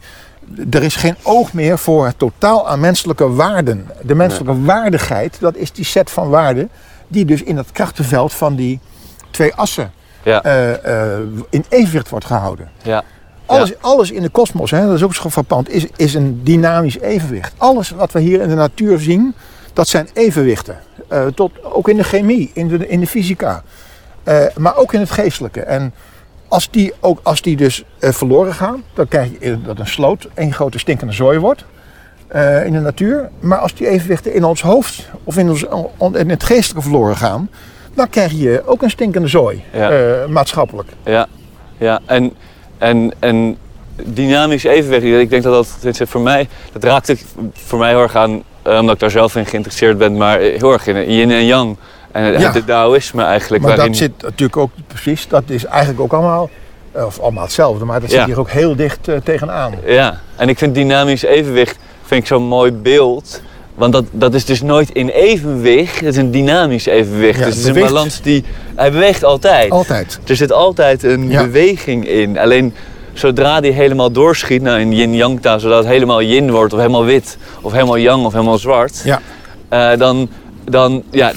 [0.69, 3.89] er is geen oog meer voor het totaal aan menselijke waarden.
[4.01, 6.69] De menselijke waardigheid, dat is die set van waarden.
[7.07, 8.79] Die dus in het krachtenveld van die
[9.31, 9.91] twee assen
[10.25, 11.19] Ja, eh, eh,
[11.49, 12.69] in evenwicht wordt gehouden.
[12.81, 13.03] ja,
[13.45, 17.53] Alles, alles in de kosmos, dat is ook zo frappant, is, is een dynamisch evenwicht.
[17.57, 19.33] Alles wat we hier in de natuur zien,
[19.73, 20.77] dat zijn evenwichten.
[21.07, 23.63] Eh, tot, ook in de chemie, in de, in de fysica.
[24.57, 25.61] Maar ook in het geestelijke.
[25.61, 25.93] En
[26.47, 30.53] als die, ook, als die dus verloren gaan, dan krijg je dat een sloot één
[30.53, 31.65] grote stinkende zooi wordt.
[32.65, 33.29] in de natuur.
[33.39, 35.65] Maar als die evenwichten in ons hoofd of in, ons,
[35.97, 37.49] on- in het geestelijke verloren gaan,
[37.95, 39.89] dan krijg je ook een stinkende zooi, Ja.
[39.91, 40.89] eh, maatschappelijk.
[41.03, 41.27] ja.
[41.77, 41.99] ja.
[42.05, 42.33] En,
[42.77, 43.57] en, en
[44.03, 47.21] dynamisch evenwicht, ik denk dat dat, voor mij, dat raakt ik
[47.53, 50.71] voor mij heel erg aan, eh, omdat ik daar zelf in geïnteresseerd ben, maar heel
[50.73, 51.77] erg in yin en yang.
[52.11, 52.51] En het, Ja.
[52.51, 53.63] het Taoïsme eigenlijk.
[53.63, 56.49] Maar waarin, dat zit natuurlijk ook precies, dat is eigenlijk ook allemaal,
[56.91, 58.17] eh, of allemaal hetzelfde, maar dat Ja.
[58.17, 59.73] zit hier ook heel dicht eh, tegenaan.
[59.85, 63.41] Ja, en ik vind dynamisch evenwicht vind ik zo'n mooi beeld.
[63.75, 67.39] Want dat, dat is dus nooit in evenwicht, het is een dynamisch evenwicht.
[67.39, 68.43] Ja, dus het is een balans die,
[68.75, 69.71] hij beweegt altijd.
[69.71, 70.19] Altijd.
[70.27, 71.43] Er zit altijd een Ja.
[71.43, 72.37] beweging in.
[72.37, 72.73] Alleen
[73.13, 77.05] zodra die helemaal doorschiet naar een yin-yang taal, zodat het helemaal yin wordt, of helemaal
[77.05, 79.21] wit, of helemaal yang, of helemaal zwart, Ja.
[79.69, 80.29] eh, dan,
[80.63, 81.31] dan, ja,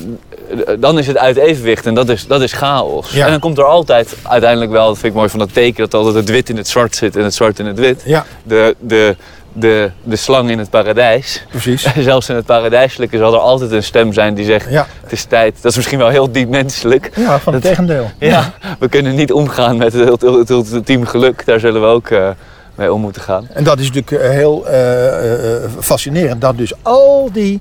[0.78, 3.10] dan is het uit evenwicht en dat is, dat is chaos.
[3.10, 3.24] Ja.
[3.24, 5.94] En dan komt er altijd uiteindelijk wel, dat vind ik mooi van dat teken, dat
[5.94, 8.02] altijd het wit in het zwart zit en het zwart in het wit.
[8.04, 9.16] Ja, De, de,
[9.52, 11.44] de, de slang in het paradijs.
[11.50, 11.86] precies.
[11.98, 15.24] Zelfs in het paradijselijke zal er altijd een stem zijn die zegt, Ja, het is
[15.24, 15.54] tijd.
[15.60, 17.10] Dat is misschien wel heel diep menselijk.
[17.16, 18.10] ja van het Dat- tegendeel.
[18.18, 21.46] Ja, we kunnen niet omgaan met het, het, ultieme geluk.
[21.46, 22.28] Daar zullen we ook eh,
[22.74, 23.48] mee om moeten gaan.
[23.52, 27.60] En dat is natuurlijk eh, heel eh, fascinerend, dat dus al die,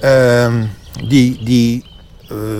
[0.00, 0.62] ehm,
[1.08, 1.92] die, die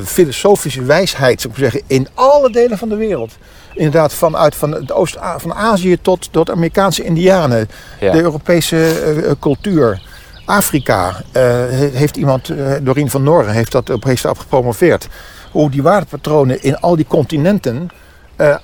[0.04, 3.32] filosofische wijsheid, zou ik zeggen, in alle delen van de wereld.
[3.74, 7.68] Inderdaad, vanuit van het oost van Azië tot, tot Amerikaanse Indianen,
[8.00, 8.12] Ja.
[8.12, 10.02] de Europese eh, eh, cultuur,
[10.44, 11.08] Afrika.
[11.32, 12.52] eh, he- heeft iemand,
[12.82, 15.08] Doreen van Noren, heeft dat op heeft daarop gepromoveerd.
[15.50, 17.88] Hoe die waardepatronen in al die continenten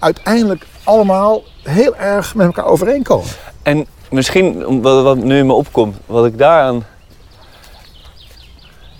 [0.01, 3.27] uiteindelijk allemaal heel erg met elkaar overeenkomen.
[3.63, 6.85] En misschien, wat, wat nu in me opkomt, wat ik daaraan...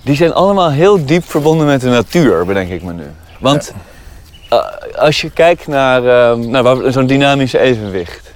[0.03, 3.07] Die zijn allemaal heel diep verbonden met de natuur, bedenk ik me nu.
[3.41, 3.73] Want
[4.97, 8.29] als je kijkt naar, ehm, naar waar- zo'n dynamisch evenwicht.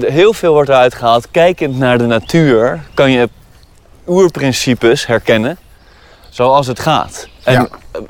[0.00, 1.30] heel veel wordt eruit gehaald.
[1.30, 3.28] Kijkend naar de natuur kan je
[4.06, 5.58] oerprincipes herkennen
[6.30, 7.28] zoals het gaat.
[7.44, 7.68] En Ja.
[7.92, 8.00] eh,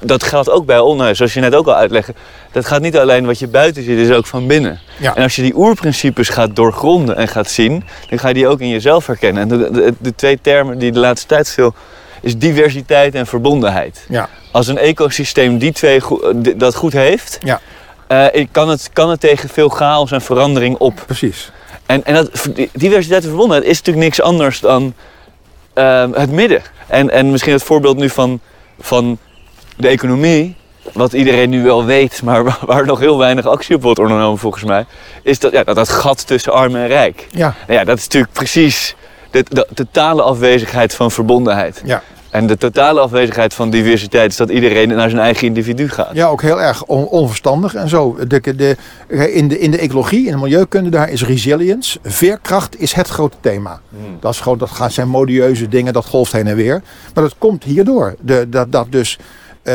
[0.00, 2.14] dat geldt ook bij onhuis, zoals je net ook al uitlegde.
[2.52, 4.80] Dat gaat niet alleen wat je buiten ziet, is ook van binnen.
[4.98, 5.14] Ja.
[5.16, 8.60] En als je die oerprincipes gaat doorgronden en gaat zien, dan ga je die ook
[8.60, 9.42] in jezelf herkennen.
[9.42, 11.74] En de, de, de twee termen die de laatste tijd veel
[12.22, 14.04] is diversiteit en verbondenheid.
[14.08, 17.60] Ja, Als een ecosysteem die twee go- eh, dat goed heeft, Ja.
[18.06, 21.02] eh, kan, het, kan het tegen veel chaos en verandering op.
[21.06, 21.50] precies.
[21.86, 24.94] En, en dat, diversiteit en verbondenheid is natuurlijk niks anders dan
[25.74, 26.62] ehm, het midden.
[26.86, 28.40] En, en misschien het voorbeeld nu van,
[28.80, 29.18] van
[29.76, 30.56] de economie,
[30.92, 34.38] wat iedereen nu wel weet, maar waar, waar nog heel weinig actie op wordt ondernomen
[34.38, 34.84] volgens mij,
[35.22, 37.26] is dat, ja, dat, dat gat tussen arm en rijk.
[37.30, 38.94] Ja, Nou ja, dat is natuurlijk precies
[39.32, 41.82] de, de totale afwezigheid van verbondenheid.
[41.84, 42.02] ja.
[42.30, 46.10] En de totale afwezigheid van diversiteit is dat iedereen naar zijn eigen individu gaat.
[46.14, 48.16] ja ook heel erg on- onverstandig en zo.
[48.28, 48.76] De, de,
[49.32, 53.36] in, de, in de ecologie, in de milieukunde, daar is resilience, veerkracht is het grote
[53.40, 53.80] thema.
[54.20, 56.82] Dat, is gewoon, dat gaan zijn modieuze dingen, dat golft heen en weer.
[57.14, 58.14] Maar dat komt hierdoor.
[58.20, 59.18] De, dat, dat dus,
[59.62, 59.74] eh,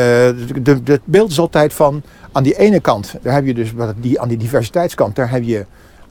[0.62, 2.02] de, de, het beeld is altijd van,
[2.32, 5.64] aan die ene kant, daar heb je dus, die, aan die diversiteitskant, daar heb je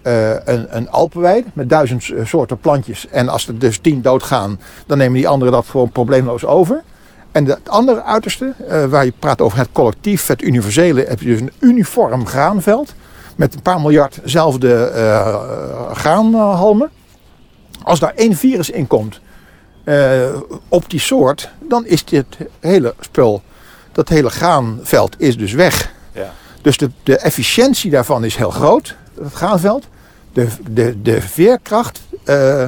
[0.07, 3.07] eh, een, een alpenweide met duizend eh, soorten plantjes.
[3.07, 6.83] En als er dus tien doodgaan, dan nemen die anderen dat gewoon probleemloos over.
[7.31, 11.27] En het andere uiterste, eh, waar je praat over het collectief, het universele, heb je
[11.27, 12.93] dus een uniform graanveld.
[13.35, 14.91] Met een paar miljard zelfde
[15.93, 16.89] graanhalmen.
[17.83, 19.19] Als daar één virus in komt,
[20.67, 22.25] op die soort, dan is dit
[22.59, 23.41] hele spul,
[23.91, 25.93] dat hele graanveld is dus weg.
[26.11, 26.33] Ja.
[26.61, 29.87] Dus de, de efficiëntie daarvan is heel groot, het graanveld.
[30.37, 32.63] De, de, de veerkracht eh,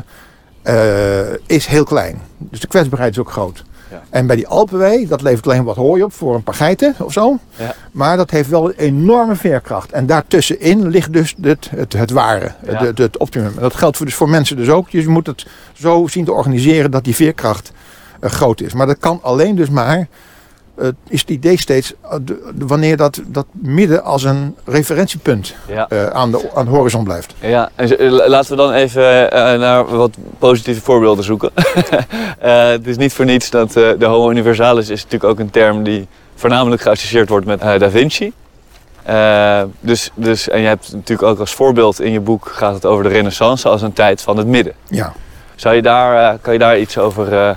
[0.62, 2.22] eh, is heel klein.
[2.38, 3.64] Dus de kwetsbaarheid is ook groot.
[3.92, 4.02] Ja.
[4.10, 7.14] En bij die Alpenwee, dat levert alleen wat hooi op voor een paar geiten of
[7.14, 7.38] zo.
[7.56, 7.76] Ja.
[7.92, 9.92] Maar dat heeft wel een enorme veerkracht.
[9.92, 12.92] En daartussenin ligt dus het, het, het ware, Ja.
[12.96, 13.52] het, optimum.
[13.56, 14.92] En dat geldt voor, dus voor mensen dus ook.
[14.92, 17.72] Dus je moet het zo zien te organiseren dat die veerkracht
[18.20, 18.74] eh, groot is.
[18.74, 20.08] Maar dat kan alleen dus maar,
[21.08, 25.88] is het idee steeds, eh, de- wanneer dat, dat midden als een referentiepunt Ja.
[25.90, 27.34] eh, aan, de, aan de horizon blijft.
[27.40, 31.50] Ja, en eh, laten we dan even eh, naar wat positieve voorbeelden zoeken.
[32.40, 35.50] Eh, het is niet voor niets dat eh, de Homo Universalis is natuurlijk ook een
[35.50, 38.34] term die voornamelijk geassocieerd wordt met eh, Da Vinci.
[39.04, 42.86] Eh, dus, dus, en je hebt natuurlijk ook als voorbeeld in je boek gaat het
[42.86, 44.74] over de renaissance als een tijd van het midden.
[44.88, 45.14] Ja.
[45.56, 47.50] Zou je daar, eh, kan je daar iets over, eh,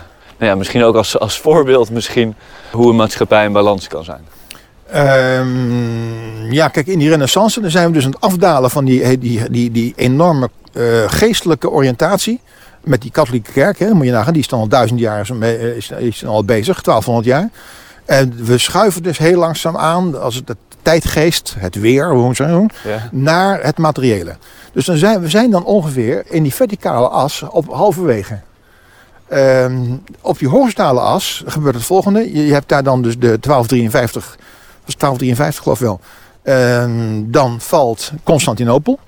[0.43, 2.35] nou ja, misschien ook als, als voorbeeld misschien,
[2.73, 4.21] hoe een maatschappij in balans kan zijn?
[4.91, 9.19] Ehm, ja, kijk, in die renaissance dan zijn we dus aan het afdalen van die,
[9.19, 12.41] die, die, die enorme eh, geestelijke oriëntatie.
[12.81, 15.31] Met die katholieke kerk, hè, moet je nagaan, die is dan al duizend jaar is,
[15.31, 17.49] mee- is, is dan al bezig, 1200 jaar.
[18.05, 22.71] En we schuiven dus heel langzaam aan, als het de tijdgeest, het weer, hoe noemen,
[22.85, 23.09] Ja.
[23.13, 24.37] naar het materiële.
[24.73, 28.39] Dus dan zijn, we zijn dan ongeveer in die verticale as op halverwege.
[29.33, 32.33] Ehm, op die horizontale as gebeurt het volgende.
[32.35, 34.37] Je, je hebt daar dan dus de 1253,
[34.85, 36.01] was 1253 geloof ik wel.
[36.43, 38.99] Ehm, dan valt Constantinopel.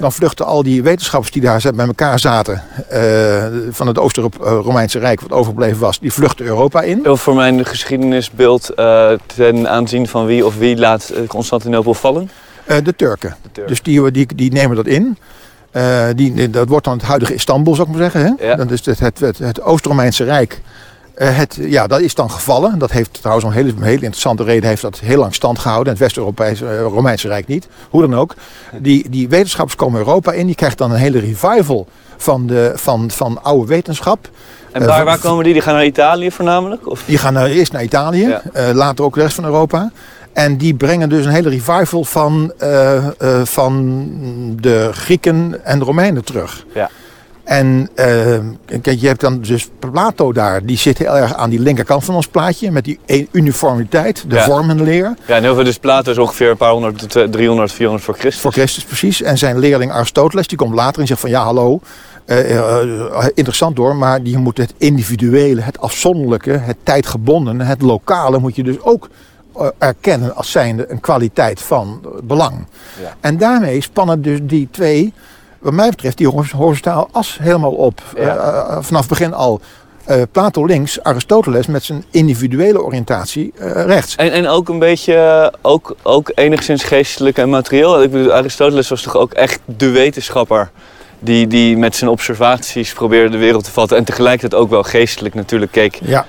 [0.00, 5.20] Dan vluchten al die wetenschappers die daar bij elkaar zaten eh, van het Oost-Romeinse Rijk,
[5.20, 7.10] wat overgebleven was, die vluchten Europa in.
[7.10, 12.30] Of voor mijn geschiedenisbeeld eh, ten aanzien van wie of wie laat eh, Constantinopel vallen?
[12.64, 13.36] Eh, de Turken.
[13.42, 13.66] De Turken.
[13.66, 15.18] Dus die, die, die nemen dat in.
[15.76, 18.36] Eh, die, dat wordt dan het huidige Istanbul, zou ik maar zeggen.
[18.38, 18.46] Hè?
[18.46, 18.56] Ja.
[18.56, 20.60] Dat is het, het, het, het Oost-Romeinse Rijk.
[21.14, 22.78] Eh, het, ja, dat is dan gevallen.
[22.78, 24.68] Dat heeft trouwens een hele, hele interessante reden.
[24.68, 25.86] Heeft dat heel lang stand gehouden.
[25.86, 27.68] En het West-Europese eh, Romeinse Rijk niet.
[27.90, 28.34] Hoe dan ook.
[28.78, 30.46] Die, die wetenschappers komen Europa in.
[30.46, 34.28] Die krijgt dan een hele revival van, de, van, van oude wetenschap.
[34.72, 35.52] En waar, waar komen die?
[35.52, 36.88] Die gaan naar Italië voornamelijk?
[36.88, 37.02] Of?
[37.06, 38.72] Die gaan naar, eerst naar Italië, Ja.
[38.74, 39.90] later ook de rest van Europa.
[40.36, 45.84] En die brengen dus een hele revival van, eh, eh, van de Grieken en de
[45.84, 46.64] Romeinen terug.
[46.74, 46.90] Ja.
[47.44, 48.38] En eh,
[48.82, 52.14] kijk, je hebt dan dus Plato daar, die zit heel erg aan die linkerkant van
[52.14, 52.70] ons plaatje.
[52.70, 52.98] Met die
[53.32, 54.44] uniformiteit, de Ja.
[54.44, 55.14] vormenleer.
[55.26, 58.04] Ja, en heel veel dus Plato is ongeveer een paar honderd, tot, eh, 300, 400
[58.04, 58.42] voor Christus.
[58.42, 59.22] Voor Christus precies.
[59.22, 61.80] En zijn leerling Aristoteles, die komt later en zegt van ja, hallo.
[63.34, 68.62] interessant door, maar die moet het individuele, het afzonderlijke, het tijdgebonden, het lokale moet je
[68.62, 69.08] dus ook
[69.78, 72.66] erkennen als zijnde een kwaliteit van eh, belang.
[73.02, 73.14] Ja.
[73.20, 75.12] En daarmee spannen dus die twee,
[75.58, 78.02] wat mij betreft, die hor- horizontaal as helemaal op.
[78.16, 78.22] Ja.
[78.22, 79.60] Eh, eh, vanaf het begin al.
[80.04, 84.14] Eh, Plato links, Aristoteles met zijn individuele oriëntatie eh, rechts.
[84.16, 88.02] En, en ook een beetje, eh, ook, ook enigszins geestelijk en materieel.
[88.02, 90.70] Ik bedoel, Aristoteles was toch ook echt de wetenschapper
[91.18, 93.96] die, die met zijn observaties probeerde de wereld te vatten.
[93.96, 95.98] En tegelijkertijd ook wel geestelijk natuurlijk keek.
[96.02, 96.26] Ja,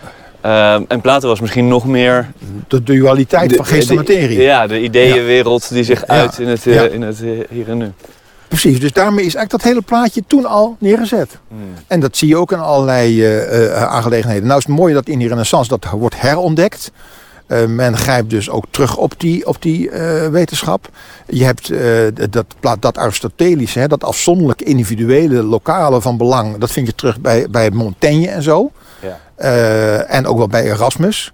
[0.47, 2.31] Ehm, en Plato was misschien nog meer...
[2.67, 4.41] de dualiteit van geest en materie.
[4.41, 6.05] Ja, de ideeënwereld die zich Ja.
[6.07, 6.81] uit in het, eh, Ja.
[6.81, 7.91] in het eh, hier en nu.
[8.47, 11.37] Precies, dus daarmee is eigenlijk dat hele plaatje toen al neergezet.
[11.47, 11.59] Hmm.
[11.87, 14.47] En dat zie je ook in allerlei eh, aangelegenheden.
[14.47, 16.91] Nou is het mooie dat in die renaissance dat wordt herontdekt.
[17.67, 19.89] Men grijpt dus ook terug op die, op die
[20.31, 20.89] wetenschap.
[21.27, 21.71] Je hebt
[22.31, 22.45] dat,
[22.79, 26.57] dat Aristotelische, hè, dat afzonderlijk individuele, lokale van belang.
[26.57, 28.71] Dat vind je terug bij, bij Montaigne en zo.
[29.01, 29.19] Ja.
[29.35, 31.33] Eh, en ook wel bij Erasmus.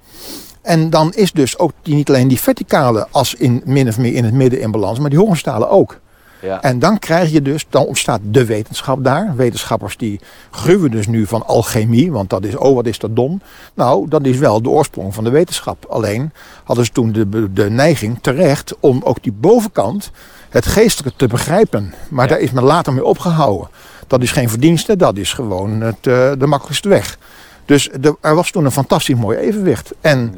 [0.62, 4.14] En dan is dus ook die, niet alleen die verticale as in min of meer
[4.14, 6.00] in het midden in balans, maar die horizontale ook.
[6.42, 6.62] Ja.
[6.62, 9.34] En dan krijg je dus, dan ontstaat de wetenschap daar.
[9.36, 10.20] Wetenschappers die
[10.52, 13.42] gruwen dus nu van alchemie, want dat is, oh wat is dat dom.
[13.74, 15.86] Nou, dat is wel de oorsprong van de wetenschap.
[15.90, 16.32] Alleen
[16.64, 20.12] hadden ze toen de, de neiging terecht om ook die bovenkant,
[20.50, 21.94] het geestelijke te begrijpen.
[22.10, 22.32] Maar Ja.
[22.32, 23.68] daar is men later mee opgehouden.
[24.08, 27.18] Dat is geen verdienste, dat is gewoon het, eh, de makkelijkste weg.
[27.66, 29.92] Dus de- er was toen een fantastisch mooi evenwicht.
[30.02, 30.36] En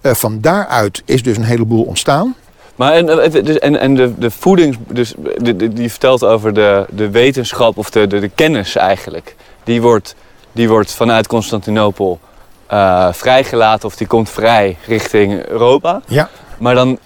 [0.00, 2.34] eh, van daaruit is dus een heleboel ontstaan.
[2.76, 4.76] Maar en, eh, dus- en, en de, de voedings...
[4.88, 9.34] Dus de, de- die vertelt over de, de wetenschap of de, de, kennis eigenlijk.
[9.64, 10.14] Die wordt,
[10.52, 12.20] die wordt vanuit Constantinopel
[12.66, 16.00] eh, vrijgelaten of die komt vrij richting Europa.
[16.06, 16.28] Ja.
[16.58, 16.98] Maar dan,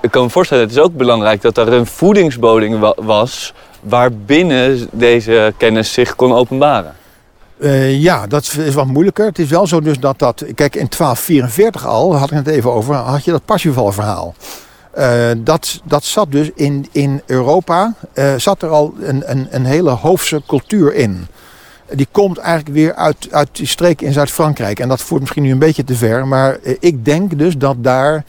[0.00, 3.52] ik kan me voorstellen, het is ook belangrijk dat er een voedingsboding wa- was...
[3.80, 6.94] waarbinnen deze kennis zich kon openbaren.
[7.58, 9.26] Eh, ja, dat is wat moeilijker.
[9.26, 10.44] Het is wel zo dus dat dat...
[10.54, 14.34] Kijk, in 1244 al, had ik het even over, had je dat Parsifal-verhaal.
[14.90, 19.64] Eh, dat, dat zat dus in, in Europa, eh, zat er al een, een, een
[19.64, 21.26] hele hoofdse cultuur in.
[21.92, 24.80] die komt eigenlijk weer uit, uit die streek in Zuid-Frankrijk.
[24.80, 26.26] En dat voert misschien nu een beetje te ver.
[26.26, 28.24] Maar ik denk dus dat daar,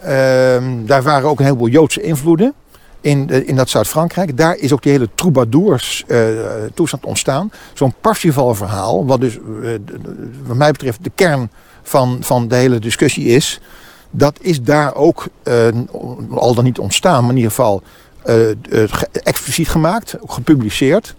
[0.00, 2.54] ehm, daar waren ook een heleboel Joodse invloeden
[3.00, 4.36] in, eh, in dat Zuid-Frankrijk.
[4.36, 6.18] Daar is ook die hele troubadours eh,
[6.74, 7.50] toestand ontstaan.
[7.74, 9.80] Zo'n Parsifal verhaal, wat dus de-
[10.46, 11.50] wat mij betreft de kern
[11.82, 13.60] van, van de hele discussie is.
[14.10, 15.26] Dat is daar ook
[16.30, 17.82] al dan niet ontstaan, maar in ieder geval
[18.24, 21.14] ge- expliciet gemaakt, gepubliceerd.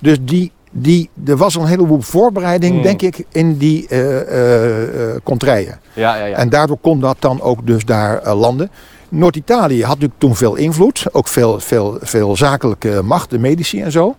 [0.00, 2.82] Dus die, die, er was al een heleboel voorbereiding, Hmm.
[2.82, 5.80] denk ik, in die eh, contraien.
[5.92, 6.36] Ja, ja, ja.
[6.36, 8.70] En daardoor kon dat dan ook dus daar landen.
[9.08, 13.92] Noord-Italië had natuurlijk toen veel invloed, ook veel, veel, veel zakelijke macht, de medici en
[13.92, 14.16] zo.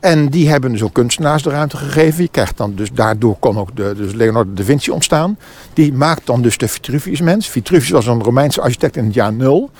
[0.00, 2.22] En die hebben dus ook kunstenaars de ruimte gegeven.
[2.22, 5.38] Je krijgt dan dus daardoor kon ook de, dus Leonardo da Vinci ontstaan.
[5.72, 7.48] Die maakt dan dus de Vitruvius-mens.
[7.48, 9.70] Vitruvius was een Romeinse architect in het jaar nul.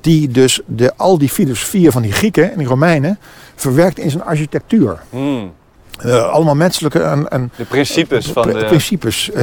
[0.00, 3.18] Die dus de, al die filosofieën van die Grieken en die Romeinen
[3.54, 5.02] verwerkt in zijn architectuur.
[5.10, 5.52] Hmm.
[5.98, 8.64] Eh, allemaal menselijke en, en De principes van Pri- de...
[8.64, 9.30] principes.
[9.30, 9.42] Eh,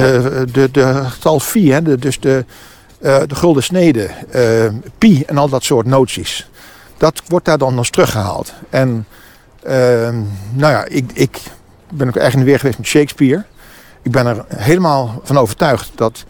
[0.52, 2.44] de, de getalfie, hè, de, dus de,
[3.00, 4.66] eh, de gulden snede, eh,
[4.98, 6.48] pi en al dat soort noties.
[6.96, 8.52] Dat wordt daar dan nog teruggehaald.
[8.70, 9.06] En
[9.62, 10.16] ehm,
[10.52, 11.40] nou ja, ik, ik
[11.90, 13.44] ben ook eigenlijk in de weer geweest met Shakespeare.
[14.02, 16.24] Ik ben er helemaal van overtuigd dat,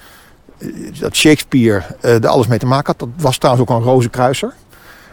[0.59, 0.69] eh,
[0.99, 2.99] dat Shakespeare er alles mee te maken had.
[2.99, 4.55] Dat was trouwens ook een rozenkruiser.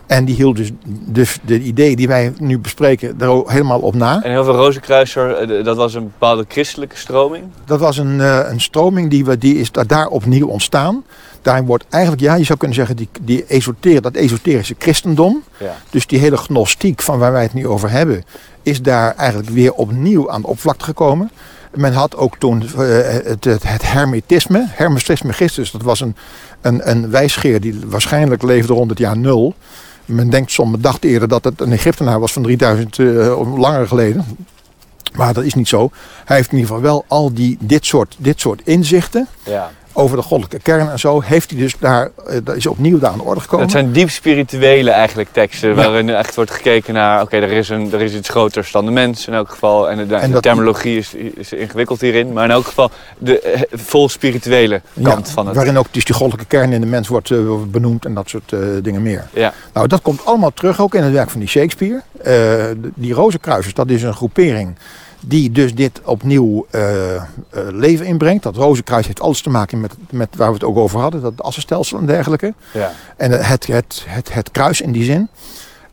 [0.07, 3.95] En die hield dus, dus de idee die wij nu bespreken er ook helemaal op
[3.95, 4.23] na.
[4.23, 7.43] En heel veel Rozenkruiser, eh, dat was een bepaalde christelijke stroming.
[7.65, 11.03] Dat was een, eh, een stroming die, we, die is da- daar opnieuw ontstaan.
[11.41, 15.43] Daarin wordt eigenlijk, ja, je zou kunnen zeggen, die, die esoter, dat esoterische christendom.
[15.59, 15.75] Ja.
[15.89, 18.23] Dus die hele gnostiek van waar wij het nu over hebben,
[18.61, 21.31] is daar eigenlijk weer opnieuw aan de oppervlakte gekomen.
[21.75, 22.69] Men had ook toen eh,
[23.23, 26.15] het, het, het hermetisme, Hermes Trismegistus, dat was een,
[26.61, 29.55] een, een wijsgeer die waarschijnlijk leefde rond het jaar nul.
[30.07, 34.25] Men denkt, sommigen dachten eerder dat het een Egyptenaar was van 3000 eh, langer geleden.
[35.13, 35.89] Maar dat is niet zo.
[36.25, 39.71] Hij heeft in ieder geval wel al die, dit, soort, dit soort inzichten Ja.
[39.97, 41.21] Over de goddelijke kern en zo.
[41.21, 43.65] Heeft hij dus daar, eh, dat is opnieuw daar aan de orde gekomen.
[43.65, 47.93] Het zijn diep spirituele eigenlijk teksten, waarin echt wordt gekeken naar, oké, er, is een-
[47.93, 49.89] er is iets groters dan de mens in elk geval.
[49.89, 53.39] En de, de En dat- terminologie is, is ingewikkeld hierin, maar in elk geval de
[53.41, 55.55] eh, vol spirituele kant Ja, van het.
[55.55, 57.37] Waarin ook dus die goddelijke kern in de mens wordt eh,
[57.67, 59.27] benoemd en dat soort dingen meer.
[59.33, 59.53] Ja.
[59.73, 62.01] Nou, dat komt allemaal terug ook in het werk van die Shakespeare.
[62.23, 64.75] De- die Rozenkruisers, dat is een groepering
[65.19, 67.21] die dus dit opnieuw eh, eh,
[67.51, 68.43] leven inbrengt.
[68.43, 71.41] Dat Rozenkruis heeft alles te maken met, met waar we het ook over hadden, dat
[71.41, 72.53] assenstelsel en dergelijke.
[72.73, 72.91] Ja.
[73.17, 75.29] En het, het, het, het kruis in die zin.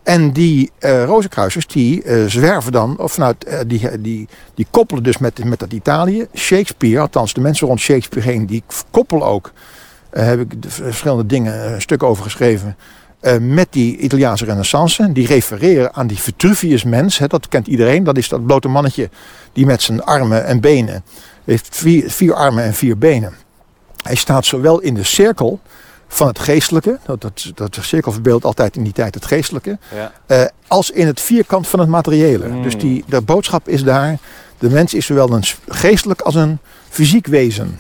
[0.03, 5.45] En die eh rozenkruisers die zwerven dan, of vanuit, die, die, die koppelen dus met,
[5.45, 6.27] met dat Italië.
[6.35, 9.53] Shakespeare, althans de mensen rond Shakespeare heen, die koppelen ook,
[10.15, 12.77] eh, heb ik de verschillende dingen een stuk over geschreven,
[13.25, 15.13] eh, met die Italiaanse renaissance.
[15.13, 18.05] Die refereren aan die Vitruvius mens, hè, dat kent iedereen.
[18.05, 19.11] Dat is dat blote mannetje
[19.53, 21.05] die met zijn armen en benen,
[21.45, 23.33] heeft vier, vier armen en vier benen.
[24.03, 25.61] Hij staat zowel in de cirkel
[26.09, 30.13] van het geestelijke, dat, dat, dat cirkel verbeeldt altijd in die tijd het geestelijke, Ja.
[30.27, 32.49] eh, als in het vierkant van het materiële.
[32.49, 32.63] Mm.
[32.63, 34.19] Dus die, de boodschap is daar,
[34.59, 37.79] de mens is zowel een geestelijk als een fysiek wezen.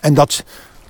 [0.00, 0.44] En dat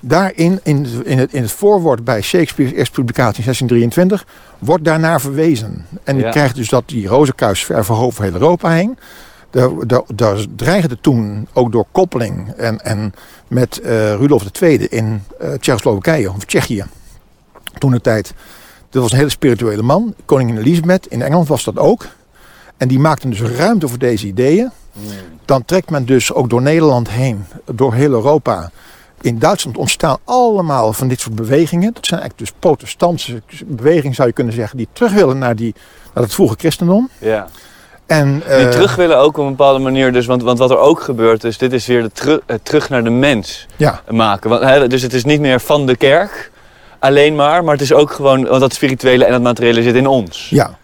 [0.07, 4.25] daarin, in, in, het, in het voorwoord bij Shakespeare's eerste publicatie in 1623,
[4.59, 5.85] wordt daarnaar verwezen.
[6.03, 6.29] En je Ja.
[6.29, 8.97] krijgt dus dat die rozenkruis ver over heel Europa heen.
[9.49, 13.13] Daar, daar, daar dreigde toen ook door koppeling en, en
[13.47, 16.85] met eh Rudolf II in eh Tsjechoslowakije of Tsjechië.
[17.77, 18.33] Toen de tijd.
[18.89, 20.13] Dat was een hele spirituele man.
[20.25, 22.05] Koningin Elisabeth in Engeland was dat ook.
[22.77, 24.71] En die maakte dus ruimte voor deze ideeën.
[25.45, 28.71] Dan trekt men dus ook door Nederland heen, door heel Europa.
[29.25, 31.93] In Duitsland ontstaan allemaal van dit soort bewegingen.
[31.93, 35.75] Dat zijn eigenlijk dus protestantse bewegingen, zou je kunnen zeggen, die terug willen naar, die,
[36.13, 37.09] naar het vroege christendom.
[37.19, 37.47] ja.
[38.05, 40.77] En, Die eh, terug willen ook op een bepaalde manier, dus, want, want wat er
[40.77, 44.49] ook gebeurt is, dit is weer de teru- het terug naar de mens Ja, maken.
[44.49, 46.51] Want, dus het is niet meer van de kerk
[46.99, 50.07] alleen maar, maar het is ook gewoon, want dat spirituele en dat materiële zit in
[50.07, 50.49] ons.
[50.49, 50.77] ja.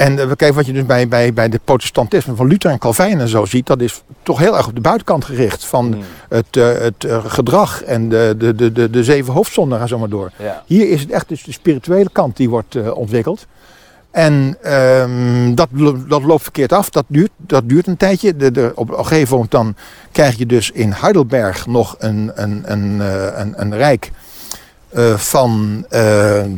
[0.00, 2.78] En eh, we kijken wat je dus bij, bij, bij de protestantisme van Luther en
[2.78, 3.66] Calvijn en zo ziet.
[3.66, 6.02] Dat is toch heel erg op de buitenkant gericht van Hmm.
[6.28, 9.98] het, eh, het eh, gedrag en de, de, de, de, de zeven hoofdzonden, ga zo
[9.98, 10.30] maar door.
[10.36, 10.62] Ja.
[10.66, 13.46] Hier is het echt dus de spirituele kant die wordt ontwikkeld.
[14.10, 15.68] En ehm, dat,
[16.08, 16.90] dat loopt verkeerd af.
[16.90, 18.36] Dat duurt, dat duurt een tijdje.
[18.36, 19.74] De, de, op een gegeven moment dan
[20.12, 23.00] krijg je dus in Heidelberg nog een, een, een,
[23.40, 24.10] een, een rijk
[24.90, 26.00] eh, van eh,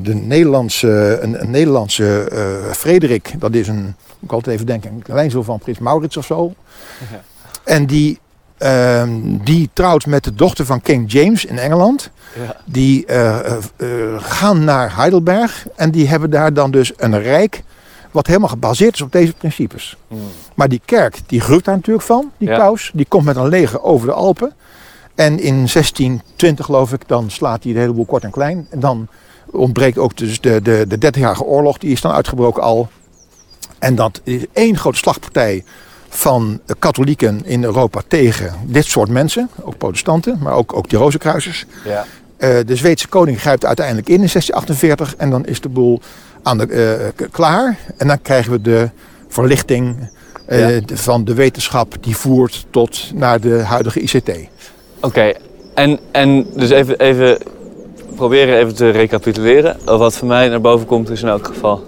[0.02, 3.34] de Nederlandse, een, een Nederlandse eh, Frederik.
[3.38, 6.54] Dat is een, moet ik altijd even denken, een kleinzoon van Prins Maurits of zo.
[7.10, 7.20] Ja.
[7.64, 8.18] En die,
[8.58, 9.10] ehm,
[9.44, 12.10] die trouwt met de dochter van King James in Engeland.
[12.44, 12.56] Ja.
[12.64, 13.04] Die
[14.18, 17.62] gaan naar Heidelberg en die hebben daar dan dus een rijk
[18.10, 19.96] Wat helemaal gebaseerd is op deze principes.
[20.08, 20.18] Hmm.
[20.54, 22.56] Maar die kerk, die groeit daar natuurlijk van, die Ja.
[22.58, 22.90] paus.
[22.94, 24.52] Die komt met een leger over de Alpen.
[25.14, 28.66] En in 1620 geloof ik, dan slaat hij de hele boel kort en klein.
[28.70, 29.08] En dan
[29.50, 32.88] ontbreekt ook dus de, de, de 30-jarige oorlog, die is dan uitgebroken al.
[33.78, 35.64] En dat is één grote slagpartij
[36.08, 39.48] van katholieken in Europa tegen dit soort mensen.
[39.62, 41.66] Ook protestanten, maar ook, ook die rozenkruisers.
[41.84, 42.04] Ja.
[42.36, 46.00] Eh, de Zweedse koning grijpt uiteindelijk in in 1648 en dan is de boel
[46.42, 46.66] aan de,
[47.16, 47.78] eh, klaar.
[47.96, 48.90] En dan krijgen we de
[49.28, 50.10] verlichting
[50.46, 50.80] eh, Ja.
[50.86, 54.30] de- van de wetenschap die voert tot naar de huidige ICT.
[55.02, 55.32] Oké,
[55.74, 57.38] en, en dus even, even
[58.16, 59.76] proberen even te recapituleren.
[59.84, 61.82] Wat voor mij naar boven komt is in elk geval.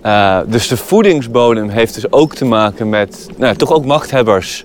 [0.00, 4.64] eh, dus de voedingsbodem heeft dus ook te maken met nou, ja, toch ook machthebbers.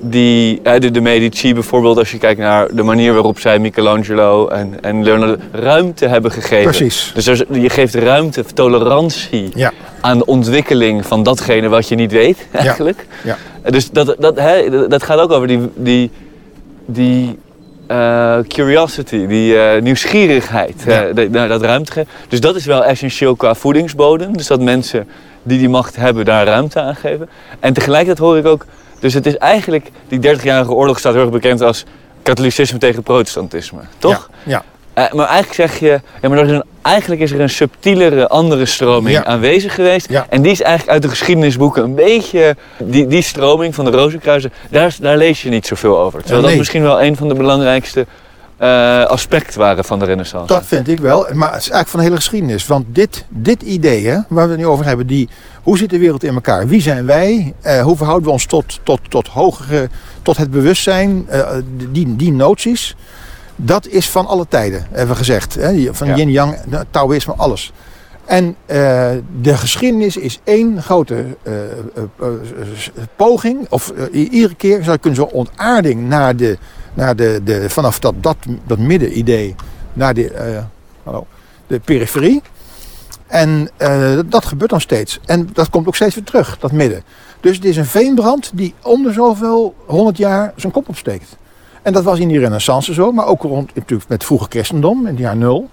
[0.00, 4.48] Die, eh, de, de Medici bijvoorbeeld, als je kijkt naar de manier waarop zij Michelangelo
[4.48, 6.64] en, en Leonardo ruimte hebben gegeven.
[6.70, 7.12] Precies.
[7.14, 12.12] Dus er je geeft ruimte, tolerantie Ja, aan de ontwikkeling van datgene wat je niet
[12.12, 13.06] weet, eigenlijk.
[13.24, 13.36] ja.
[13.70, 16.10] Dus dat, dat, hè, dat gaat ook over die, die,
[16.90, 17.38] die
[17.86, 21.04] eh, curiosity, die eh, nieuwsgierigheid Ja.
[21.06, 22.10] eh, de- naar dat ruimte geven.
[22.28, 24.36] Dus dat is wel essentieel qua voedingsbodem.
[24.36, 25.08] Dus dat mensen
[25.42, 27.28] die die macht hebben daar ruimte aan geven.
[27.60, 28.64] En tegelijkertijd hoor ik ook,
[29.00, 31.84] dus het is eigenlijk, die 30-jarige oorlog staat heel erg bekend als
[32.22, 34.30] katholicisme tegen protestantisme, toch?
[34.42, 34.62] Ja,
[35.12, 39.16] maar eigenlijk zeg je, ja, maar is een, eigenlijk is er een subtielere andere stroming
[39.16, 39.24] Ja.
[39.24, 40.08] aanwezig geweest.
[40.08, 40.26] Ja.
[40.28, 44.52] En die is eigenlijk uit de geschiedenisboeken een beetje, die, die stroming van de Rozenkruisen,
[44.70, 46.20] daar, daar lees je niet zoveel over.
[46.20, 46.50] Terwijl nee.
[46.50, 48.06] dat misschien wel een van de belangrijkste
[48.56, 50.46] eh, aspecten waren van de renaissance.
[50.46, 51.26] dat vind ik wel.
[51.32, 52.66] Maar het is eigenlijk van de hele geschiedenis.
[52.66, 55.28] Want dit, dit idee hè, waar we het nu over hebben, die,
[55.62, 56.66] hoe zit de wereld in elkaar?
[56.68, 57.54] Wie zijn wij?
[57.60, 59.88] Eh, hoe verhouden we ons tot, tot, tot hogere,
[60.22, 61.24] tot het bewustzijn?
[61.28, 61.48] Eh,
[61.90, 62.96] die, die noties.
[63.60, 65.54] Dat is van alle tijden, hebben we gezegd.
[65.54, 65.94] Hè?
[65.94, 66.16] Van Ja.
[66.16, 67.72] yin-yang, de Taoïsme, alles.
[68.24, 69.10] En eh,
[69.40, 72.28] de geschiedenis is één grote eh, eh,
[73.16, 76.58] poging, of iedere keer zou kunnen zeggen ontaarding naar de,
[76.94, 78.36] naar de, de, vanaf dat, dat,
[78.66, 79.54] dat middenidee
[79.92, 80.60] naar de,
[81.02, 81.26] hallo,
[81.66, 82.42] de periferie.
[83.26, 83.70] En
[84.26, 85.20] dat gebeurt dan steeds.
[85.24, 87.02] En dat komt ook steeds weer terug, dat midden.
[87.40, 91.36] Dus het is een veenbrand die om de zoveel honderd jaar zijn kop opsteekt.
[91.82, 95.06] En dat was in die renaissance zo, maar ook rond, natuurlijk met vroege christendom in
[95.06, 95.68] het jaar nul.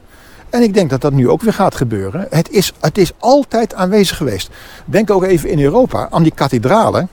[0.49, 2.27] En ik denk dat dat nu ook weer gaat gebeuren.
[2.29, 4.49] Het is, het is altijd aanwezig geweest.
[4.85, 7.09] Denk ook even in Europa aan die kathedralen.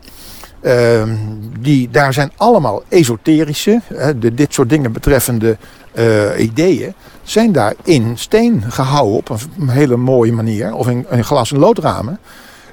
[0.60, 1.16] Ehm,
[1.60, 3.80] die, daar zijn allemaal esoterische,
[4.32, 5.56] dit soort dingen betreffende
[5.92, 11.24] eh, ideeën, zijn daar in steen gehouden op een hele mooie manier, of in, in
[11.24, 12.18] glas- en loodramen,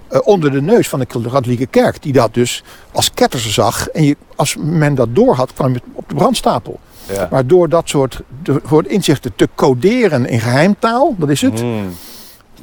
[0.09, 3.89] eh, onder de neus van de katholieke kerk, die dat dus als ketters zag.
[3.89, 6.79] En je, als men dat door had, kwam je op de brandstapel.
[7.13, 7.27] Ja.
[7.31, 11.95] Maar door dat soort het inzichten te coderen in geheimtaal, dat is het, Hmm.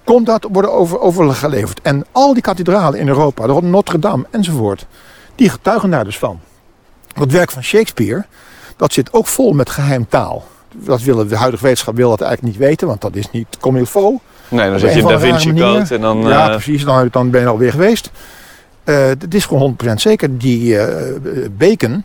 [0.05, 1.81] kon dat worden over, overgeleverd.
[1.83, 4.87] En al die kathedralen in Europa, de Notre Dame enzovoort,
[5.35, 6.41] die getuigen daar dus van.
[7.15, 8.25] Dat werk van Shakespeare,
[8.77, 10.45] dat zit ook vol met geheimtaal.
[10.73, 13.79] Dat willen de huidige wetenschap wil dat eigenlijk niet weten, want dat is niet comme
[13.79, 14.21] il faut.
[14.49, 15.53] Nee, dan zet je een Da Vinci.
[15.53, 16.19] Code en dan...
[16.23, 18.11] ja, eh, precies, dan, dan ben je alweer geweest.
[18.85, 20.39] Eh, Het is gewoon 100% zeker.
[20.39, 21.15] Die eh,
[21.59, 22.05] Bacon,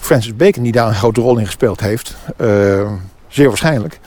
[0.00, 2.16] Francis Bacon, die daar een grote rol in gespeeld heeft,
[3.28, 4.00] zeer waarschijnlijk.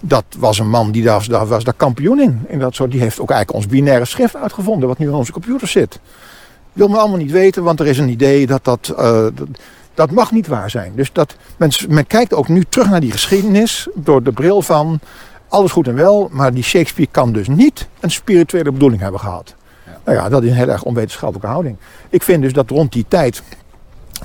[0.00, 2.44] Dat was een man die daar, was- daar was daar kampioen in.
[2.48, 5.32] in dat soort, die heeft ook eigenlijk ons binaire schrift uitgevonden, wat nu in onze
[5.32, 6.00] computer zit.
[6.72, 9.32] Wil men allemaal niet weten, want er is een idee dat dat, dat,
[9.94, 10.92] dat mag niet waar zijn.
[10.94, 15.00] Dus dat, men, men kijkt ook nu terug naar die geschiedenis door de bril van
[15.56, 19.54] alles goed en wel, maar die Shakespeare kan dus niet een spirituele bedoeling hebben gehad.
[20.04, 21.76] Nou ja, dat is een heel erg onwetenschappelijke houding.
[22.10, 23.42] Ik vind dus dat rond die tijd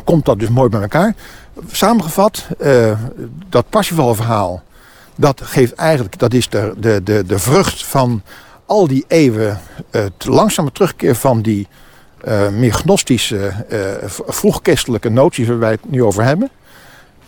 [0.04, 1.16] komt dat dus mooi bij elkaar.
[1.72, 2.92] Samengevat, eh,
[3.50, 4.64] dat Parsifal-verhaal,
[5.16, 8.22] dat geeft eigenlijk, dat is de, de, de, de vrucht van
[8.66, 9.60] al die eeuwen,
[9.90, 11.68] het langzame terugkeer van die
[12.24, 13.52] eh, meer gnostische,
[14.06, 16.50] v- vroegchristelijke noties waar wij het nu over hebben.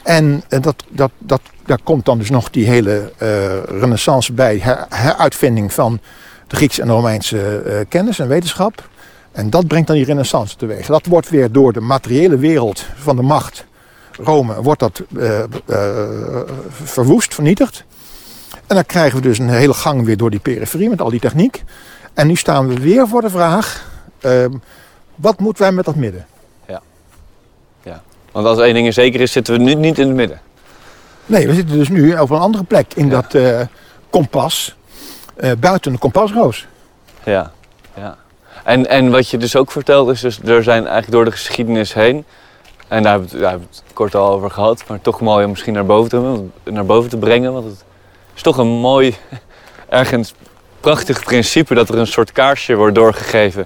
[0.03, 4.57] En eh, dat, dat, dat, daar komt dan dus nog die hele eh, renaissance bij,
[4.57, 5.99] her- heruitvinding van
[6.47, 8.89] de Griekse en Romeinse eh, kennis en wetenschap.
[9.31, 10.85] En dat brengt dan die renaissance teweeg.
[10.85, 13.65] Dat wordt weer door de materiële wereld van de macht,
[14.19, 15.01] Rome, wordt dat
[16.83, 17.83] verwoest, vernietigd.
[18.67, 21.19] En dan krijgen we dus een hele gang weer door die periferie met al die
[21.19, 21.63] techniek.
[22.13, 24.45] En nu staan we weer voor de vraag, eh,
[25.15, 26.25] wat moeten wij met dat midden?
[28.33, 30.41] Want als één ding zeker is, zitten we nu niet in het midden.
[31.25, 33.11] Nee, we zitten dus nu op een andere plek in Ja.
[33.21, 33.61] dat eh,
[34.09, 34.75] kompas,
[35.35, 36.67] eh, buiten de kompasroos.
[37.23, 37.51] Ja,
[37.95, 38.17] ja.
[38.63, 41.93] En, en wat je dus ook vertelt is, dus er zijn eigenlijk door de geschiedenis
[41.93, 42.25] heen,
[42.87, 45.21] en daar hebben we het, daar hebben we het kort al over gehad, maar toch
[45.21, 47.83] mooi om misschien naar boven te, naar boven te brengen, want het
[48.35, 49.15] is toch een mooi,
[49.89, 50.33] ergens
[50.79, 53.65] prachtig principe dat er een soort kaarsje wordt doorgegeven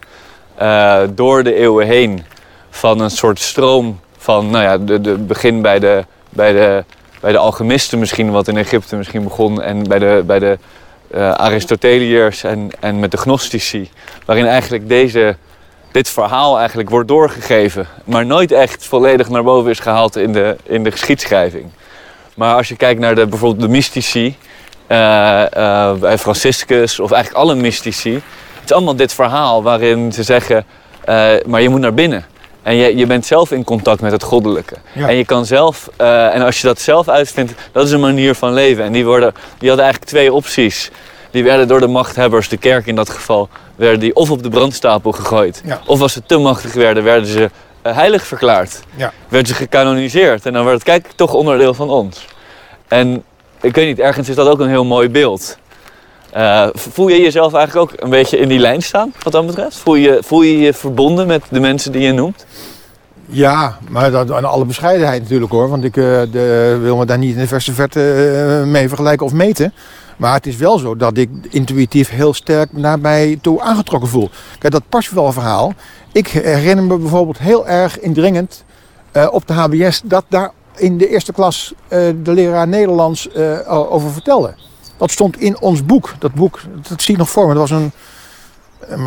[0.56, 2.24] eh, door de eeuwen heen.
[2.70, 6.84] Van een soort stroom van, nou ja, de, de begin bij de, bij, de,
[7.22, 9.62] bij de alchemisten misschien, wat in Egypte misschien begon.
[9.62, 10.58] En bij de, bij de
[11.16, 13.90] uh, Aristoteliërs en, en met de gnostici.
[14.26, 15.36] Waarin eigenlijk deze,
[15.92, 17.88] dit verhaal eigenlijk wordt doorgegeven.
[18.04, 21.66] Maar nooit echt volledig naar boven is gehaald in de, in de geschiedschrijving.
[22.36, 24.36] Maar als je kijkt naar de, bijvoorbeeld de mystici,
[24.88, 24.98] uh,
[25.58, 28.14] uh, bij Franciscus of eigenlijk alle mystici.
[28.14, 30.66] Het is allemaal dit verhaal waarin ze zeggen,
[31.46, 32.26] maar je moet naar binnen.
[32.68, 34.76] En je, je bent zelf in contact met het goddelijke.
[34.92, 35.08] Ja.
[35.08, 38.54] En je kan zelf, en als je dat zelf uitvindt, dat is een manier van
[38.54, 38.84] leven.
[38.84, 40.92] En die, worden, die hadden eigenlijk twee opties.
[41.32, 44.50] Die werden door de machthebbers, de kerk in dat geval, werden die of op de
[44.50, 45.62] brandstapel gegooid.
[45.66, 45.82] Ja.
[45.86, 47.50] Of als ze te machtig werden, werden ze
[47.82, 48.80] heilig verklaard.
[48.96, 49.12] Ja.
[49.28, 50.46] Werden ze gecanoniseerd.
[50.46, 52.26] En dan werd het, kijk, toch onderdeel van ons.
[52.88, 53.24] En
[53.62, 55.58] ik weet niet, ergens is dat ook een heel mooi beeld.
[56.38, 59.78] Uh, voel je jezelf eigenlijk ook een beetje in die lijn staan, wat dat betreft?
[59.78, 62.46] Voel je voel je, je verbonden met de mensen die je noemt?
[63.26, 65.70] Ja, maar dat, aan alle bescheidenheid natuurlijk hoor.
[65.70, 69.26] Want ik uh, de, wil me daar niet in de verste verte uh, mee vergelijken
[69.26, 69.74] of meten.
[70.18, 74.30] Maar het is wel zo dat ik intuïtief heel sterk naar mij toe aangetrokken voel.
[74.60, 75.74] Kijk, dat Parsifal verhaal.
[76.12, 78.64] Ik herinner me bijvoorbeeld heel erg indringend
[79.32, 83.30] op de HBS dat daar in de eerste klas de leraar Nederlands
[83.68, 84.54] over vertelde.
[84.98, 86.14] Dat stond in ons boek.
[86.20, 86.60] Dat boek,
[86.90, 87.54] dat zie ik nog voor me.
[87.54, 87.92] Dat was een.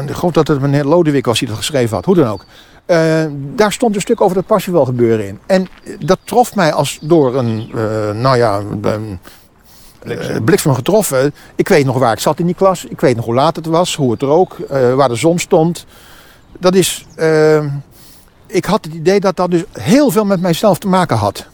[0.06, 2.04] Ik geloof dat het meneer Lodewijk was die dat geschreven had.
[2.04, 2.44] Hoe dan ook.
[2.86, 5.38] Uh, daar stond een stuk over dat Parsifal gebeuren in.
[5.46, 5.68] En
[5.98, 7.70] dat trof mij als door een,
[8.20, 9.20] nou ja, een
[9.98, 10.44] bliksem.
[10.44, 11.34] bliksem getroffen.
[11.54, 12.84] Ik weet nog waar ik zat in die klas.
[12.84, 15.86] Ik weet nog hoe laat het was, hoe het rook, waar de zon stond.
[16.58, 17.06] Dat is
[18.50, 21.46] ik had het idee dat dat dus heel veel met mijzelf te maken had.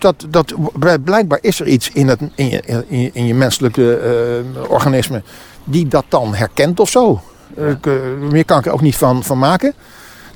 [0.00, 0.12] Ja.
[0.12, 4.00] Dus dat, dat, blijkbaar is er iets in, het, in, je, in, in je menselijke
[4.54, 5.22] uh, organisme
[5.64, 7.20] die dat dan herkent of zo.
[7.56, 7.78] Ja.
[7.84, 9.74] Uh, meer kan ik er ook niet van, van maken.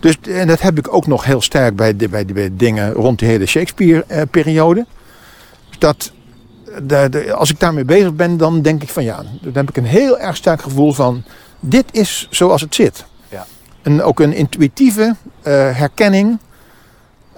[0.01, 2.93] Dus en dat heb ik ook nog heel sterk bij de, bij de, bij dingen
[2.93, 4.87] rond de hele Shakespeare-periode.
[5.79, 6.13] dat
[6.83, 9.77] de, de, als ik daarmee bezig ben, dan denk ik van ja, dan heb ik
[9.77, 11.25] een heel erg sterk gevoel van
[11.61, 13.05] dit is zoals het zit.
[13.87, 16.39] En ook een intuïtieve uh, herkenning.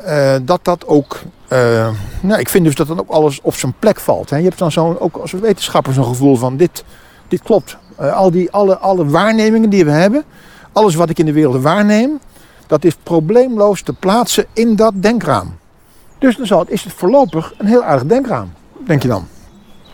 [0.06, 1.20] Uh, dat dat ook.
[1.52, 1.88] Uh,
[2.20, 4.30] nou, ik vind dus dat dan ook alles op zijn plek valt.
[4.30, 4.36] Hè.
[4.36, 6.84] Je hebt dan zo'n, ook als wetenschapper zo'n gevoel van dit,
[7.28, 7.76] dit klopt.
[7.96, 10.24] al die, alle, alle waarnemingen die we hebben,
[10.72, 12.20] alles wat ik in de wereld waarneem,
[12.66, 15.56] dat is probleemloos te plaatsen in dat denkraam.
[16.18, 18.52] Dus dan zal het, is het voorlopig een heel aardig denkraam,
[18.86, 19.28] denk je dan.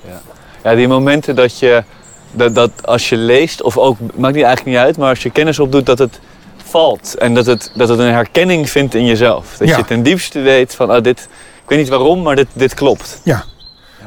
[0.06, 0.20] Ja,
[0.62, 1.85] ja die momenten dat je,
[2.32, 5.31] dat, dat als je leest, of ook, maakt niet eigenlijk niet uit, maar als je
[5.31, 6.20] kennis opdoet, dat het
[6.65, 7.15] valt.
[7.15, 9.57] En dat het, dat het een herkenning vindt in jezelf.
[9.57, 9.77] Dat Ja.
[9.77, 11.20] je ten diepste weet van, oh, dit,
[11.62, 13.20] ik weet niet waarom, maar dit, dit klopt.
[13.23, 13.45] Ja.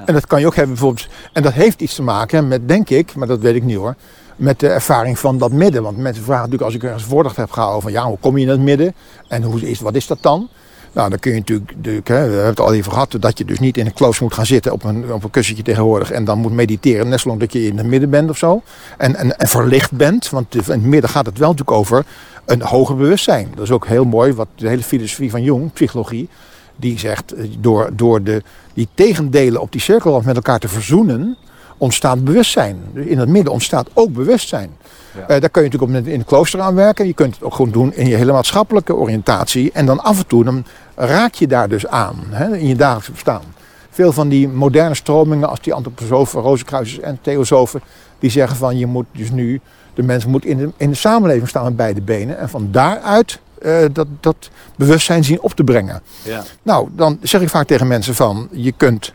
[0.06, 1.08] En dat kan je ook hebben bijvoorbeeld.
[1.34, 3.96] En dat heeft iets te maken met, denk ik, maar dat weet ik niet hoor.
[4.36, 5.84] Met de ervaring van dat midden.
[5.84, 8.38] Want mensen vragen natuurlijk, als ik ergens een voordracht heb gehouden van ja, hoe kom
[8.38, 8.96] je in het midden?
[9.28, 10.50] En hoe is, wat is dat dan?
[10.92, 13.46] Nou, dan kun je natuurlijk, natuurlijk, hè, we hebben het al even gehad, dat je
[13.46, 16.26] dus niet in een klooster moet gaan zitten op een, op een kussentje tegenwoordig en
[16.26, 18.62] dan moet mediteren, net zolang dat je in het midden bent of zo.
[18.98, 22.06] En, en, en verlicht bent, want in het midden gaat het wel natuurlijk over
[22.48, 23.48] een hoger bewustzijn.
[23.56, 26.30] Dat is ook heel mooi, wat de hele filosofie van Jung, psychologie,
[26.76, 28.42] die zegt, eh, door, door de,
[28.74, 31.38] die tegendelen op die cirkel met elkaar te verzoenen,
[31.78, 32.78] ontstaat bewustzijn.
[32.94, 34.70] Dus in het midden ontstaat ook bewustzijn.
[35.16, 35.22] Ja.
[35.22, 37.08] Eh, daar kun je natuurlijk op in het klooster aan werken.
[37.08, 39.72] Je kunt het ook gewoon doen in je hele maatschappelijke oriëntatie.
[39.72, 40.66] En dan af en toe dan
[40.96, 43.42] raak je daar dus aan hè, in je dagelijkse bestaan.
[43.90, 47.82] Veel van die moderne stromingen, als die antroposofen, rozenkruisers en theosofen,
[48.20, 49.62] die zeggen van je moet dus nu,
[49.98, 52.38] de mens moet in de, in de samenleving staan met beide benen.
[52.38, 56.02] En van daaruit eh, dat, dat bewustzijn zien op te brengen.
[56.24, 56.44] Ja.
[56.64, 59.14] Nou, dan zeg ik vaak tegen mensen van, je kunt,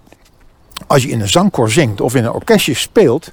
[0.86, 3.32] als je in een zangkoor zingt of in een orkestje speelt,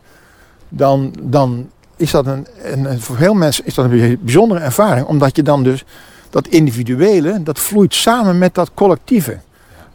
[0.70, 5.36] dan, dan is dat een, een, voor veel mensen is dat een bijzondere ervaring, omdat
[5.36, 5.86] je dan dus
[6.30, 9.40] dat individuele, dat vloeit samen met dat collectieve.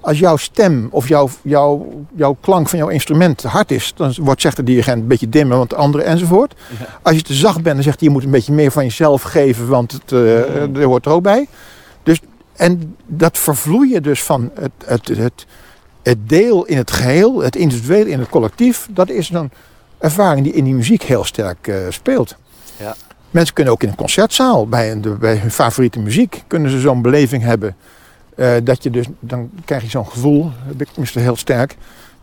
[0.04, 4.14] Als jouw stem of jouw, jouw, jouw klank van jouw instrument te hard is, dan
[4.20, 6.54] wordt, zegt de dirigent een beetje dimmer, want de andere enzovoort.
[6.78, 6.86] Ja.
[7.02, 9.22] Als je te zacht bent, dan zegt hij je moet een beetje meer van jezelf
[9.22, 11.48] geven, want het, eh, er hoort er ook bij.
[12.02, 12.20] Dus,
[12.56, 15.46] en dat vervloeien dus van het, het, het,
[16.02, 19.50] het deel in het geheel, het individueel in het collectief, dat is een
[19.98, 22.36] ervaring die in die muziek heel sterk eh, speelt.
[22.76, 22.94] Ja.
[23.30, 27.02] Mensen kunnen ook in een concertzaal, bij, een, bij hun favoriete muziek, kunnen ze zo'n
[27.02, 27.76] beleving hebben.
[28.36, 31.76] Eh, dat je dus, dan krijg je zo'n gevoel, heb ik tenminste heel sterk,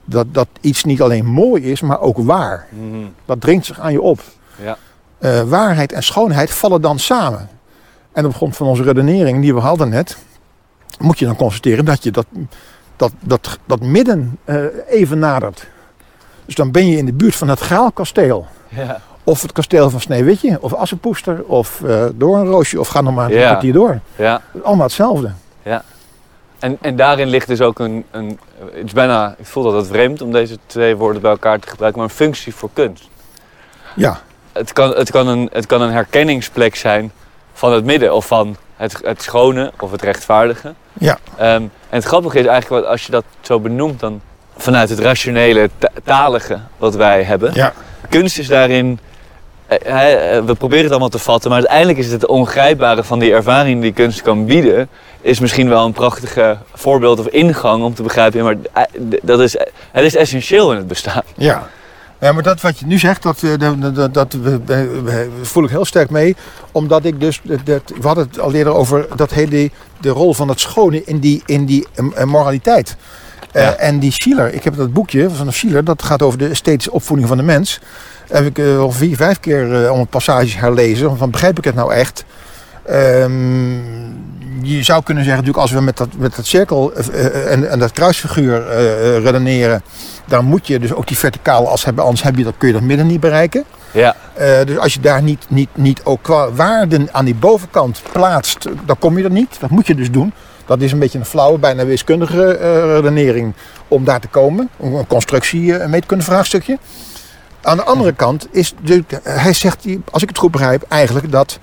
[0.05, 2.67] dat, dat iets niet alleen mooi is, maar ook waar.
[2.69, 3.05] Mhm.
[3.25, 4.21] Dat dringt zich aan je op.
[4.63, 4.77] Ja.
[5.17, 7.49] Eh, waarheid en schoonheid vallen dan samen.
[8.11, 10.17] En op grond van onze redenering die we hadden net,
[10.99, 12.25] moet je dan constateren dat je dat,
[12.95, 15.67] dat, dat, dat midden eh, even nadert.
[16.45, 18.45] Dus dan ben je in de buurt van het Graalkasteel.
[18.69, 19.01] Ja.
[19.23, 23.37] Of het kasteel van Sneeuwwitje, of Assenpoester, of uh, Doornroosje, of ga nog maar een
[23.37, 23.47] Ja.
[23.49, 23.99] kwartier door.
[24.15, 24.41] Ja.
[24.63, 25.31] Allemaal hetzelfde.
[26.61, 28.39] En, en daarin ligt dus ook een, een,
[28.75, 31.67] het is bijna, ik voel dat het vreemd om deze twee woorden bij elkaar te
[31.67, 33.09] gebruiken, maar een functie voor kunst.
[33.95, 34.21] Ja,
[34.51, 37.11] Het kan, het kan, een, het kan een herkenningsplek zijn
[37.53, 40.73] van het midden of van het, het schone of het rechtvaardige.
[40.93, 41.17] Ja.
[41.37, 44.21] Ehm, en het grappige is eigenlijk, wat- als je dat zo benoemt, dan
[44.57, 47.53] vanuit het rationele, ta- talige wat wij hebben.
[47.53, 47.73] ja.
[48.09, 48.99] Kunst is daarin,
[50.45, 53.93] we proberen het allemaal te vatten, maar uiteindelijk is het ongrijpbare van die ervaring die
[53.93, 54.89] kunst kan bieden,
[55.21, 58.83] is misschien wel een prachtige voorbeeld of ingang om te begrijpen, maar eh,
[59.21, 59.55] dat is,
[59.91, 61.23] het is essentieel in het bestaan.
[61.35, 61.67] Ja.
[62.19, 64.37] Ja, maar dat wat je nu zegt, dat, eh, dat, dat, dat
[65.41, 66.35] voel ik heel sterk mee.
[66.71, 69.69] Omdat ik dus, dat, we hadden het al eerder over dat hele,
[70.01, 72.95] de rol van het schone in die, in die eh, moraliteit.
[73.51, 73.73] Eh, Ja.
[73.75, 77.27] En die Schiller, ik heb dat boekje van Schiller, dat gaat over de esthetische opvoeding
[77.27, 77.79] van de mens.
[78.27, 81.17] Heb ik eh, al vier, vijf keer eh, om een passage herlezen.
[81.17, 82.25] Van begrijp ik het nou echt?
[82.85, 83.75] Ehm,
[84.61, 86.93] je zou kunnen zeggen, natuurlijk, als we met dat, met dat cirkel
[87.47, 88.65] en, en dat kruisfiguur
[89.23, 89.81] redeneren,
[90.27, 92.73] dan moet je dus ook die verticale as hebben, anders heb je dat, kun je
[92.73, 93.63] dat midden niet bereiken.
[93.91, 94.15] Ja,
[94.65, 98.99] dus als je daar niet, niet, niet ook qua waarden aan die bovenkant plaatst, dan
[98.99, 99.57] kom je er niet.
[99.59, 100.33] Dat moet je dus doen.
[100.71, 103.53] Dat is een beetje een flauwe, bijna wiskundige eh, redenering
[103.87, 104.69] om daar te komen.
[104.79, 106.77] Een constructie, eh, een meetkundevraagstukje.
[107.61, 108.73] Aan de andere kant is,
[109.23, 111.59] hij zegt, als ik het goed begrijp, eigenlijk dat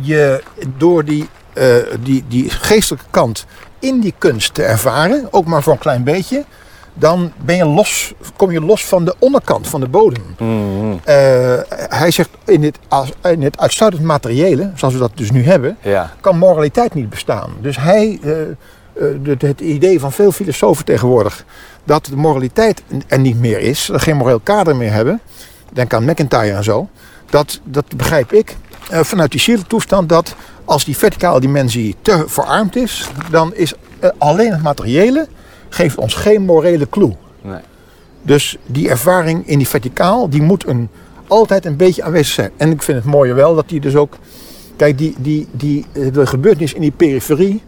[0.00, 0.42] je
[0.76, 1.66] door die, eh,
[2.00, 3.46] die, die geestelijke kant
[3.78, 6.44] in die kunst te ervaren, ook maar voor een klein beetje,
[6.94, 10.22] dan ben je los, kom je los van de onderkant, van de bodem.
[10.38, 10.96] Mhm.
[11.04, 11.58] Eh,
[11.88, 12.78] hij zegt in het,
[13.22, 17.50] in het uitsluitend materiële, zoals we dat dus nu hebben, ja, kan moraliteit niet bestaan.
[17.60, 21.44] Dus hij, eh, eh, het, idee van veel filosofen tegenwoordig,
[21.84, 25.20] dat de moraliteit er niet meer is, dat geen moreel kader meer hebben,
[25.72, 26.88] denk aan McIntyre en zo,
[27.30, 28.56] dat, dat begrijp ik
[28.90, 33.74] vanuit die zieltoestand dat als die verticale dimensie te verarmd is, dan is
[34.18, 35.28] alleen het materiële
[35.74, 37.16] geeft ons geen morele clue.
[37.40, 37.60] nee.
[38.24, 40.88] Dus die ervaring in die verticaal, die moet een,
[41.26, 42.50] altijd een beetje aanwezig zijn.
[42.56, 44.14] En ik vind het mooie wel dat die dus ook...
[44.76, 47.62] Kijk, die, die, die, eh, de gebeurtenissen in die periferie...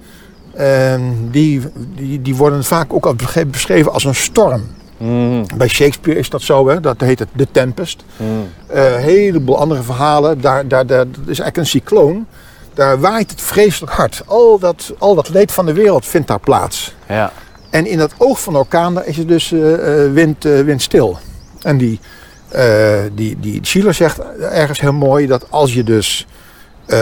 [0.55, 1.01] ehm,
[1.31, 1.61] die,
[1.95, 3.15] die, die worden vaak ook al
[3.51, 4.63] beschreven- als een storm.
[4.97, 5.45] Mhm.
[5.57, 6.81] Bij Shakespeare is dat zo, hè?
[6.81, 8.05] dat heet het The Tempest.
[8.69, 12.27] Een heleboel andere verhalen, daar, daar, daar dat is eigenlijk een cycloon.
[12.75, 14.23] Daar waait het vreselijk hard.
[14.27, 16.95] Al dat, al dat leed van de wereld vindt daar plaats.
[17.09, 17.33] ja,
[17.75, 20.61] En in dat oog van de orkaan daar is het dus eh, eh, wind, eh,
[20.61, 21.19] windstil.
[21.63, 22.01] En die,
[23.15, 26.27] die, die Schiller zegt ergens heel mooi dat als je dus...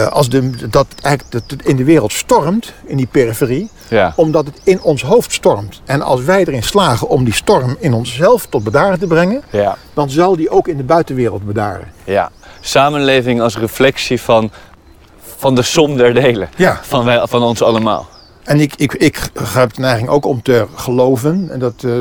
[0.09, 4.59] als de, dat eigenlijk het in de wereld stormt, in die periferie, ja, omdat het
[4.63, 5.81] in ons hoofd stormt.
[5.85, 9.77] En als wij erin slagen om die storm in onszelf tot bedaren te brengen, ja.
[9.93, 11.91] dan zal die ook in de buitenwereld bedaren.
[12.03, 12.31] Ja,
[12.61, 14.51] samenleving als reflectie van,
[15.37, 16.49] van de som der delen.
[16.55, 16.79] Ja.
[16.81, 18.11] Van, wij, van ons allemaal.
[18.43, 21.91] En ik, ik, ik heb de neiging ook om te geloven, en dat, eh,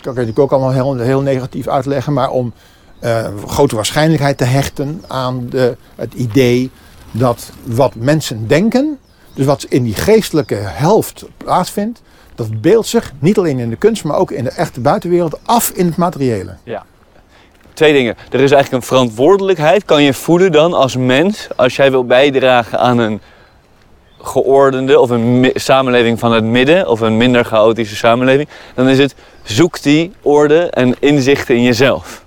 [0.00, 2.52] kan ik ook allemaal heel, heel negatief uitleggen, maar om
[2.98, 6.70] eh, grote waarschijnlijkheid te hechten aan de, het idee
[7.10, 8.98] dat wat mensen denken,
[9.34, 12.02] dus wat in die geestelijke helft plaatsvindt,
[12.34, 15.70] dat beeldt zich niet alleen in de kunst, maar ook in de echte buitenwereld af
[15.70, 16.54] in het materiële.
[17.72, 18.16] Twee dingen.
[18.30, 19.84] Er is eigenlijk een verantwoordelijkheid.
[19.84, 23.20] Kan je voelen dan als mens, als jij wil bijdragen aan een
[24.22, 29.14] geordende of een samenleving van het midden of een minder chaotische samenleving, dan is het
[29.42, 32.22] zoek die orde en inzichten in jezelf.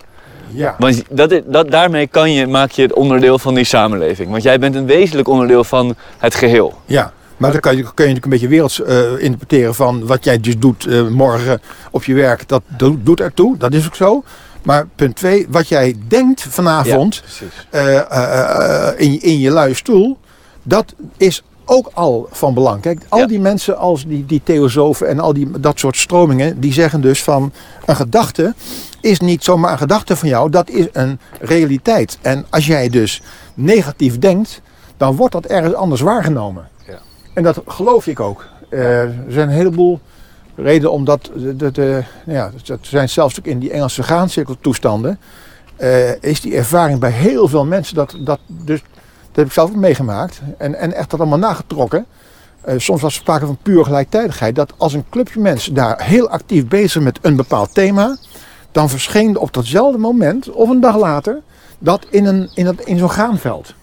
[0.47, 0.75] Ja.
[0.79, 4.29] Want dat, is- dat, daarmee kan je, maak je het onderdeel van die samenleving.
[4.31, 6.73] Want jij bent een wezenlijk onderdeel van het geheel.
[6.85, 10.23] Ja, maar dan kan je, kun je natuurlijk een beetje werelds eh, interpreteren van wat
[10.23, 11.61] jij dus doet eh, morgen
[11.91, 12.47] op je werk.
[12.47, 14.23] Dat do- doet ertoe, dat is ook zo.
[14.63, 17.23] Maar punt twee, wat jij denkt vanavond
[17.69, 20.17] eh, in, je- in je luie stoel,
[20.63, 22.81] dat is ook al van belang.
[22.81, 23.25] Kijk, al Ja.
[23.25, 27.23] die mensen als die, die theosofen en al die, dat soort stromingen, die zeggen dus
[27.23, 27.51] van
[27.85, 28.53] een gedachte
[29.01, 32.17] is niet zomaar een gedachte van jou, dat is een realiteit.
[32.21, 33.21] En als jij dus
[33.53, 34.61] negatief denkt,
[34.97, 36.67] dan wordt dat ergens anders waargenomen.
[36.87, 36.99] Ja.
[37.33, 38.45] En dat geloof ik ook.
[38.69, 39.99] Eh, er zijn een heleboel
[40.55, 45.19] redenen om dat, nou ja, dat zijn zelfs ook in die Engelse graancirkeltoestanden,
[45.75, 48.81] eh, is die ervaring bij heel veel mensen, dat, dat, dus,
[49.35, 52.05] dat heb ik zelf ook meegemaakt en, en echt dat allemaal nagetrokken.
[52.61, 54.55] Eh, soms was er sprake van puur gelijktijdigheid.
[54.55, 58.17] Dat als een clubje mensen daar heel actief bezig met een bepaald thema,
[58.71, 61.41] dan verscheen op datzelfde moment, of een dag later,
[61.79, 63.73] dat in, een, in, dat, in zo'n graanveld.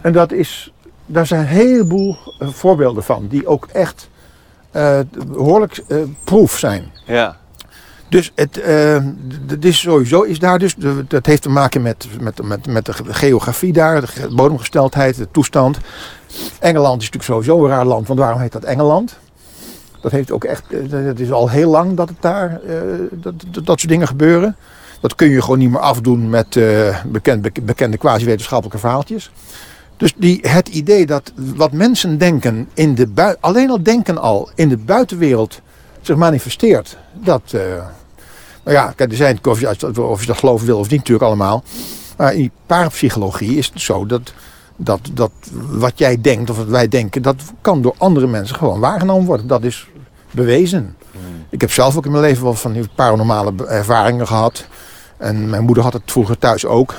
[0.00, 0.72] En dat is,
[1.06, 4.08] daar zijn een heleboel eh, voorbeelden van, die ook echt
[4.70, 6.90] eh, behoorlijk eh, proef zijn.
[7.04, 7.36] Ja.
[8.10, 8.96] Dus het, uh,
[9.58, 10.74] d- is sowieso is daar dus,
[11.08, 15.28] dat heeft te maken met, met, met, met de geografie daar, de ge- bodemgesteldheid, de
[15.30, 15.78] toestand.
[16.58, 19.16] Engeland is natuurlijk sowieso een raar land, want waarom heet dat Engeland?
[20.00, 22.76] Dat heeft ook echt, eh, het is al heel lang dat het daar, eh,
[23.12, 24.56] dat, dat, dat soort dingen gebeuren.
[25.00, 29.30] Dat kun je gewoon niet meer afdoen met eh, bekend, bek- bekende quasi-wetenschappelijke verhaaltjes.
[29.96, 34.68] Dus die, het idee dat wat mensen denken, in de alleen al denken al, in
[34.68, 35.60] de buitenwereld
[36.00, 36.96] zich manifesteert.
[37.12, 37.60] Dat, eh,
[38.64, 41.26] nou ja, kijk, er zijn, of je, of je dat geloven wil of niet natuurlijk
[41.26, 41.62] allemaal.
[42.16, 44.32] Maar in die parapsychologie is het zo dat,
[44.76, 45.30] dat, dat
[45.70, 49.46] wat jij denkt of wat wij denken, dat kan door andere mensen gewoon waargenomen worden.
[49.46, 49.88] Dat is
[50.30, 50.96] bewezen.
[51.48, 54.66] Ik heb zelf ook in mijn leven wel van die paranormale ervaringen gehad.
[55.16, 56.94] En mijn moeder had het vroeger thuis ook.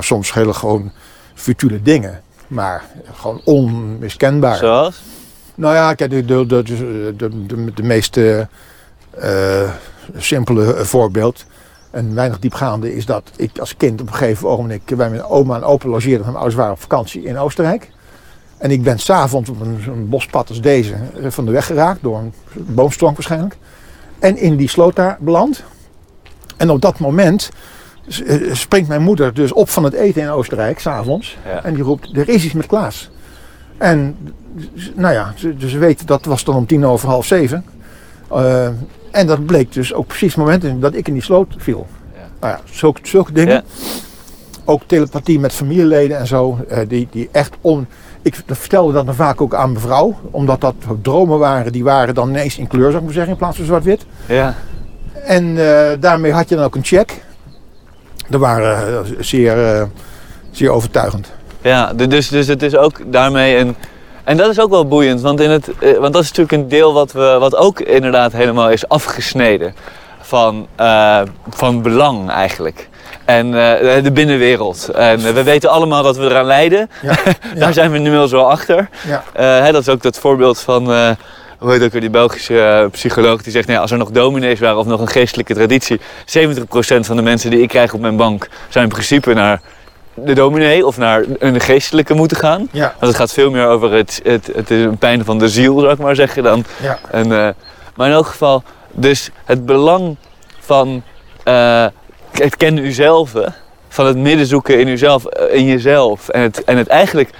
[0.00, 0.92] Soms hele gewoon
[1.34, 2.20] futile dingen.
[2.46, 2.84] Maar
[3.14, 4.56] gewoon onmiskenbaar.
[4.56, 5.02] Zoals?
[5.54, 6.62] Nou ja, kijk, de, de, de,
[7.16, 8.40] de, de, de meest eh,
[9.10, 9.70] eh,
[10.16, 11.44] simpele voorbeeld
[11.90, 15.56] en weinig diepgaande is dat ik als kind op een gegeven ogenblik bij mijn oma
[15.56, 16.24] en opa logeerde.
[16.24, 17.90] Mijn ouders waren op vakantie in Oostenrijk.
[18.58, 22.18] En ik ben s'avonds op een, bospad als deze eh, van de weg geraakt door
[22.18, 23.56] een boomstronk waarschijnlijk.
[24.18, 25.64] En in die sloot daar beland.
[26.56, 27.50] En op dat moment
[28.26, 31.38] eh, springt mijn moeder dus op van het eten in Oostenrijk, s'avonds.
[31.44, 31.64] Ja.
[31.64, 33.10] En die roept, er is iets met Klaas.
[33.78, 34.16] En
[34.94, 37.64] nou ja, ze, dus ze weten, dat was dan om tien over half zeven.
[38.30, 38.68] Eh,
[39.10, 41.86] en dat bleek dus ook precies het moment dat ik in die sloot viel.
[42.14, 42.20] Ja.
[42.40, 43.54] Nou ja, zulke, zulke dingen.
[43.54, 43.62] Ja.
[44.64, 46.58] Ook telepathie met familieleden en zo.
[46.68, 47.86] eh, die, die echt on...
[48.22, 50.18] Ik vertelde dat dan vaak ook aan mevrouw.
[50.30, 51.72] Omdat dat dromen waren.
[51.72, 53.32] Die waren dan ineens in kleur, zou ik maar zeggen.
[53.32, 54.06] In plaats van zwart-wit.
[54.26, 54.54] Ja.
[55.26, 57.24] En eh, daarmee had je dan ook een check.
[58.28, 59.88] Dat waren eh, zeer,
[60.50, 61.32] zeer overtuigend.
[61.62, 63.76] Ja, dus, dus het is ook daarmee een.
[64.24, 66.68] En dat is ook wel boeiend, want, in het, eh, want dat is natuurlijk een
[66.68, 69.74] deel wat, we, wat ook inderdaad helemaal is afgesneden
[70.20, 72.88] van, eh, van belang eigenlijk.
[73.24, 74.88] En eh, de binnenwereld.
[74.88, 76.90] En we weten allemaal dat we eraan lijden.
[77.02, 77.14] Ja,
[77.58, 78.88] Daar zijn we nu wel achter.
[79.06, 80.84] ja, hè, dat is ook dat voorbeeld van,
[81.58, 84.60] hoe heet ook weer die Belgische psycholoog die zegt, nou ja, als er nog dominees
[84.60, 86.00] waren of nog een geestelijke traditie, 70%
[87.00, 89.60] van de mensen die ik krijg op mijn bank zijn in principe naar
[90.24, 92.68] de dominee of naar een geestelijke moeten gaan.
[92.70, 95.48] ja, Want het gaat veel meer over het, het, het is een pijn van de
[95.48, 96.98] ziel, zou ik maar zeggen, dan ja.
[97.10, 97.48] en, eh,
[97.96, 100.16] maar in elk geval, dus het belang
[100.60, 101.02] van
[101.44, 101.86] eh,
[102.30, 103.32] het kennen uzelf,
[103.88, 106.28] van het midden zoeken in uzelf, eh, in jezelf.
[106.28, 107.30] En het, en het eigenlijk,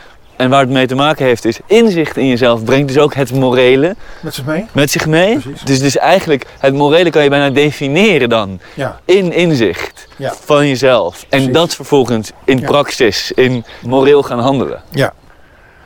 [0.40, 3.32] en waar het mee te maken heeft, is inzicht in jezelf brengt dus ook het
[3.32, 4.66] morele Met zich mee?
[4.72, 5.38] met zich mee.
[5.38, 5.62] Precies.
[5.62, 10.34] Dus, dus eigenlijk, het morele kan je bijna definiëren dan Ja, in inzicht Ja.
[10.44, 11.26] van jezelf.
[11.28, 12.66] En dat vervolgens in Ja.
[12.66, 14.82] praxis, in moreel gaan handelen.
[14.90, 15.12] ja.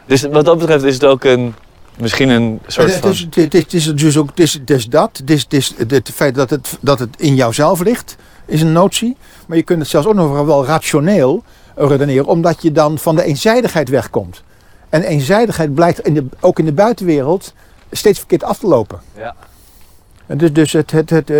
[0.06, 1.54] Dus wat dat betreft is het ook een,
[1.98, 3.10] misschien een soort Het van...
[3.10, 5.10] is, het is, het is dus ook het is, het is dat.
[5.16, 8.16] Het is, het, is het, het feit dat het, dat het in jouzelf ligt,
[8.46, 9.16] is een notie.
[9.46, 11.42] Maar je kunt het zelfs ook nog wel rationeel
[11.74, 14.42] redeneren, omdat je dan van de eenzijdigheid wegkomt.
[14.88, 17.54] En eenzijdigheid blijkt in de, ook in de buitenwereld
[17.90, 19.00] steeds verkeerd af te lopen.
[19.16, 19.34] Ja.
[20.26, 21.38] En Dus, dus het, het, het, eh,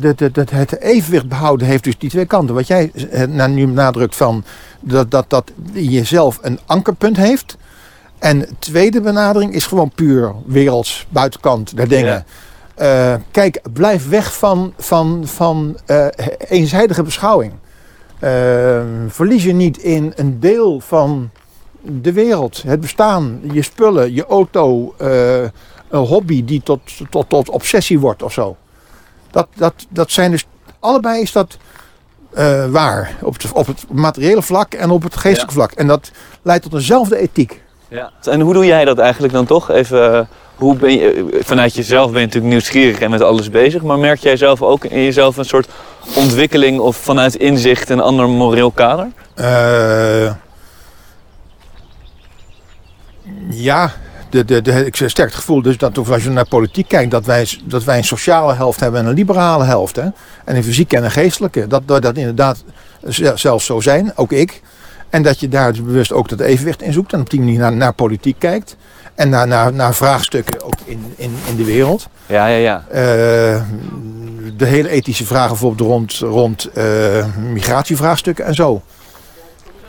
[0.00, 2.54] het, het, het, het evenwicht behouden heeft dus die twee kanten.
[2.54, 4.44] Wat jij eh, nou nu nadrukt van
[4.80, 7.56] dat, dat dat jezelf een ankerpunt heeft.
[8.18, 12.24] En tweede benadering is gewoon puur werelds, buitenkant der dingen.
[12.74, 15.78] Eh, kijk, blijf weg van, van, van
[16.38, 17.52] eenzijdige beschouwing.
[18.18, 21.30] Eh, verlies je niet in een deel van
[21.82, 25.42] de wereld, het bestaan, je spullen, je auto, eh,
[25.88, 26.80] een hobby die tot,
[27.10, 28.56] tot, tot obsessie wordt of zo.
[29.30, 30.46] Dat, dat, dat zijn dus,
[30.80, 31.58] allebei is dat
[32.36, 33.16] eh, waar.
[33.22, 35.72] Op het, op het materiële vlak en op het geestelijke vlak.
[35.72, 36.10] En dat
[36.42, 37.62] leidt tot eenzelfde ethiek.
[37.88, 38.10] Ja.
[38.22, 39.70] En hoe doe jij dat eigenlijk dan toch?
[39.70, 40.26] Even, eh,
[40.56, 43.82] hoe ben je, vanuit jezelf ben je natuurlijk nieuwsgierig en met alles bezig.
[43.82, 45.68] Maar merk jij zelf ook in jezelf een soort
[46.14, 49.08] ontwikkeling of vanuit inzicht een ander moreel kader?
[49.34, 50.32] Eh,
[53.50, 53.92] ja,
[54.30, 57.48] de, de, de, ik sterk gevoel dus dat als je naar politiek kijkt, dat wij,
[57.64, 59.96] dat wij een sociale helft hebben en een liberale helft.
[59.96, 60.08] Hè?
[60.44, 61.66] En een fysieke en een geestelijke.
[61.66, 62.64] Dat dat, dat inderdaad
[63.34, 64.62] zelfs zo zijn, ook ik.
[65.10, 67.58] En dat je daar dus bewust ook dat evenwicht in zoekt en op die manier
[67.58, 68.76] naar, naar politiek kijkt.
[69.16, 72.08] En naar, naar, naar vraagstukken ook in, in, in de wereld.
[72.26, 72.84] Ja, ja, ja.
[72.88, 73.62] Eh,
[74.56, 78.82] de hele ethische vragen bijvoorbeeld rond, rond eh, migratievraagstukken en zo.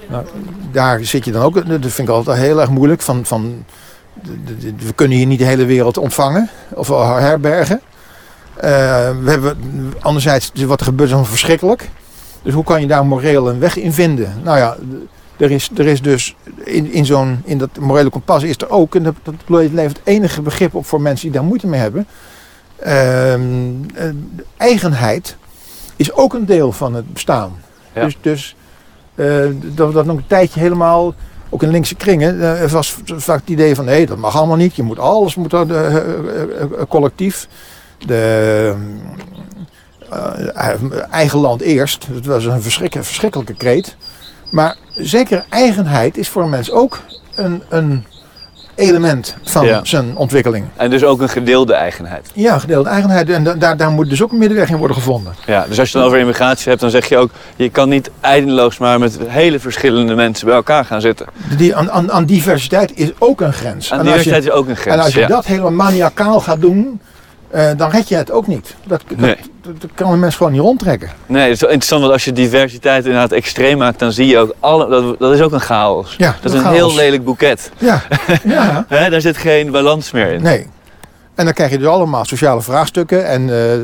[0.10, 0.26] Nou,
[0.72, 3.02] daar zit je dan ook, dat vind ik altijd heel erg moeilijk.
[3.02, 3.66] Van, van,
[4.78, 6.88] we kunnen hier niet de hele wereld ontvangen of
[7.20, 7.82] herbergen.
[8.56, 8.70] Eh,
[9.24, 9.58] we hebben,
[10.00, 11.90] anderzijds, wat er gebeurt is verschrikkelijk.
[12.42, 14.42] Dus hoe kan je daar moreel een weg in vinden?
[14.44, 14.78] Nou ja,
[15.38, 18.96] er is, er is dus in, in, zo'n, in dat morele kompas is er ook,
[18.96, 22.08] en dat, dat levert enige begrip op voor mensen die daar moeite mee hebben,
[22.76, 23.42] ehm,
[23.94, 24.10] eh,
[24.58, 25.38] eigenheid
[25.96, 27.52] is ook een deel van het bestaan.
[27.94, 28.04] Ja.
[28.04, 28.56] Dus, dus
[29.16, 31.14] eh, dat, dat nog een tijdje helemaal,
[31.50, 34.76] ook in linkse kringen, er was vaak het idee van nee, dat mag allemaal niet.
[34.76, 35.68] Je moet alles moet dat,
[36.88, 37.48] collectief.
[38.06, 38.76] De
[41.10, 42.08] eigen land eerst.
[42.14, 43.98] Dat was een verschrik- verschrikkelijke kreet.
[44.50, 47.00] Maar zeker eigenheid is voor een mens ook
[47.36, 48.06] een, een
[48.76, 49.80] element van Ja.
[49.84, 50.66] zijn ontwikkeling.
[50.76, 52.30] En dus ook een gedeelde eigenheid.
[52.34, 53.30] Ja, gedeelde eigenheid.
[53.30, 55.34] En da- daar, daar moet dus ook een middenweg in worden gevonden.
[55.46, 57.30] Ja, dus als je het dan over immigratie hebt, dan zeg je ook...
[57.56, 61.26] je kan niet eindeloos maar met hele verschillende mensen bij elkaar gaan zitten.
[61.58, 63.92] Die, aan, aan, aan diversiteit is ook een grens.
[63.92, 64.96] En En als je- diversiteit is ook een grens.
[64.98, 65.28] En als je ja.
[65.28, 67.00] dat helemaal maniacaal gaat doen,
[67.50, 68.76] eh, dan red je het ook niet.
[68.86, 69.36] Dat, dat, Nee.
[69.62, 71.10] dat, dat kan een mens gewoon niet rondtrekken.
[71.26, 74.38] Nee, het is wel interessant, want als je diversiteit inderdaad extreem maakt, dan zie je
[74.38, 74.90] ook alle.
[74.90, 76.16] Dat, dat is ook een chaos.
[76.18, 77.72] Ja, dat is een heel lelijk boeket.
[77.78, 78.02] Ja,
[78.44, 78.86] ja.
[78.90, 80.42] Daar zit geen balans meer in.
[80.42, 80.68] nee.
[81.36, 83.26] En dan krijg je dus allemaal sociale vraagstukken.
[83.28, 83.78] En eh,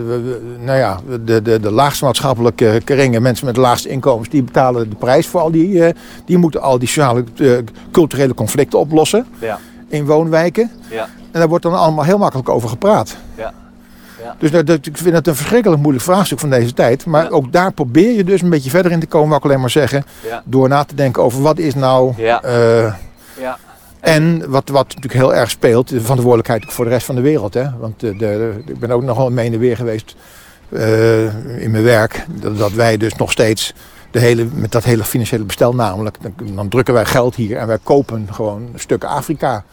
[0.59, 4.89] nou ja, de, de, de laagste maatschappelijke kringen, mensen met de laagste inkomens, die betalen
[4.89, 5.83] de prijs voor al die.
[5.85, 5.93] eh,
[6.25, 7.23] die moeten al die sociale,
[7.91, 9.59] culturele conflicten oplossen Ja.
[9.93, 10.71] In woonwijken.
[10.89, 11.03] Ja.
[11.31, 13.15] En daar wordt dan allemaal heel makkelijk over gepraat.
[13.35, 13.53] Ja.
[14.23, 14.35] Ja.
[14.39, 17.05] Dus dat, dat- ik vind het een verschrikkelijk moeilijk vraagstuk van deze tijd.
[17.05, 17.29] Maar Ja.
[17.29, 19.69] ook daar probeer je dus een beetje verder in te komen, wou ik alleen maar
[19.69, 20.03] zeggen.
[20.27, 20.41] Ja.
[20.45, 22.13] Door na te denken over wat is nou.
[22.17, 22.93] Eh,
[23.39, 23.57] Ja.
[23.99, 27.53] en wat, wat natuurlijk heel erg speelt, de verantwoordelijkheid voor de rest van de wereld.
[27.53, 27.65] Hè?
[27.79, 30.15] Want de, de, ik ben ook nogal mee in de weer geweest
[30.69, 32.25] eh, in mijn werk.
[32.29, 33.73] Dat, dat wij dus nog steeds
[34.11, 36.17] de hele, met dat hele financiële bestel namelijk.
[36.21, 39.63] Dan, dan drukken wij geld hier en wij kopen gewoon stukken Afrika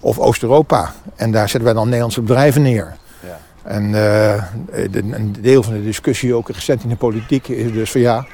[0.00, 0.92] of Oost-Europa.
[1.16, 2.96] En daar zetten wij dan Nederlandse bedrijven neer.
[3.26, 3.38] Ja.
[3.62, 4.42] En eh,
[4.90, 8.26] de- een deel van de discussie, ook recent in de politiek, is dus van ja.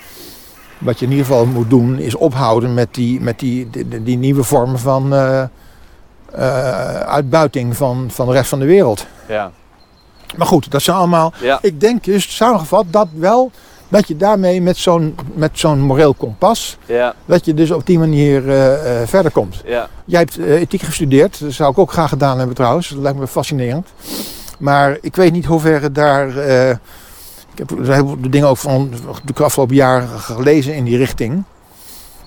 [0.78, 4.16] Wat je in ieder geval moet doen, is ophouden met die, met die, die, die
[4.16, 5.48] nieuwe vormen van eh, eh,
[7.00, 9.06] uitbuiting van, van de rest van de wereld.
[9.28, 9.50] Ja.
[10.36, 11.32] Maar goed, dat zijn allemaal.
[11.40, 11.58] Ja.
[11.62, 13.50] Ik denk dus samengevat dat wel.
[13.88, 16.78] Dat je daarmee met zo'n, met zo'n moreel kompas.
[16.86, 17.14] Ja.
[17.24, 19.62] Dat je dus op die manier eh, eh, verder komt.
[19.64, 19.88] Ja.
[20.04, 21.40] Jij hebt eh, ethiek gestudeerd.
[21.40, 22.88] Dat zou ik ook graag gedaan hebben trouwens.
[22.88, 23.88] Dat lijkt me fascinerend.
[24.58, 26.28] Maar ik weet niet hoeverre daar...
[27.52, 28.90] ik heb veel dingen ook van
[29.24, 31.42] de afgelopen jaren gelezen in die richting.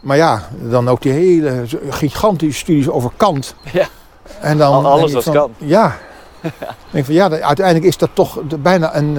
[0.01, 3.55] Maar ja, dan ook die hele gigantische studies over Kant.
[3.71, 3.87] Ja.
[4.41, 5.51] En dan Al- alles van, Kant.
[5.57, 5.97] Ja.
[6.41, 6.51] Ik
[6.91, 9.17] denk van ja, uiteindelijk is dat toch de- bijna een,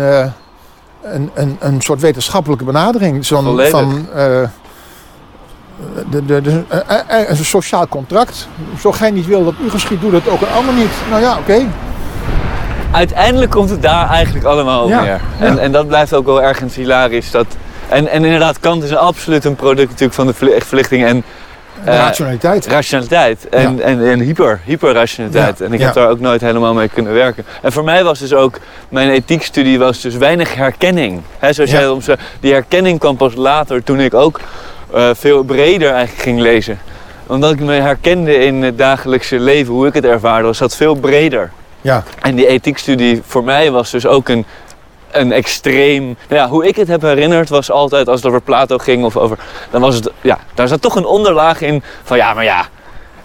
[1.02, 3.26] een, een, een soort wetenschappelijke benadering.
[3.26, 4.42] Zo'n, van, eh,
[6.10, 8.48] de, de, de, eh, eh, een sociaal contract.
[8.80, 10.90] Zo gij niet wil dat u geschiet, doe dat ook een ander niet.
[11.10, 11.66] Nou ja, oké.
[12.90, 15.20] Uiteindelijk komt het daar eigenlijk allemaal op Ja, neer.
[15.40, 15.46] ja.
[15.46, 17.30] En, en dat blijft ook wel ergens hilarisch.
[17.30, 17.46] Dat,
[17.88, 21.24] en, en inderdaad, Kant is absoluut een product natuurlijk van de verli- verlichting en
[21.84, 22.66] rationaliteit.
[22.66, 23.48] rationaliteit.
[23.48, 25.60] En, en, en hyper, hyperrationaliteit.
[25.60, 27.44] En ik heb daar ook nooit helemaal mee kunnen werken.
[27.62, 28.58] En voor mij was dus ook,
[28.88, 31.20] mijn ethiekstudie was dus weinig herkenning.
[31.38, 32.00] Hè, zoals jij om
[32.40, 34.40] die herkenning kwam pas later toen ik ook
[34.94, 36.78] eh, veel breder eigenlijk ging lezen.
[37.26, 40.94] Omdat ik me herkende in het dagelijkse leven, hoe ik het ervaarde, was dat veel
[40.94, 41.50] breder.
[41.80, 44.44] Ja, En die ethiekstudie voor mij was dus ook een,
[45.12, 46.04] een extreem.
[46.04, 49.16] Nou ja, hoe ik het heb herinnerd was altijd als het over Plato ging of
[49.16, 49.38] over.
[49.70, 50.10] Dan was het.
[50.20, 52.66] Ja, daar zat toch een onderlaag in van ja, maar ja.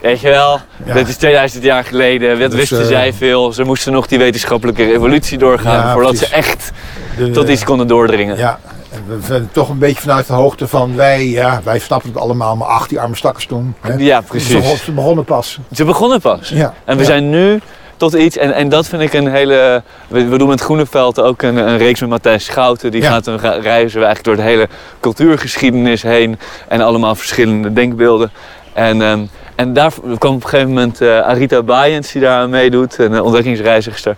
[0.02, 0.94] Weet je wel, Ja.
[0.94, 3.54] dit is 2000 jaar geleden, wat Dus, wisten eh, zij veel.
[3.54, 6.30] Ze moesten nog die wetenschappelijke revolutie doorgaan Ja, voordat precies.
[6.30, 6.72] ze echt
[7.18, 8.38] de- tot iets konden doordringen.
[8.38, 8.60] Ja,
[9.08, 12.56] we zijn toch een beetje vanuit de hoogte van wij, ja, wij snappen het allemaal,
[12.56, 13.76] maar ach, die arme stakkers toen.
[13.82, 13.94] Hè.
[13.94, 14.84] Ja, precies.
[14.84, 15.60] ze begonnen pas.
[15.72, 16.50] Ze begonnen pas.
[16.50, 17.08] Ja, En we ja.
[17.08, 17.60] zijn nu
[17.98, 19.84] tot iets, en, en dat vind ik een hele.
[20.08, 22.92] We, we doen met Groeneveld ook een, een reeks met Matthijs Schouten.
[22.92, 23.10] Die Ja.
[23.12, 24.68] gaat ga- reizen we eigenlijk door de hele
[25.00, 26.40] cultuurgeschiedenis heen.
[26.68, 28.32] En allemaal verschillende denkbeelden.
[28.74, 29.20] En, ehm,
[29.56, 33.14] en daar kwam op een gegeven moment eh, Arita Bayens die daar aan meedoet, een
[33.14, 34.16] eh, ontdekkingsreizigster.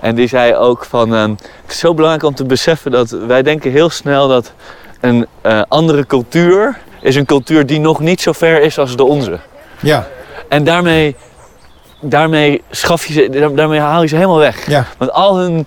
[0.00, 3.42] En die zei ook van, ehm, het is zo belangrijk om te beseffen dat wij
[3.42, 4.52] denken heel snel dat
[5.00, 9.04] een eh, andere cultuur is een cultuur die nog niet zo ver is als de
[9.04, 9.38] onze.
[9.80, 10.06] Ja,
[10.48, 11.16] En daarmee,
[12.00, 14.66] daarmee, schaf je ze, daar- daarmee haal je ze helemaal weg.
[14.70, 15.66] ja, Want al hun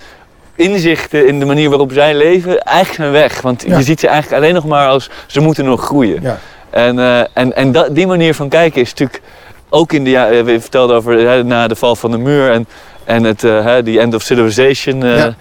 [0.56, 3.42] inzichten in de manier waarop zij leven, eigenlijk zijn weg.
[3.42, 3.78] Want Ja.
[3.78, 6.22] je ziet ze eigenlijk alleen nog maar als ze moeten nog groeien.
[6.22, 6.38] ja.
[6.70, 9.22] En, eh, en, en dat, die manier van kijken is natuurlijk
[9.70, 12.68] ook in de jaren, we vertelden over hè, na de val van de muur en,
[13.04, 15.04] en het, eh, hè, die end of civilization.
[15.04, 15.34] eh, Ja.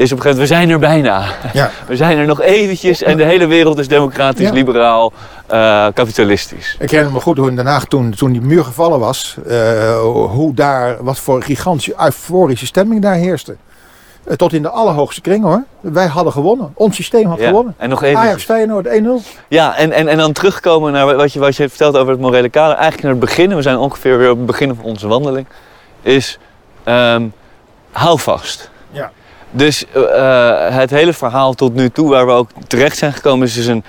[0.00, 1.24] Is op een gegeven moment, we zijn er bijna.
[1.52, 1.70] ja.
[1.88, 4.52] We zijn er nog eventjes en de hele wereld is democratisch, Ja.
[4.52, 5.12] liberaal,
[5.46, 6.76] eh, kapitalistisch.
[6.78, 10.00] Ik herinner me goed hoe in Den Haag toen, toen die muur gevallen was, eh,
[10.10, 13.56] hoe daar, wat voor gigantische euforische stemming daar heerste.
[14.24, 15.64] Eh, tot in de allerhoogste kring hoor.
[15.80, 16.72] Wij hadden gewonnen.
[16.74, 17.46] Ons systeem had Ja.
[17.46, 17.74] gewonnen.
[17.78, 18.18] En nog even.
[18.18, 19.22] Ajax Feyenoord 1-0.
[19.48, 22.48] Ja, en, en, en dan terugkomen naar wat je, wat je vertelt over het morele
[22.48, 22.74] kader.
[22.76, 25.46] Eigenlijk naar het begin, we zijn ongeveer weer op het begin van onze wandeling.
[26.02, 26.38] Is,
[26.84, 27.26] ehm,
[27.90, 28.70] hou vast.
[28.90, 29.10] Ja.
[29.50, 33.54] Dus eh, het hele verhaal tot nu toe waar we ook terecht zijn gekomen is
[33.54, 33.84] dus een...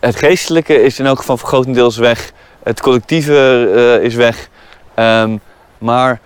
[0.00, 2.32] Het geestelijke is in elk geval grotendeels weg.
[2.62, 4.48] Het collectieve eh, is weg.
[4.94, 5.36] Ehm,
[5.78, 6.20] maar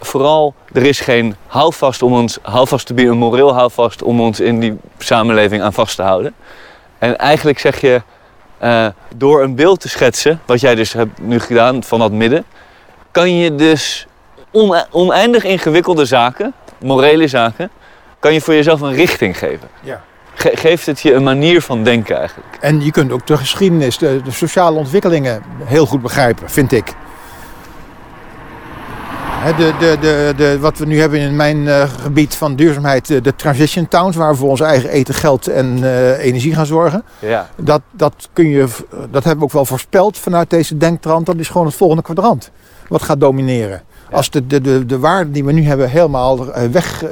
[0.00, 4.40] vooral, er is geen houvast om ons houvast te bieden, een moreel houvast om ons
[4.40, 6.34] in die samenleving aan vast te houden.
[6.98, 8.02] En eigenlijk zeg je,
[8.58, 12.44] eh, door een beeld te schetsen, wat jij dus hebt nu gedaan van dat midden,
[13.10, 14.06] kan je dus
[14.50, 17.70] one- oneindig ingewikkelde zaken, morele zaken,
[18.24, 19.68] kan je voor jezelf een richting geven.
[19.82, 20.02] Ja.
[20.34, 22.48] Ge- geeft het je een manier van denken eigenlijk.
[22.60, 26.92] En je kunt ook de geschiedenis, de, de sociale ontwikkelingen heel goed begrijpen, vind ik.
[29.56, 33.34] De, de, de, de, wat we nu hebben in mijn eh, gebied van duurzaamheid, de
[33.36, 37.02] transition towns, waar we voor ons eigen eten, geld en eh, energie gaan zorgen.
[37.18, 37.48] Ja.
[37.56, 38.66] Dat, dat, kun je,
[39.10, 41.26] dat hebben we ook wel voorspeld vanuit deze denktrand.
[41.26, 42.50] Dat is gewoon het volgende kwadrant.
[42.88, 43.82] Wat gaat domineren.
[44.10, 47.10] Als de, de, de, de waarden die we nu hebben helemaal eh, weg, eh,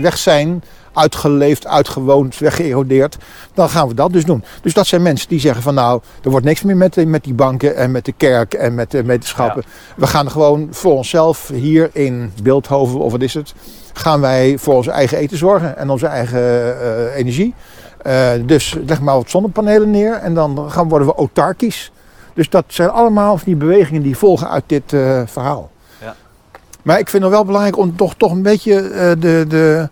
[0.00, 0.62] weg zijn,
[0.92, 3.16] uitgeleefd, uitgewoond, weggeërodeerd,
[3.54, 4.44] dan gaan we dat dus doen.
[4.62, 7.34] Dus dat zijn mensen die zeggen van nou, er wordt niks meer met, met die
[7.34, 9.64] banken en met de kerk en met de wetenschappen.
[9.96, 13.54] We gaan gewoon voor onszelf hier in Beeldhoven, of wat is het,
[13.92, 16.40] gaan wij voor onze eigen eten zorgen en onze eigen
[16.80, 17.54] eh, energie.
[18.44, 21.92] Dus leg maar wat zonnepanelen neer en dan gaan, worden we autarkisch.
[22.34, 24.84] Dus dat zijn allemaal van die bewegingen die volgen uit dit
[25.26, 25.70] verhaal.
[26.86, 29.88] Maar ik vind het wel belangrijk om toch, toch een beetje eh, de, de,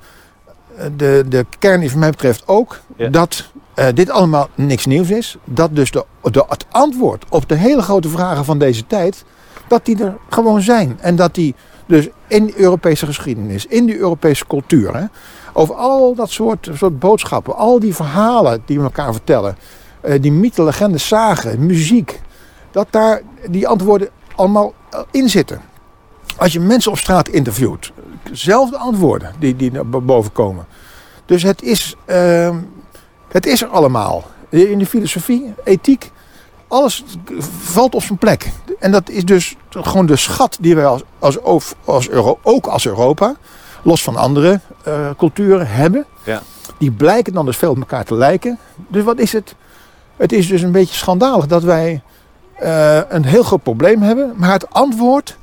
[0.96, 3.08] de, de kern is, wat mij betreft ook Ja.
[3.08, 5.36] dat eh, dit allemaal niks nieuws is.
[5.44, 9.24] Dat dus de, de, het antwoord op de hele grote vragen van deze tijd,
[9.68, 10.98] dat die er gewoon zijn.
[11.00, 11.54] En dat die
[11.86, 15.04] dus in de Europese geschiedenis, in de Europese cultuur, hè,
[15.52, 19.56] over al dat soort, soort boodschappen, al die verhalen die we elkaar vertellen,
[20.00, 22.20] eh, die mythen, legendes, zagen, muziek,
[22.70, 24.72] dat daar die antwoorden allemaal
[25.10, 25.72] in zitten.
[26.36, 27.92] Als je mensen op straat interviewt,
[28.32, 30.66] zelfde antwoorden die, die naar boven komen.
[31.26, 32.56] Dus het is, ehm,
[33.28, 34.24] het is er allemaal.
[34.48, 36.10] In de filosofie, ethiek,
[36.68, 37.04] alles
[37.60, 38.52] valt op zijn plek.
[38.78, 42.66] En dat is dus gewoon de schat die wij als, als, als, als Euro, ook
[42.66, 43.36] als Europa,
[43.82, 46.06] los van andere eh, culturen, hebben.
[46.24, 46.42] Ja.
[46.78, 48.58] Die blijken dan dus veel op elkaar te lijken.
[48.88, 49.54] Dus wat is het?
[50.16, 52.02] Het is dus een beetje schandalig dat wij
[52.54, 54.32] eh, een heel groot probleem hebben.
[54.36, 55.36] Maar het antwoord,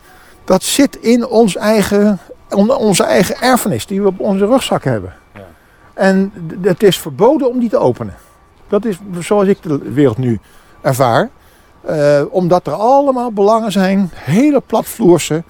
[0.43, 2.19] dat zit in ons eigen,
[2.49, 5.13] on- onze eigen erfenis die we op onze rugzak hebben.
[5.34, 5.41] Ja.
[5.93, 8.15] En het is verboden om die te openen.
[8.68, 10.39] Dat is zoals ik de wereld nu
[10.81, 11.30] ervaar.
[11.81, 15.43] Eh, omdat er allemaal belangen zijn, hele platvloerse,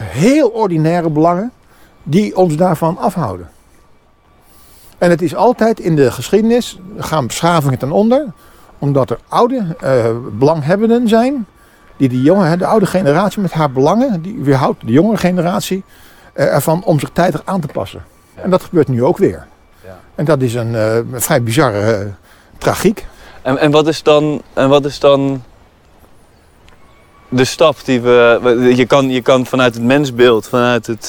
[0.00, 1.52] heel ordinaire belangen,
[2.02, 3.48] die ons daarvan afhouden.
[4.98, 8.32] En het is altijd in de geschiedenis, gaan beschavingen ten onder,
[8.78, 11.46] omdat er oude eh, belanghebbenden zijn,
[11.96, 15.84] die de, jonge, de oude generatie met haar belangen, die weerhoudt de jonge generatie
[16.32, 18.04] eh, ervan om zich tijdig aan te passen.
[18.36, 18.42] Ja.
[18.42, 19.46] En dat gebeurt nu ook weer.
[19.84, 19.98] Ja.
[20.14, 22.06] En dat is een eh, vrij bizarre eh,
[22.58, 23.06] tragiek.
[23.42, 25.42] En, en, wat is dan, en wat is dan
[27.28, 28.72] de stap die we.
[28.76, 31.08] Je kan, je kan vanuit het mensbeeld, vanuit het,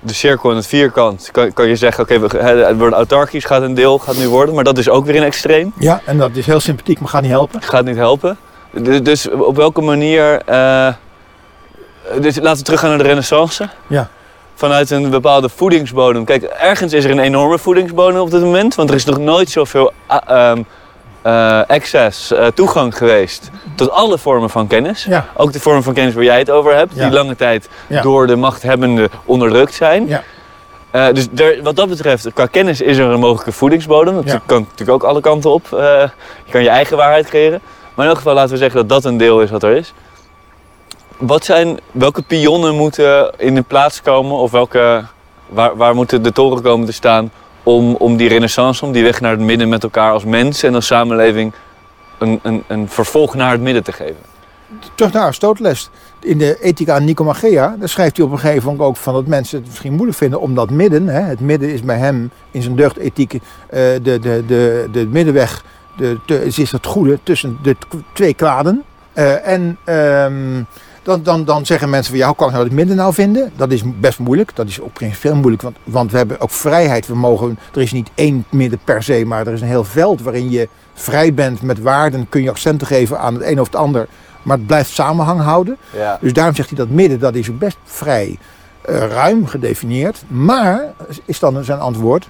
[0.00, 3.62] de cirkel en het vierkant, kan, kan je zeggen: oké, we het wordt autarkisch, gaat
[3.62, 5.72] een deel gaat nu worden, maar dat is ook weer een extreem.
[5.78, 7.62] Ja, en dat is heel sympathiek, maar gaat niet helpen.
[7.62, 8.38] Gaat niet helpen.
[8.82, 10.40] Dus, dus op welke manier.
[10.46, 10.88] eh,
[12.20, 13.68] dus laten we teruggaan naar de Renaissance.
[13.86, 14.08] Ja.
[14.54, 16.24] Vanuit een bepaalde voedingsbodem.
[16.24, 19.50] Kijk, ergens is er een enorme voedingsbodem op dit moment, want er is nog nooit
[19.50, 20.62] zoveel ehm,
[21.22, 25.04] eh, access, eh, toegang geweest tot alle vormen van kennis.
[25.04, 27.02] Ja, Ook de vorm van kennis waar jij het over hebt, Ja.
[27.04, 28.02] die lange tijd Ja.
[28.02, 30.06] door de machthebbenden onderdrukt zijn.
[30.08, 30.22] Ja.
[31.12, 31.26] Dus
[31.62, 34.14] wat dat betreft, qua kennis is er een mogelijke voedingsbodem.
[34.14, 35.66] Dat kan natuurlijk ook alle kanten op.
[35.70, 36.10] Je
[36.50, 37.60] kan je eigen waarheid creëren.
[37.98, 39.92] Maar in elk geval laten we zeggen dat dat een deel is wat er is.
[41.16, 45.04] Wat zijn, welke pionnen moeten in de plaats komen of welke,
[45.48, 47.30] waar, waar moeten de toren komen te staan
[47.62, 50.74] om, om die renaissance, om die weg naar het midden met elkaar als mens en
[50.74, 51.52] als samenleving
[52.18, 54.28] een, een, een vervolg naar het midden te geven?
[54.94, 55.90] terug naar Aristoteles.
[56.20, 59.58] In de Ethica Nicomachea, daar schrijft hij op een gegeven moment ook van dat mensen
[59.58, 62.76] het misschien moeilijk vinden om dat midden, hè, het midden is bij hem in zijn
[62.76, 65.64] deugdethiek eh, de, de, de, de middenweg,
[65.98, 67.76] de, het is het goede tussen de
[68.12, 68.82] twee kwaden.
[69.12, 70.62] Eh, en ehm,
[71.02, 73.52] dan, dan, dan zeggen mensen van ja, hoe kan ik nou het midden nou vinden?
[73.56, 77.06] Dat is best moeilijk, dat is ook principieel moeilijk, want, want we hebben ook vrijheid.
[77.06, 80.22] We mogen, er is niet één midden per se, maar er is een heel veld
[80.22, 83.76] waarin je vrij bent met waarden, kun je accenten geven aan het een of het
[83.76, 84.06] ander.
[84.42, 85.76] Maar het blijft samenhang houden.
[85.96, 86.18] Ja.
[86.20, 88.38] Dus daarom zegt hij dat midden, dat is ook best vrij
[88.80, 90.24] eh, ruim gedefinieerd.
[90.26, 90.82] Maar,
[91.24, 92.28] is dan zijn antwoord,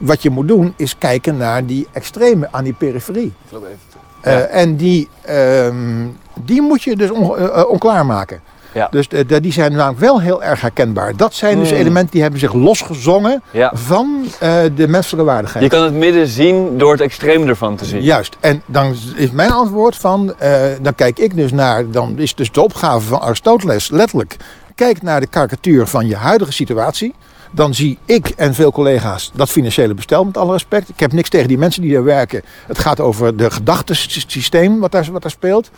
[0.00, 3.26] wat je moet doen is kijken naar die extreme aan die periferie.
[3.44, 3.78] Ik loop even
[4.20, 4.38] Eh, Ja.
[4.44, 6.06] en die, ehm,
[6.44, 8.40] die moet je dus on, eh, eh, onklaar maken.
[8.74, 8.88] Ja.
[8.90, 11.16] Dus de, de- die zijn namelijk wel heel erg herkenbaar.
[11.16, 11.78] Dat zijn dus Hmm.
[11.78, 13.70] elementen die hebben zich losgezongen Ja.
[13.74, 15.64] van eh, de menselijke waardigheid.
[15.64, 18.02] Je kan het midden zien door het extreem ervan te zien.
[18.02, 18.36] Juist.
[18.40, 20.52] En dan is mijn antwoord van, eh,
[20.82, 24.36] dan kijk ik dus naar, dan is dus de opgave van Aristoteles letterlijk,
[24.74, 27.14] kijk naar de karikatuur van je huidige situatie.
[27.50, 30.88] Dan zie ik en veel collega's dat financiële bestel met alle respect.
[30.88, 32.42] Ik heb niks tegen die mensen die daar werken.
[32.66, 35.70] Het gaat over de gedachtesysteem wat daar, wat daar speelt.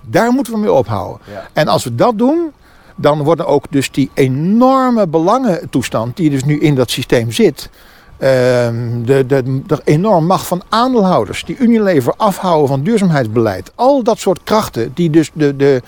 [0.00, 1.20] Daar moeten we mee ophouden.
[1.32, 1.48] Ja.
[1.52, 2.52] En als we dat doen,
[2.96, 7.70] dan worden ook dus die enorme belangentoestand die dus nu in dat systeem zit,
[8.18, 14.18] ehm, de, de, de enorme macht van aandeelhouders, die Unilever afhouden van duurzaamheidsbeleid, al dat
[14.18, 15.82] soort krachten die dus de, de,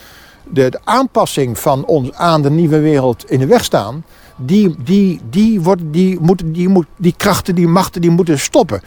[0.45, 4.05] de, de aanpassing van ons aan de nieuwe wereld in de weg staan,
[4.39, 8.81] die, die, die, worden, die, moeten, die, moet, die krachten, die machten, die moeten stoppen.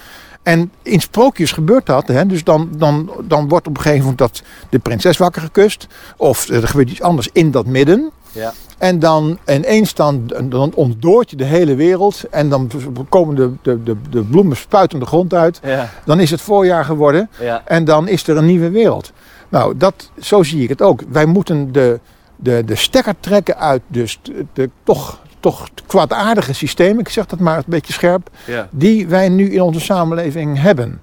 [0.44, 2.07] En in sprookjes gebeurt dat.
[2.07, 2.26] Hè?
[2.26, 5.88] Dus dan, dan, dan wordt op een gegeven moment dat de prinses wakker gekust.
[6.18, 8.11] Of er gebeurt iets anders in dat midden.
[8.32, 8.53] Ja.
[8.78, 12.23] En dan ineens dan, dan ontdoort je de hele wereld.
[12.30, 12.72] En dan
[13.10, 15.60] komen de, de, de, de bloemen spuiten de grond uit.
[15.64, 15.90] Ja.
[16.06, 17.30] Dan is het voorjaar geworden.
[17.40, 17.61] Ja.
[17.65, 19.11] En dan is er een nieuwe wereld.
[19.49, 21.02] Nou, dat, zo zie ik het ook.
[21.10, 21.99] Wij moeten de,
[22.36, 26.99] de, de stekker trekken uit dus de, de toch, toch kwaadaardige systeem.
[26.99, 28.68] Ik zeg dat maar een beetje scherp Ja.
[28.72, 31.01] die wij nu in onze samenleving hebben.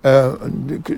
[0.00, 0.26] Eh,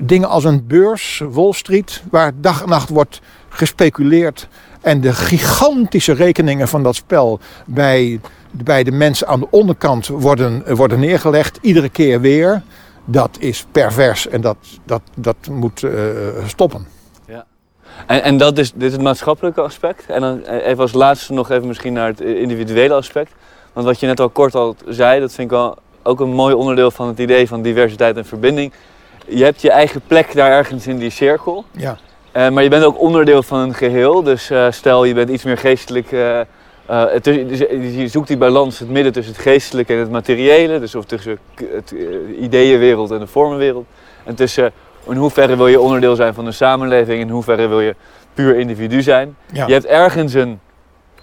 [0.01, 4.48] dingen als een beurs, Wall Street, waar dag en nacht wordt gespeculeerd.
[4.80, 8.20] En de gigantische rekeningen van dat spel bij,
[8.51, 11.59] bij de mensen aan de onderkant worden, worden neergelegd.
[11.60, 12.62] Iedere keer weer.
[13.05, 15.93] Dat is pervers en dat, dat, dat moet eh,
[16.47, 16.86] stoppen.
[18.06, 20.06] En, en dat is, dit is het maatschappelijke aspect.
[20.06, 23.32] En dan even als laatste nog even misschien naar het individuele aspect.
[23.72, 26.54] Want wat je net al kort al zei, dat vind ik wel ook een mooi
[26.54, 28.72] onderdeel van het idee van diversiteit en verbinding.
[29.28, 31.64] Je hebt je eigen plek daar ergens in die cirkel.
[31.70, 31.98] Ja,
[32.32, 34.22] Eh, maar je bent ook onderdeel van een geheel.
[34.22, 36.12] Dus eh, stel je bent iets meer geestelijk.
[36.12, 36.46] eh, eh,
[36.86, 37.58] het dus
[37.94, 40.80] je zoekt die balans, het midden tussen het geestelijke en het materiële.
[40.80, 41.38] Dus of tussen
[41.72, 43.86] het eh, ideeënwereld en de vormenwereld.
[44.24, 44.72] En tussen
[45.06, 47.20] in hoeverre wil je onderdeel zijn van de samenleving.
[47.20, 47.94] In hoeverre wil je
[48.34, 49.36] puur individu zijn.
[49.52, 49.66] ja.
[49.66, 50.60] Je hebt ergens een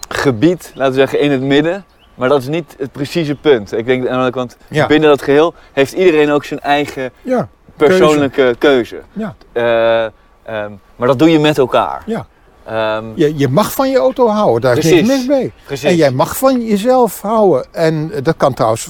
[0.09, 1.85] gebied, laten we zeggen, in het midden.
[2.15, 3.71] Maar dat is niet het precieze punt.
[3.73, 4.87] Ik denk, namelijk, want Ja.
[4.87, 9.01] binnen dat geheel heeft iedereen ook zijn eigen ja, persoonlijke keuze.
[9.13, 9.35] Ja.
[9.51, 12.03] Eh, ehm, maar dat doe je met elkaar.
[12.05, 12.27] Ja.
[12.65, 15.17] Ehm, Je, je mag van je auto houden, daar is niks Precies.
[15.17, 15.51] mis mee.
[15.65, 15.89] precies.
[15.89, 17.65] En jij mag van jezelf houden.
[17.71, 18.87] En dat kan trouwens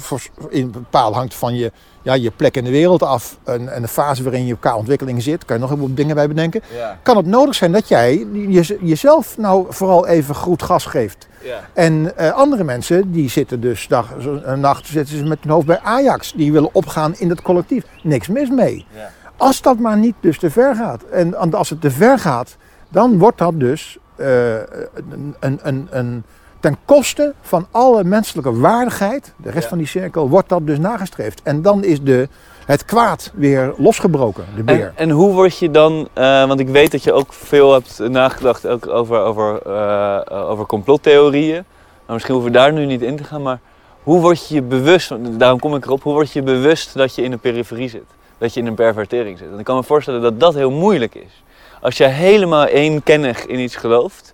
[0.49, 1.71] in bepaal hangt van je,
[2.01, 3.37] ja, je plek in de wereld af.
[3.43, 5.45] En, en de fase waarin je qua ontwikkeling zit.
[5.45, 6.61] Kan je nog een heleboel dingen bij bedenken.
[6.75, 6.99] Ja.
[7.03, 11.27] Kan het nodig zijn dat jij je, jezelf nou vooral even goed gas geeft.
[11.43, 11.59] Ja.
[11.73, 14.13] En eh, andere mensen die zitten dus dag
[14.45, 16.33] en nacht zitten ze met hun hoofd bij Ajax.
[16.33, 17.83] Die willen opgaan in het collectief.
[18.03, 18.85] Niks mis mee.
[18.95, 19.11] Ja.
[19.37, 21.03] Als dat maar niet dus te ver gaat.
[21.03, 22.57] En als het te ver gaat,
[22.89, 26.23] dan wordt dat dus eh, een, een, een, een,
[26.59, 29.69] ten koste van alle menselijke waardigheid, de rest Ja.
[29.69, 31.41] van die cirkel, wordt dat dus nagestreefd.
[31.43, 32.27] En dan is de,
[32.65, 34.85] het kwaad weer losgebroken, de beer.
[34.85, 37.99] En, en hoe word je dan, eh, want ik weet dat je ook veel hebt
[37.99, 41.63] nagedacht ook over, over, eh, over complottheorieën.
[42.05, 43.41] Maar misschien hoeven we daar nu niet in te gaan.
[43.41, 43.59] Maar
[44.03, 47.21] hoe word je je bewust, daarom kom ik erop, hoe word je bewust dat je
[47.21, 48.03] in een periferie zit?
[48.37, 49.47] Dat je in een pervertering zit?
[49.51, 51.43] En ik kan me voorstellen dat dat heel moeilijk is.
[51.81, 54.33] Als je helemaal eenkennig in iets gelooft,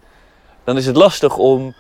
[0.64, 1.76] dan is het lastig om,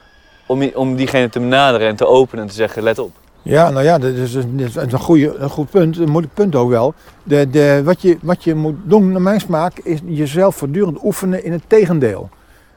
[0.45, 3.11] om, om diegene te benaderen en te openen en te zeggen, let op.
[3.41, 4.93] Ja, nou ja, dat is een, een,
[5.39, 6.93] een goed punt, een moeilijk punt ook wel.
[7.23, 11.43] De, de, wat, je, wat je moet doen, naar mijn smaak, is jezelf voortdurend oefenen
[11.43, 12.29] in het tegendeel.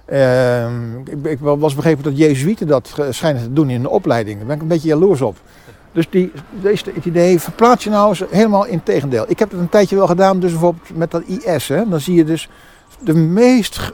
[0.05, 4.37] Ehm, ik, ik was begrepen dat Jezuïeten dat schijnen te doen in de opleiding.
[4.39, 5.37] Daar ben ik een beetje jaloers op.
[5.93, 6.33] Dus die,
[6.63, 9.25] deze, het idee, verplaats je nou eens helemaal in het tegendeel.
[9.29, 11.69] Ik heb het een tijdje wel gedaan, dus bijvoorbeeld met dat IS.
[11.69, 12.49] Hè, dan zie je dus
[13.01, 13.93] de meest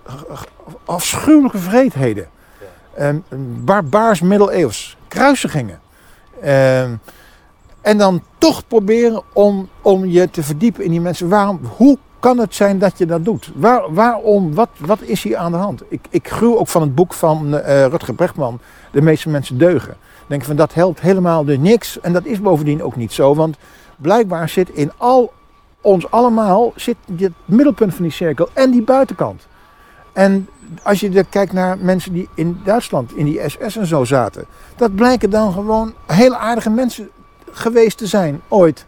[0.84, 2.26] afschuwelijke vreedheden.
[2.96, 3.16] Ehm,
[3.64, 4.96] barbaars middeleeuws.
[5.08, 5.80] Kruisigingen.
[6.40, 6.94] Ehm,
[7.80, 11.28] en dan toch proberen om, om je te verdiepen in die mensen.
[11.28, 13.50] Waarom, hoe kan het zijn dat je dat doet?
[13.54, 15.82] Waar, waarom, wat, wat is hier aan de hand?
[15.88, 18.60] Ik, ik gruw ook van het boek van eh, Rutger Brechtman,
[18.92, 19.96] De meeste mensen deugen.
[20.26, 22.00] Denk van dat helpt helemaal dus niks.
[22.00, 23.56] En dat is bovendien ook niet zo, want
[23.96, 25.32] blijkbaar zit in al
[25.80, 29.46] ons allemaal zit het middelpunt van die cirkel en die buitenkant.
[30.14, 30.48] En
[30.82, 34.44] als je kijkt naar mensen die in Duitsland in die SS en zo zaten,
[34.76, 37.08] dat blijken dan gewoon hele aardige mensen
[37.50, 38.86] geweest te zijn ooit.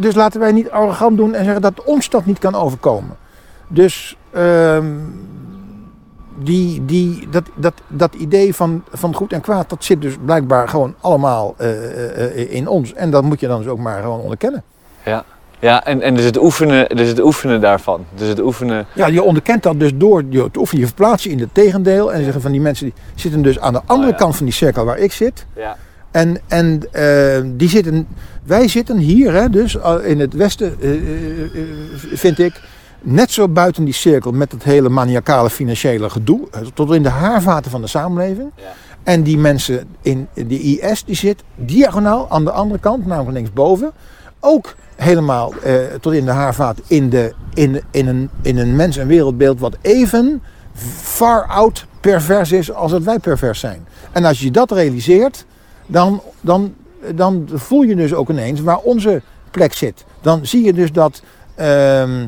[0.00, 3.16] Dus laten wij niet arrogant doen en zeggen dat ons dat niet kan overkomen.
[3.68, 4.96] Dus ehm,
[6.38, 10.68] die, die, dat, dat, dat idee van, van goed en kwaad, dat zit dus blijkbaar
[10.68, 12.92] gewoon allemaal eh, eh, eh, in ons.
[12.92, 14.62] En dat moet je dan dus ook maar gewoon onderkennen.
[15.04, 15.24] Ja.
[15.58, 18.04] Ja, en, en dus, het oefenen, dus het oefenen daarvan.
[18.14, 18.86] Dus het oefenen...
[18.94, 20.80] Ja, je onderkent dat dus door je te oefenen.
[20.80, 22.12] Je verplaatst je in het tegendeel.
[22.12, 24.16] En zeggen van die mensen die zitten dus aan de andere ja.
[24.16, 25.46] kant van die cirkel waar ik zit.
[25.56, 25.76] Ja.
[26.14, 28.06] En, en eh, die zitten,
[28.42, 30.90] wij zitten hier, hè, dus eh, in het westen, eh,
[32.12, 32.60] vind ik,
[33.00, 37.70] net zo buiten die cirkel met het hele maniacale financiële gedoe, tot in de haarvaten
[37.70, 38.50] van de samenleving.
[38.56, 38.62] Ja.
[39.02, 43.92] En die mensen in de IS, die zit diagonaal aan de andere kant, namelijk linksboven,
[44.44, 48.96] ook helemaal eh, tot in de haarvaat in, de, in, in, een, in een mens-
[48.96, 50.42] en wereldbeeld wat even
[51.02, 53.86] far out pervers is als dat wij pervers zijn.
[54.12, 55.44] En als je dat realiseert,
[55.86, 56.74] dan, dan,
[57.14, 60.04] dan voel je dus ook ineens waar onze plek zit.
[60.20, 61.22] Dan zie je dus dat
[61.54, 62.26] ehm,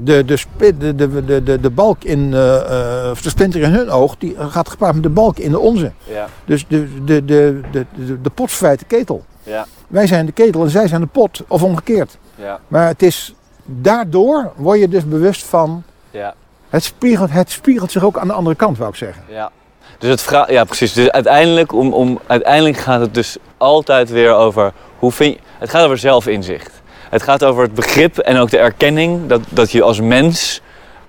[0.00, 3.72] de, de, de, de, de, de, de balk in eh, eh, of de splinter in
[3.72, 5.92] hun oog, die gaat gepaard met de balk in de onze.
[6.04, 6.28] Ja.
[6.44, 9.24] Dus de, de, de, de, de, de pot verwijt de ketel.
[9.44, 9.66] Ja.
[9.88, 12.16] Wij zijn de ketel en zij zijn de pot, of omgekeerd.
[12.34, 12.60] Ja.
[12.68, 13.34] Maar het is,
[13.64, 16.34] daardoor word je dus bewust van, Ja.
[16.68, 19.22] het spiegelt, het spiegelt zich ook aan de andere kant, wou ik zeggen.
[19.28, 19.50] Ja.
[19.98, 20.92] Dus het vra- ja, precies.
[20.92, 25.40] Dus uiteindelijk, om, om, uiteindelijk gaat het dus altijd weer over hoe vind je.
[25.58, 26.70] Het gaat over zelfinzicht.
[27.10, 30.60] Het gaat over het begrip en ook de erkenning dat, dat je als mens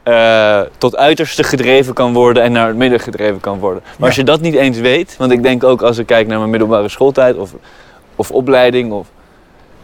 [0.03, 3.81] eh, tot uiterste gedreven kan worden en naar het midden gedreven kan worden.
[3.85, 4.05] Maar Ja.
[4.05, 6.49] als je dat niet eens weet, want ik denk ook als ik kijk naar mijn
[6.49, 7.53] middelbare schooltijd of,
[8.15, 9.07] of opleiding of.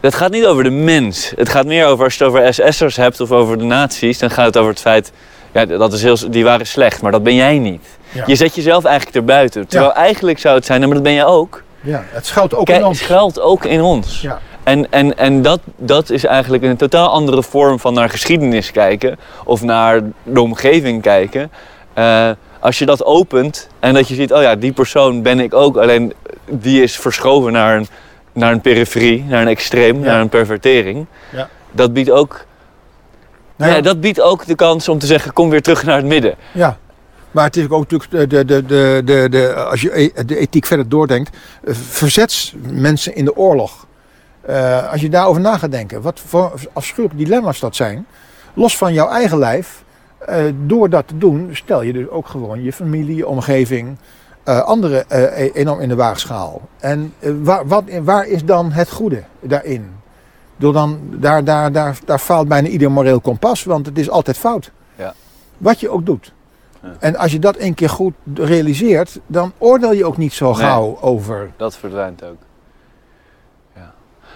[0.00, 1.32] Het gaat niet over de mens.
[1.36, 4.30] Het gaat meer over als je het over SS'ers hebt of over de nazi's, dan
[4.30, 5.12] gaat het over het feit.
[5.52, 7.84] Ja, dat is heel, die waren slecht, maar dat ben jij niet.
[8.12, 8.24] Ja.
[8.26, 9.66] Je zet jezelf eigenlijk erbuiten.
[9.66, 11.62] Terwijl eigenlijk zou het zijn, maar dat ben jij ook.
[11.80, 12.98] Ja, het schuilt ook Kijk, in het ons.
[13.02, 14.20] schuilt ook in ons.
[14.20, 14.40] Ja.
[14.62, 19.18] En, en, en dat, dat is eigenlijk een totaal andere vorm van naar geschiedenis kijken.
[19.44, 21.50] Of naar de omgeving kijken.
[21.94, 22.30] Eh,
[22.60, 25.76] als je dat opent en dat je ziet, oh ja, die persoon ben ik ook.
[25.76, 26.12] Alleen
[26.50, 27.86] die is verschoven naar een,
[28.32, 30.04] naar een periferie, naar een extreem, Ja.
[30.04, 31.06] naar een pervertering.
[31.32, 31.48] Ja.
[31.70, 32.44] Dat biedt ook
[33.56, 36.06] Nou ja, dat biedt ook de kans om te zeggen: kom weer terug naar het
[36.06, 36.34] midden.
[36.52, 36.78] Ja,
[37.30, 40.66] maar het is ook natuurlijk, de, de, de, de, de, als je e- de ethiek
[40.66, 43.86] verder doordenkt, eh, verzets mensen in de oorlog.
[44.40, 48.06] Eh, als je daarover na gaat denken, wat voor afschuwelijke dilemma's dat zijn,
[48.54, 49.84] los van jouw eigen lijf,
[50.18, 53.96] eh, door dat te doen, stel je dus ook gewoon je familie, je omgeving,
[54.44, 56.60] eh anderen eh, enorm in de waagschaal.
[56.78, 59.90] En eh, waar, wat, waar is dan het goede daarin?
[60.56, 64.36] Door dan, daar, daar, daar, daar faalt bijna ieder moreel kompas, want het is altijd
[64.36, 64.70] fout.
[64.96, 65.14] Ja.
[65.58, 66.32] Wat je ook doet.
[66.82, 66.88] Ja.
[66.98, 70.60] En als je dat een keer goed realiseert, dan oordeel je ook niet zo Nee.
[70.60, 71.50] gauw over.
[71.56, 72.38] Dat verdwijnt ook.
[73.76, 73.92] Ja,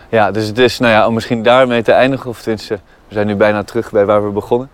[0.08, 2.74] ja dus het is, nou ja, om misschien daarmee te eindigen, of tenminste,
[3.08, 4.70] we zijn nu bijna terug bij waar we begonnen.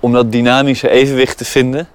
[0.00, 1.88] Om dat dynamische evenwicht te vinden,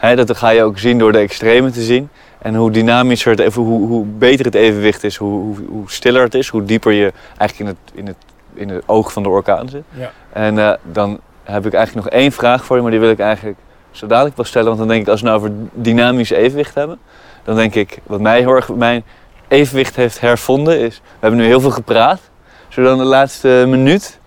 [0.00, 2.08] dat ga je ook zien door de extremen te zien.
[2.38, 6.22] En hoe dynamischer het even, hoe, hoe beter het evenwicht is, hoe, hoe, hoe stiller
[6.22, 8.16] het is, hoe dieper je eigenlijk in het, in het,
[8.54, 9.82] in het oog van de orkaan zit.
[9.90, 10.10] Ja.
[10.32, 13.18] En eh, dan heb ik eigenlijk nog één vraag voor je, maar die wil ik
[13.18, 13.58] eigenlijk
[13.90, 14.66] zo dadelijk pas stellen.
[14.66, 16.98] Want dan denk ik, als we nou over dynamisch evenwicht hebben,
[17.44, 19.04] dan denk ik, wat mij heel erg mijn
[19.48, 22.20] evenwicht heeft hervonden is, we hebben nu heel veel gepraat.
[22.68, 24.18] Zullen we dan de laatste minuut,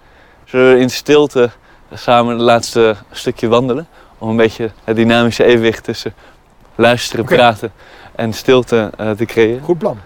[0.45, 1.49] zullen we in stilte
[1.93, 3.87] samen het laatste stukje wandelen?
[4.19, 6.13] Om een beetje het dynamische evenwicht tussen
[6.75, 7.71] luisteren, praten
[8.15, 9.63] en stilte eh, te creëren.
[9.63, 9.99] Goed plan.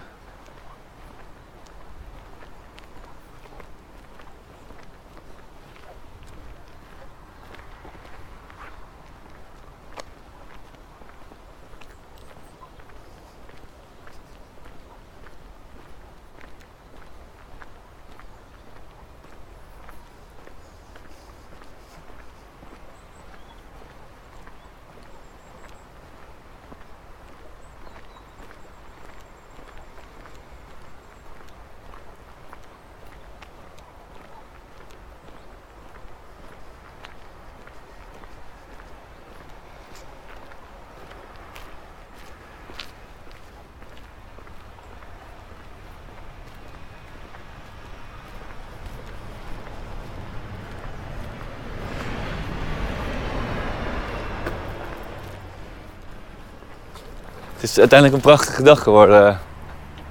[57.64, 59.38] Het is uiteindelijk een prachtige dag geworden.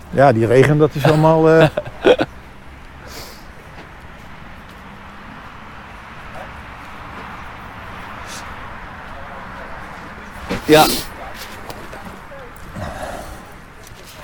[0.10, 1.50] Ja, die regen, dat is allemaal.
[1.50, 1.68] eh,
[10.66, 10.86] Ja.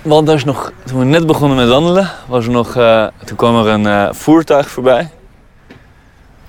[0.01, 3.38] Want er is nog, toen we net begonnen met wandelen, was er nog, eh, toen
[3.38, 5.10] kwam er een eh, voertuig voorbij.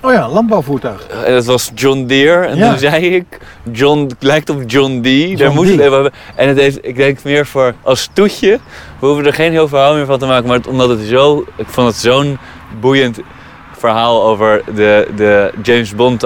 [0.00, 1.06] Oh ja, een landbouwvoertuig.
[1.06, 2.46] En dat was John Deere.
[2.46, 2.68] En Ja.
[2.68, 3.39] toen zei ik,
[3.72, 5.04] John, het lijkt op John D.
[5.38, 6.12] Daar het even hebben.
[6.34, 8.58] En het heeft, ik denk meer voor als toetje.
[8.98, 10.46] We hoeven er geen heel verhaal meer van te maken.
[10.48, 12.38] Maar het- omdat het zo, ik vond het zo'n
[12.80, 13.20] boeiend
[13.78, 16.20] verhaal over de, de James Bond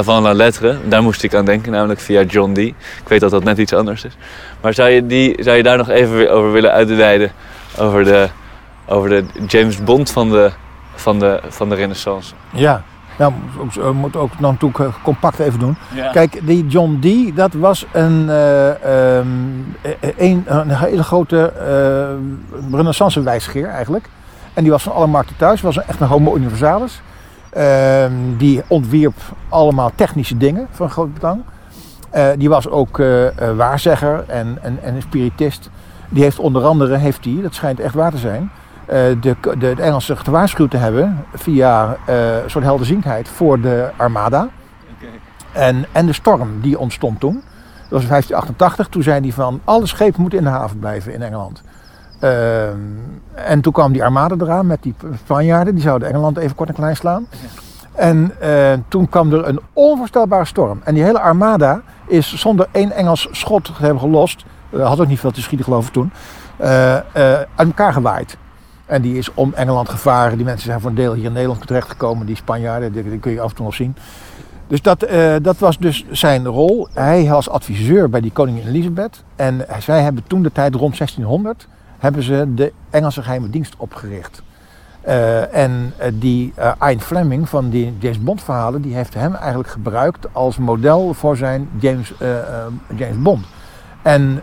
[0.00, 0.76] van la lettre.
[0.84, 2.66] Daar moest ik aan denken, namelijk via John Dee.
[3.02, 4.12] Ik weet dat dat net iets anders is.
[4.60, 7.32] Maar zou je, die, zou je daar nog even over willen uitweiden?
[7.78, 8.28] Over de,
[8.86, 10.50] over de James Bond van de,
[10.94, 12.32] van de, van de renaissance?
[12.52, 12.84] Ja,
[13.18, 13.32] nou,
[13.74, 15.76] we moeten ook dan natuurlijk compact even doen.
[16.12, 18.68] Kijk, die John Dee, dat was een, uh,
[20.16, 24.08] een, een, hele grote uh, renaissance wijsgeer eigenlijk.
[24.54, 27.00] En die was van alle markten thuis, was echt een homo universalis.
[27.56, 28.04] Uh,
[28.36, 29.14] die ontwierp
[29.48, 31.42] allemaal technische dingen van groot belang.
[32.36, 33.02] Die was ook
[33.56, 35.70] waarzegger en, en, en spiritist.
[36.08, 38.50] Die heeft onder andere, heeft die, dat schijnt echt waar te zijn,
[38.86, 44.48] de, de, de Engelsen gewaarschuwd te hebben via een soort helderziendheid voor de armada.
[45.52, 47.34] En, en de storm die ontstond toen.
[47.34, 48.88] Dat was in 1588.
[48.88, 51.62] Toen zei hij van alle schepen moeten in de haven blijven in Engeland.
[52.20, 52.78] Ehm,
[53.34, 54.94] en toen kwam die armada eraan met die
[55.24, 55.74] Spanjaarden.
[55.74, 57.26] Die zouden Engeland even kort en klein slaan.
[57.92, 60.80] En uh, toen kwam er een onvoorstelbare storm.
[60.84, 64.44] En die hele armada is zonder één Engels schot te hebben gelost.
[64.70, 66.12] Had ook niet veel te schieten geloof ik toen.
[66.58, 68.36] Uit elkaar gewaaid.
[68.86, 70.36] En die is om Engeland gevaren.
[70.36, 72.26] Die mensen zijn voor een deel hier in Nederland terechtgekomen.
[72.26, 73.96] Die Spanjaarden, die, kun je af en toe nog zien.
[74.66, 75.06] Dus dat,
[75.42, 76.88] dat was dus zijn rol.
[76.92, 79.24] Hij was adviseur bij die koningin Elisabeth.
[79.36, 84.42] En zij hebben toen de tijd rond 1600 hebben ze de Engelse geheime dienst opgericht.
[85.06, 89.34] Uh, en uh, die uh, Ian Fleming van die James Bond verhalen, die heeft hem
[89.34, 92.12] eigenlijk gebruikt als model voor zijn James,
[92.96, 93.46] James Bond.
[94.02, 94.42] En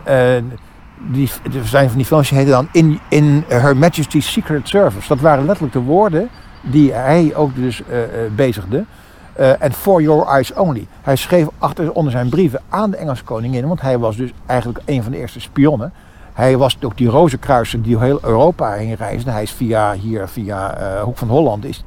[0.98, 5.08] die, er zijn van die films die dan in, in Her Majesty's Secret Service.
[5.08, 6.28] Dat waren letterlijk de woorden
[6.60, 7.82] die hij ook dus
[8.36, 8.84] bezigde.
[9.58, 10.86] En for your eyes only.
[11.02, 14.80] Hij schreef achter onder zijn brieven aan de Engelse koningin, want hij was dus eigenlijk
[14.84, 15.92] een van de eerste spionnen.
[16.32, 19.30] Hij was ook die rozenkruiser die heel Europa heen reisde.
[19.30, 21.84] Hij is via hier, via uh, Hoek van Holland, is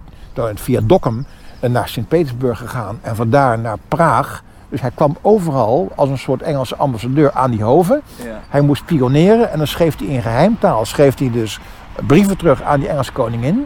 [0.54, 1.26] via Dokkum
[1.60, 4.44] eh, naar Sint-Petersburg gegaan en vandaar naar Praag.
[4.70, 8.02] Dus hij kwam overal als een soort Engelse ambassadeur aan die hoven.
[8.24, 8.40] Ja.
[8.50, 11.60] Hij moest spioneren en dan schreef hij in geheimtaal schreef hij dus
[12.08, 13.66] brieven terug aan die Engelse koningin.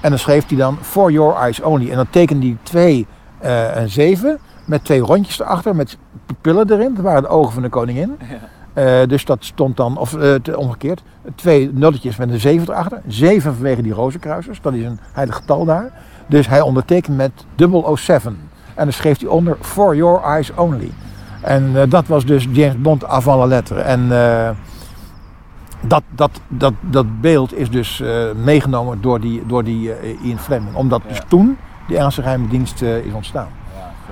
[0.00, 1.90] En dan schreef hij dan For Your Eyes Only.
[1.90, 3.06] En dan tekende hij twee
[3.42, 6.94] uh, en zeven met twee rondjes erachter met pupillen erin.
[6.94, 8.18] Dat waren de ogen van de koningin.
[8.28, 8.38] Ja.
[8.74, 11.02] Uh, dus dat stond dan, of uh, omgekeerd,
[11.34, 13.02] twee nulletjes met een zeven erachter.
[13.06, 15.92] Zeven vanwege die rozenkruisers, dat is een heilig getal daar.
[16.26, 17.32] Dus hij ondertekent met
[17.94, 18.38] 007.
[18.80, 20.90] En dan schreef hij onder For Your Eyes Only.
[21.40, 23.80] En uh, dat was dus James Bond avant la lettre.
[23.80, 24.08] En
[25.80, 28.02] dat, dat, dat, dat beeld is dus
[28.44, 29.92] meegenomen door die, door die
[30.22, 30.74] Ian Fleming.
[30.74, 31.56] Omdat dus toen
[31.88, 33.48] die Engelse geheime dienst is ontstaan.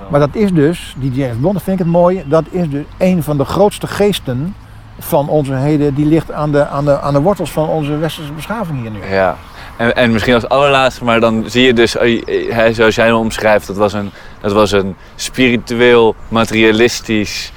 [0.09, 2.85] Maar dat is dus, die James Bond, dat vind ik het mooie, dat is dus
[2.97, 4.55] een van de grootste geesten
[4.99, 5.93] van onze heden.
[5.93, 8.99] Die ligt aan de, aan de, aan de wortels van onze westerse beschaving hier nu.
[9.09, 9.35] Ja,
[9.79, 13.67] en, en misschien als allerlaatste, maar dan zie je dus, hij, zoals jij hem omschrijft,
[13.67, 14.11] dat was een,
[14.41, 17.51] dat was een spiritueel, materialistisch,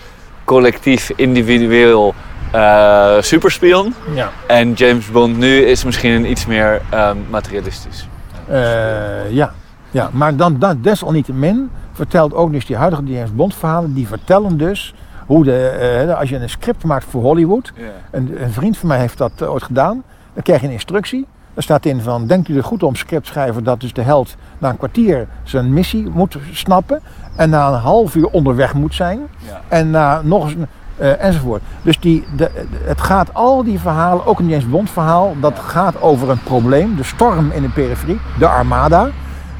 [0.44, 2.14] collectief, individueel
[2.54, 3.94] uh, superspion.
[4.14, 4.30] Ja.
[4.46, 8.08] En James Bond nu is misschien een iets meer um, materialistisch.
[8.50, 9.52] Uh, ja.
[9.90, 14.56] ja, maar dan, dan desalniettemin vertelt ook dus die huidige James Bond verhalen, die vertellen
[14.56, 14.94] dus
[15.26, 17.72] hoe de, als je een script maakt voor Hollywood,
[18.10, 20.02] een, een, vriend van mij heeft dat ooit gedaan,
[20.34, 21.26] dan krijg je een instructie.
[21.54, 24.68] Er staat in van, denkt u er goed om scriptschrijver dat dus de held na
[24.68, 27.00] een kwartier zijn missie moet snappen
[27.36, 29.60] en na een half uur onderweg moet zijn ja.
[29.68, 30.54] en na nog eens
[31.00, 31.62] uh, enzovoort.
[31.82, 32.50] Dus die, de,
[32.84, 36.96] het gaat al die verhalen, ook een James Bond verhaal, dat gaat over een probleem,
[36.96, 39.08] de storm in de periferie, de armada.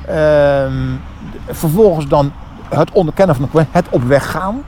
[0.06, 0.94] Ehm,
[1.48, 2.32] vervolgens dan
[2.69, 4.62] het onderkennen van de het op weg gaan.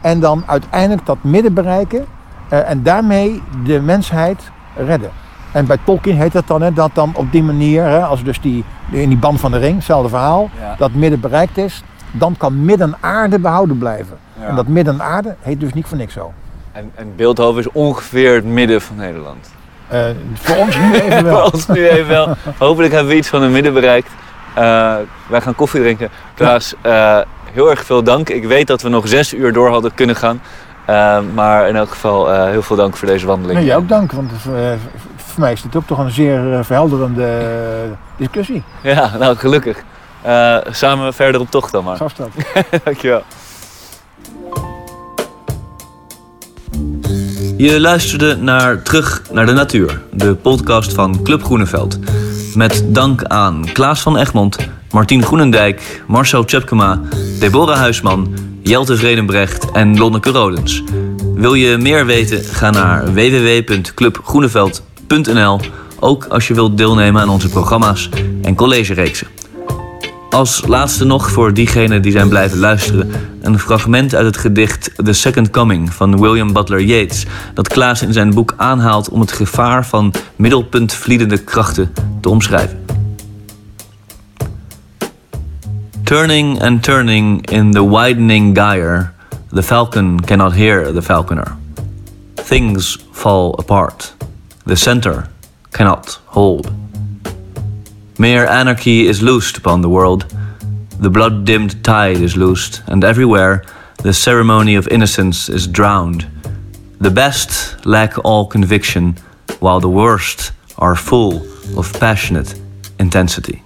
[0.00, 2.04] En dan uiteindelijk dat midden bereiken.
[2.52, 5.10] Uh, en daarmee de mensheid redden.
[5.52, 8.40] En bij Tolkien heet dat dan, hè, dat dan op die manier, hè, als dus
[8.40, 12.64] die, in die band van de ring, hetzelfde verhaal, dat midden bereikt is, dan kan
[12.64, 14.18] midden-aarde behouden blijven.
[14.40, 14.46] Ja.
[14.46, 16.32] En dat midden-aarde heet dus niet voor niks zo.
[16.72, 19.50] En, en Beeldhoven is ongeveer het midden van Nederland.
[19.92, 20.00] Uh,
[20.34, 21.34] voor ons nu even wel.
[21.34, 22.36] voor ons nu even wel.
[22.58, 24.10] Hopelijk hebben we iets van het midden bereikt.
[24.58, 24.94] Uh,
[25.26, 26.08] wij gaan koffie drinken.
[26.34, 27.18] Klaas, uh,
[27.52, 28.28] heel erg veel dank.
[28.28, 30.40] Ik weet dat we nog zes uur door hadden kunnen gaan.
[31.34, 33.58] Maar in elk geval heel veel dank voor deze wandeling.
[33.58, 34.32] Nee, jij ook dank, want
[35.40, 37.28] mij is dit ook toch een zeer verhelderende
[38.16, 38.62] discussie.
[38.82, 39.82] Ja, nou gelukkig.
[40.70, 41.96] samen verder op tocht dan maar.
[41.96, 42.30] Zo dat.
[42.84, 43.22] Dankjewel.
[47.60, 51.98] Je luisterde naar Terug naar de Natuur, de podcast van Club Groeneveld.
[52.54, 54.56] Met dank aan Klaas van Egmond,
[54.90, 57.00] Martien Groenendijk, Marcel Tjepkema,
[57.38, 60.82] Deborah Huisman, Jelte Vredenbrecht en Lonneke Rodens.
[61.34, 62.44] Wil je meer weten?
[62.44, 64.89] Ga naar www.clubgroeneveld.nl
[66.00, 68.08] ook als je wilt deelnemen aan onze programma's
[68.42, 69.26] en collegereeksen.
[70.30, 73.10] Als laatste nog voor diegenen die zijn blijven luisteren,
[73.42, 78.12] een fragment uit het gedicht The Second Coming van William Butler Yeats, dat Klaas in
[78.12, 82.84] zijn boek aanhaalt om het gevaar van middelpuntvliedende krachten te omschrijven.
[86.02, 89.10] Turning and turning in the widening gyre,
[89.54, 91.56] the falcon cannot hear the falconer.
[92.48, 94.18] Things fall apart.
[94.70, 95.26] The center
[95.72, 96.72] cannot hold.
[98.18, 100.26] Mere anarchy is loosed upon the world.
[101.00, 103.64] The blood dimmed tide is loosed, and everywhere
[104.04, 106.24] the ceremony of innocence is drowned.
[107.00, 109.16] The best lack all conviction,
[109.58, 111.42] while the worst are full
[111.76, 112.54] of passionate
[113.00, 113.62] intensity.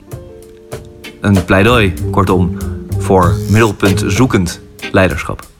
[1.20, 2.58] Een pleidooi, kortom,
[2.98, 4.60] voor middelpunt zoekend
[4.92, 5.53] leiderschap.